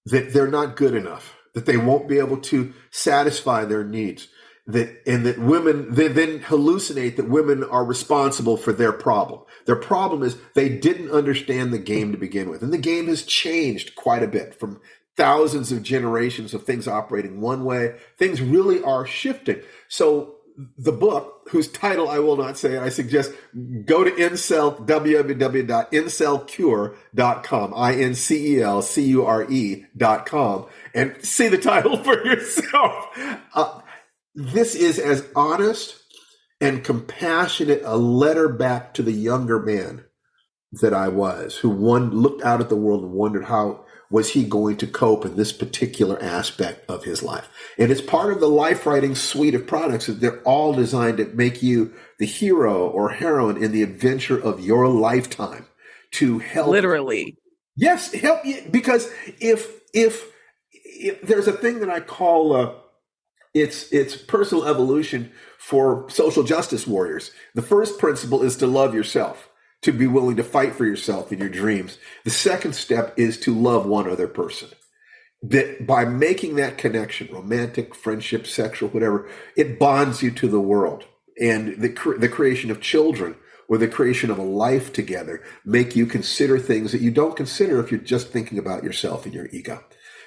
that 0.06 0.32
they're 0.32 0.48
not 0.48 0.76
good 0.76 0.94
enough, 0.94 1.34
that 1.54 1.66
they 1.66 1.76
won't 1.76 2.08
be 2.08 2.18
able 2.18 2.38
to 2.38 2.72
satisfy 2.90 3.64
their 3.64 3.84
needs, 3.84 4.28
that 4.66 5.02
and 5.06 5.26
that 5.26 5.38
women 5.38 5.92
they 5.92 6.08
then 6.08 6.40
hallucinate 6.40 7.16
that 7.16 7.28
women 7.28 7.64
are 7.64 7.84
responsible 7.84 8.56
for 8.56 8.72
their 8.72 8.92
problem. 8.92 9.40
Their 9.66 9.76
problem 9.76 10.22
is 10.22 10.36
they 10.54 10.68
didn't 10.68 11.10
understand 11.10 11.72
the 11.72 11.78
game 11.78 12.12
to 12.12 12.18
begin 12.18 12.48
with. 12.48 12.62
And 12.62 12.72
the 12.72 12.78
game 12.78 13.08
has 13.08 13.24
changed 13.24 13.96
quite 13.96 14.22
a 14.22 14.28
bit 14.28 14.58
from 14.58 14.80
thousands 15.16 15.72
of 15.72 15.82
generations 15.82 16.54
of 16.54 16.64
things 16.64 16.88
operating 16.88 17.40
one 17.40 17.64
way. 17.64 17.96
Things 18.18 18.40
really 18.40 18.82
are 18.82 19.06
shifting. 19.06 19.60
So 19.88 20.36
the 20.78 20.92
book, 20.92 21.48
whose 21.50 21.66
title 21.68 22.08
I 22.08 22.18
will 22.18 22.36
not 22.36 22.58
say, 22.58 22.78
I 22.78 22.88
suggest 22.88 23.32
go 23.84 24.02
to 24.04 24.10
incel, 24.10 24.86
www.incelcure.com, 24.86 27.74
I-N-C-E-L-C-U-R-E 27.74 29.84
dot 29.96 30.26
com, 30.26 30.66
and 30.94 31.16
see 31.24 31.48
the 31.48 31.58
title 31.58 31.96
for 32.04 32.24
yourself. 32.24 33.08
Uh, 33.54 33.80
this 34.34 34.74
is 34.74 34.98
as 34.98 35.26
honest 35.34 36.02
and 36.60 36.84
compassionate 36.84 37.82
a 37.84 37.96
letter 37.96 38.48
back 38.48 38.94
to 38.94 39.02
the 39.02 39.12
younger 39.12 39.58
man 39.58 40.04
that 40.80 40.94
I 40.94 41.08
was, 41.08 41.56
who 41.56 41.68
one 41.68 42.10
looked 42.10 42.42
out 42.42 42.60
at 42.60 42.68
the 42.68 42.76
world 42.76 43.02
and 43.02 43.12
wondered 43.12 43.44
how 43.44 43.84
was 44.10 44.30
he 44.30 44.44
going 44.44 44.76
to 44.76 44.86
cope 44.86 45.24
in 45.24 45.36
this 45.36 45.52
particular 45.52 46.22
aspect 46.22 46.88
of 46.88 47.04
his 47.04 47.22
life? 47.22 47.48
And 47.78 47.90
it's 47.90 48.00
part 48.00 48.32
of 48.32 48.40
the 48.40 48.48
life 48.48 48.86
writing 48.86 49.14
suite 49.14 49.54
of 49.54 49.66
products 49.66 50.06
that 50.06 50.20
they're 50.20 50.42
all 50.42 50.72
designed 50.72 51.16
to 51.16 51.26
make 51.26 51.62
you 51.62 51.92
the 52.18 52.26
hero 52.26 52.86
or 52.88 53.10
heroine 53.10 53.62
in 53.62 53.72
the 53.72 53.82
adventure 53.82 54.38
of 54.38 54.60
your 54.60 54.88
lifetime 54.88 55.66
to 56.12 56.38
help. 56.38 56.68
Literally. 56.68 57.36
Yes, 57.74 58.12
help 58.12 58.44
you 58.44 58.62
because 58.70 59.10
if 59.40 59.80
if, 59.94 60.26
if 60.72 61.22
there's 61.22 61.48
a 61.48 61.52
thing 61.52 61.80
that 61.80 61.90
I 61.90 62.00
call 62.00 62.54
uh, 62.54 62.74
it's 63.54 63.92
it's 63.92 64.16
personal 64.16 64.64
evolution 64.64 65.32
for 65.58 66.08
social 66.08 66.42
justice 66.42 66.86
warriors. 66.86 67.30
The 67.54 67.62
first 67.62 67.98
principle 67.98 68.42
is 68.42 68.56
to 68.56 68.66
love 68.66 68.94
yourself 68.94 69.48
to 69.82 69.92
be 69.92 70.06
willing 70.06 70.36
to 70.36 70.44
fight 70.44 70.74
for 70.74 70.86
yourself 70.86 71.30
and 71.30 71.40
your 71.40 71.48
dreams. 71.48 71.98
The 72.24 72.30
second 72.30 72.74
step 72.74 73.14
is 73.18 73.38
to 73.40 73.54
love 73.54 73.84
one 73.84 74.08
other 74.08 74.28
person. 74.28 74.68
That 75.42 75.86
by 75.86 76.04
making 76.04 76.54
that 76.56 76.78
connection, 76.78 77.28
romantic, 77.32 77.94
friendship, 77.94 78.46
sexual, 78.46 78.88
whatever, 78.90 79.28
it 79.56 79.78
bonds 79.78 80.22
you 80.22 80.30
to 80.30 80.48
the 80.48 80.60
world. 80.60 81.04
And 81.40 81.80
the, 81.82 82.16
the 82.18 82.28
creation 82.28 82.70
of 82.70 82.80
children 82.80 83.34
or 83.68 83.76
the 83.76 83.88
creation 83.88 84.30
of 84.30 84.38
a 84.38 84.44
life 84.44 84.92
together 84.92 85.42
make 85.64 85.96
you 85.96 86.06
consider 86.06 86.58
things 86.58 86.92
that 86.92 87.00
you 87.00 87.10
don't 87.10 87.36
consider 87.36 87.80
if 87.80 87.90
you're 87.90 88.00
just 88.00 88.28
thinking 88.28 88.58
about 88.58 88.84
yourself 88.84 89.24
and 89.24 89.34
your 89.34 89.46
ego. 89.46 89.82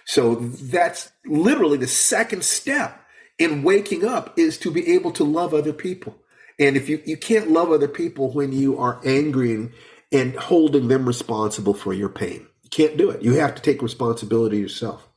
So 0.05 0.35
that's 0.35 1.11
literally 1.25 1.77
the 1.77 1.87
second 1.87 2.43
step 2.43 3.04
in 3.37 3.63
waking 3.63 4.05
up 4.05 4.37
is 4.37 4.57
to 4.59 4.71
be 4.71 4.93
able 4.93 5.11
to 5.11 5.23
love 5.23 5.53
other 5.53 5.73
people. 5.73 6.15
And 6.59 6.77
if 6.77 6.87
you, 6.87 7.01
you 7.05 7.17
can't 7.17 7.51
love 7.51 7.71
other 7.71 7.87
people 7.87 8.31
when 8.31 8.53
you 8.53 8.77
are 8.79 9.01
angry 9.03 9.53
and, 9.53 9.73
and 10.11 10.35
holding 10.35 10.87
them 10.87 11.05
responsible 11.05 11.73
for 11.73 11.93
your 11.93 12.09
pain, 12.09 12.47
you 12.63 12.69
can't 12.69 12.97
do 12.97 13.09
it. 13.09 13.21
You 13.21 13.33
have 13.33 13.55
to 13.55 13.61
take 13.61 13.81
responsibility 13.81 14.57
yourself. 14.57 15.07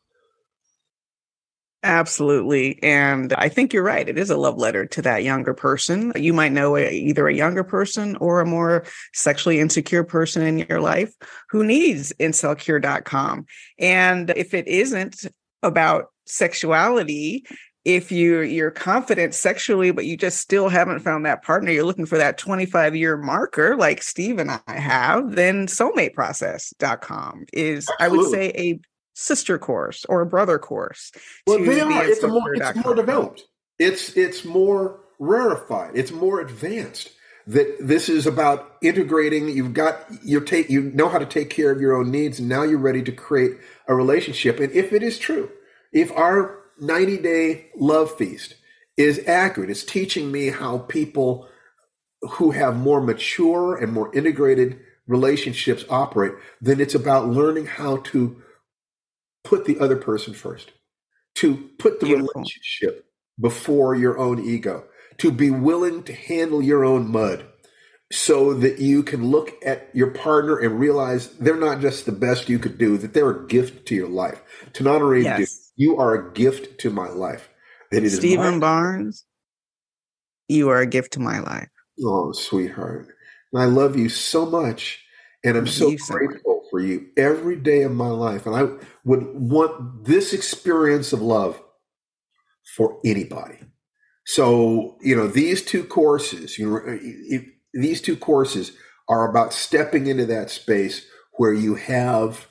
Absolutely. 1.84 2.82
And 2.82 3.32
I 3.34 3.48
think 3.48 3.72
you're 3.72 3.84
right. 3.84 4.08
It 4.08 4.18
is 4.18 4.30
a 4.30 4.36
love 4.36 4.58
letter 4.58 4.84
to 4.86 5.02
that 5.02 5.22
younger 5.22 5.54
person. 5.54 6.12
You 6.16 6.32
might 6.32 6.50
know 6.50 6.76
a, 6.76 6.90
either 6.90 7.28
a 7.28 7.34
younger 7.34 7.62
person 7.62 8.16
or 8.16 8.40
a 8.40 8.46
more 8.46 8.84
sexually 9.14 9.60
insecure 9.60 10.02
person 10.02 10.42
in 10.42 10.58
your 10.58 10.80
life 10.80 11.14
who 11.50 11.64
needs 11.64 12.12
incelcure.com. 12.18 13.46
And 13.78 14.30
if 14.30 14.54
it 14.54 14.66
isn't 14.66 15.26
about 15.62 16.06
sexuality, 16.26 17.46
if 17.88 18.12
you 18.12 18.40
you're 18.40 18.70
confident 18.70 19.34
sexually 19.34 19.90
but 19.90 20.04
you 20.04 20.16
just 20.16 20.38
still 20.38 20.68
haven't 20.68 21.00
found 21.00 21.24
that 21.24 21.42
partner 21.42 21.70
you're 21.70 21.84
looking 21.84 22.06
for 22.06 22.18
that 22.18 22.38
25 22.38 22.94
year 22.94 23.16
marker 23.16 23.76
like 23.76 24.02
steve 24.02 24.38
and 24.38 24.50
i 24.50 24.72
have 24.78 25.34
then 25.34 25.66
soulmateprocess.com 25.66 27.46
is 27.52 27.88
Absolutely. 27.98 28.04
i 28.04 28.08
would 28.08 28.30
say 28.30 28.52
a 28.56 28.80
sister 29.14 29.58
course 29.58 30.04
or 30.08 30.20
a 30.20 30.26
brother 30.26 30.58
course 30.58 31.10
well 31.46 31.58
they 31.58 31.80
are 31.80 32.04
it's, 32.04 32.22
more, 32.22 32.54
it's 32.54 32.76
more 32.84 32.94
developed. 32.94 33.42
It's 33.78 34.16
it's 34.16 34.44
more 34.44 35.00
rarefied. 35.18 35.92
It's 35.94 36.10
more 36.10 36.40
advanced. 36.40 37.12
That 37.46 37.76
this 37.80 38.10
is 38.10 38.26
about 38.26 38.76
integrating 38.82 39.48
you've 39.48 39.72
got 39.72 40.04
you 40.22 40.40
take 40.40 40.68
you 40.68 40.82
know 40.82 41.08
how 41.08 41.18
to 41.18 41.24
take 41.24 41.48
care 41.48 41.70
of 41.70 41.80
your 41.80 41.96
own 41.96 42.10
needs 42.10 42.38
and 42.38 42.48
now 42.48 42.62
you're 42.62 42.78
ready 42.78 43.02
to 43.02 43.12
create 43.12 43.52
a 43.86 43.94
relationship. 43.94 44.60
And 44.60 44.70
if 44.72 44.92
it 44.92 45.02
is 45.02 45.18
true 45.18 45.50
if 45.92 46.12
our 46.12 46.58
90 46.80 47.18
day 47.18 47.66
love 47.76 48.16
feast 48.16 48.54
is 48.96 49.20
accurate. 49.26 49.70
It's 49.70 49.84
teaching 49.84 50.30
me 50.30 50.48
how 50.48 50.78
people 50.78 51.48
who 52.22 52.50
have 52.50 52.76
more 52.76 53.00
mature 53.00 53.76
and 53.76 53.92
more 53.92 54.14
integrated 54.14 54.80
relationships 55.06 55.84
operate, 55.88 56.34
then 56.60 56.80
it's 56.80 56.94
about 56.94 57.28
learning 57.28 57.66
how 57.66 57.98
to 57.98 58.42
put 59.44 59.64
the 59.64 59.78
other 59.80 59.96
person 59.96 60.34
first, 60.34 60.72
to 61.36 61.70
put 61.78 62.00
the 62.00 62.06
Beautiful. 62.06 62.30
relationship 62.34 63.06
before 63.40 63.94
your 63.94 64.18
own 64.18 64.44
ego, 64.44 64.84
to 65.18 65.32
be 65.32 65.50
willing 65.50 66.02
to 66.02 66.12
handle 66.12 66.62
your 66.62 66.84
own 66.84 67.10
mud 67.10 67.46
so 68.10 68.54
that 68.54 68.78
you 68.78 69.02
can 69.02 69.26
look 69.30 69.52
at 69.64 69.88
your 69.94 70.10
partner 70.10 70.58
and 70.58 70.80
realize 70.80 71.28
they're 71.36 71.56
not 71.56 71.80
just 71.80 72.06
the 72.06 72.12
best 72.12 72.48
you 72.48 72.58
could 72.58 72.78
do, 72.78 72.96
that 72.98 73.12
they're 73.12 73.30
a 73.30 73.46
gift 73.46 73.86
to 73.86 73.94
your 73.94 74.08
life. 74.08 74.40
Tananarive, 74.72 75.24
yes. 75.24 75.67
You 75.78 75.96
are 75.96 76.14
a 76.14 76.32
gift 76.32 76.78
to 76.80 76.90
my 76.90 77.08
life. 77.08 77.48
That 77.92 78.04
it 78.04 78.10
Steven 78.10 78.54
my- 78.54 78.58
Barnes, 78.58 79.24
you 80.48 80.68
are 80.68 80.80
a 80.80 80.86
gift 80.86 81.12
to 81.14 81.20
my 81.20 81.38
life. 81.38 81.68
Oh, 82.04 82.32
sweetheart. 82.32 83.08
And 83.52 83.62
I 83.62 83.66
love 83.66 83.96
you 83.96 84.08
so 84.08 84.44
much. 84.44 85.02
And 85.44 85.56
I'm 85.56 85.68
so 85.68 85.94
grateful 86.08 86.64
for 86.68 86.80
you 86.80 87.06
every 87.16 87.54
day 87.56 87.82
of 87.82 87.92
my 87.92 88.08
life. 88.08 88.44
And 88.44 88.56
I 88.56 88.64
would 89.04 89.24
want 89.34 90.04
this 90.04 90.32
experience 90.32 91.12
of 91.12 91.22
love 91.22 91.62
for 92.76 93.00
anybody. 93.04 93.58
So, 94.26 94.98
you 95.00 95.14
know, 95.14 95.28
these 95.28 95.62
two 95.62 95.84
courses, 95.84 96.58
you 96.58 96.68
know, 96.68 96.98
these 97.72 98.02
two 98.02 98.16
courses 98.16 98.72
are 99.08 99.30
about 99.30 99.52
stepping 99.52 100.08
into 100.08 100.26
that 100.26 100.50
space 100.50 101.06
where 101.34 101.54
you 101.54 101.76
have 101.76 102.48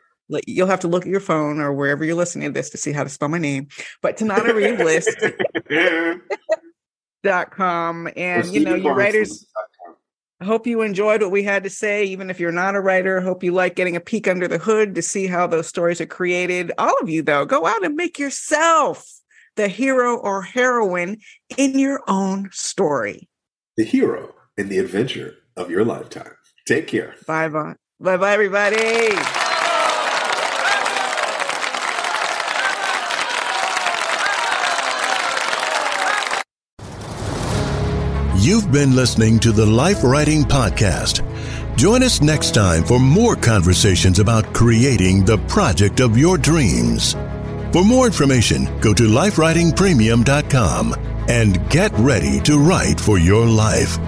you'll 0.47 0.67
have 0.67 0.79
to 0.81 0.87
look 0.87 1.03
at 1.03 1.09
your 1.09 1.19
phone 1.19 1.59
or 1.59 1.73
wherever 1.73 2.03
you're 2.03 2.15
listening 2.15 2.49
to 2.49 2.53
this 2.53 2.69
to 2.71 2.77
see 2.77 2.91
how 2.91 3.03
to 3.03 3.09
spell 3.09 3.29
my 3.29 3.37
name. 3.37 3.67
But 4.01 4.17
Tananarive 4.17 4.79
list 4.83 5.09
dot 7.23 7.51
com 7.51 8.09
and 8.15 8.47
you 8.47 8.61
know 8.61 8.75
your 8.75 8.95
writers 8.95 9.45
I 10.41 10.45
hope 10.45 10.65
you 10.65 10.81
enjoyed 10.81 11.21
what 11.21 11.29
we 11.29 11.43
had 11.43 11.63
to 11.65 11.69
say 11.69 12.03
even 12.05 12.31
if 12.31 12.39
you're 12.39 12.51
not 12.51 12.73
a 12.73 12.81
writer. 12.81 13.19
I 13.19 13.23
hope 13.23 13.43
you 13.43 13.51
like 13.51 13.75
getting 13.75 13.95
a 13.95 13.99
peek 13.99 14.27
under 14.27 14.47
the 14.47 14.57
hood 14.57 14.95
to 14.95 15.01
see 15.03 15.27
how 15.27 15.45
those 15.45 15.67
stories 15.67 16.01
are 16.01 16.07
created. 16.07 16.71
All 16.79 16.97
of 16.99 17.09
you 17.09 17.21
though 17.21 17.45
go 17.45 17.67
out 17.67 17.85
and 17.85 17.95
make 17.95 18.17
yourself 18.17 19.07
the 19.55 19.67
hero 19.67 20.17
or 20.17 20.41
heroine 20.41 21.19
in 21.57 21.77
your 21.77 22.01
own 22.07 22.49
story. 22.51 23.29
The 23.77 23.83
hero 23.83 24.33
in 24.57 24.69
the 24.69 24.79
adventure 24.79 25.35
of 25.55 25.69
your 25.69 25.85
lifetime. 25.85 26.33
Take 26.65 26.87
care. 26.87 27.13
Bye 27.27 27.49
bye 27.49 27.75
bye 27.99 28.17
bye 28.17 28.33
everybody 28.33 29.40
You've 38.41 38.71
been 38.71 38.95
listening 38.95 39.37
to 39.41 39.51
the 39.51 39.67
Life 39.67 40.03
Writing 40.03 40.41
Podcast. 40.43 41.21
Join 41.77 42.01
us 42.01 42.23
next 42.23 42.55
time 42.55 42.83
for 42.83 42.99
more 42.99 43.35
conversations 43.35 44.17
about 44.17 44.51
creating 44.51 45.23
the 45.23 45.37
project 45.47 45.99
of 45.99 46.17
your 46.17 46.39
dreams. 46.39 47.13
For 47.71 47.85
more 47.85 48.07
information, 48.07 48.65
go 48.79 48.95
to 48.95 49.03
lifewritingpremium.com 49.03 50.95
and 51.29 51.69
get 51.69 51.91
ready 51.99 52.39
to 52.39 52.57
write 52.57 52.99
for 52.99 53.19
your 53.19 53.45
life. 53.45 53.99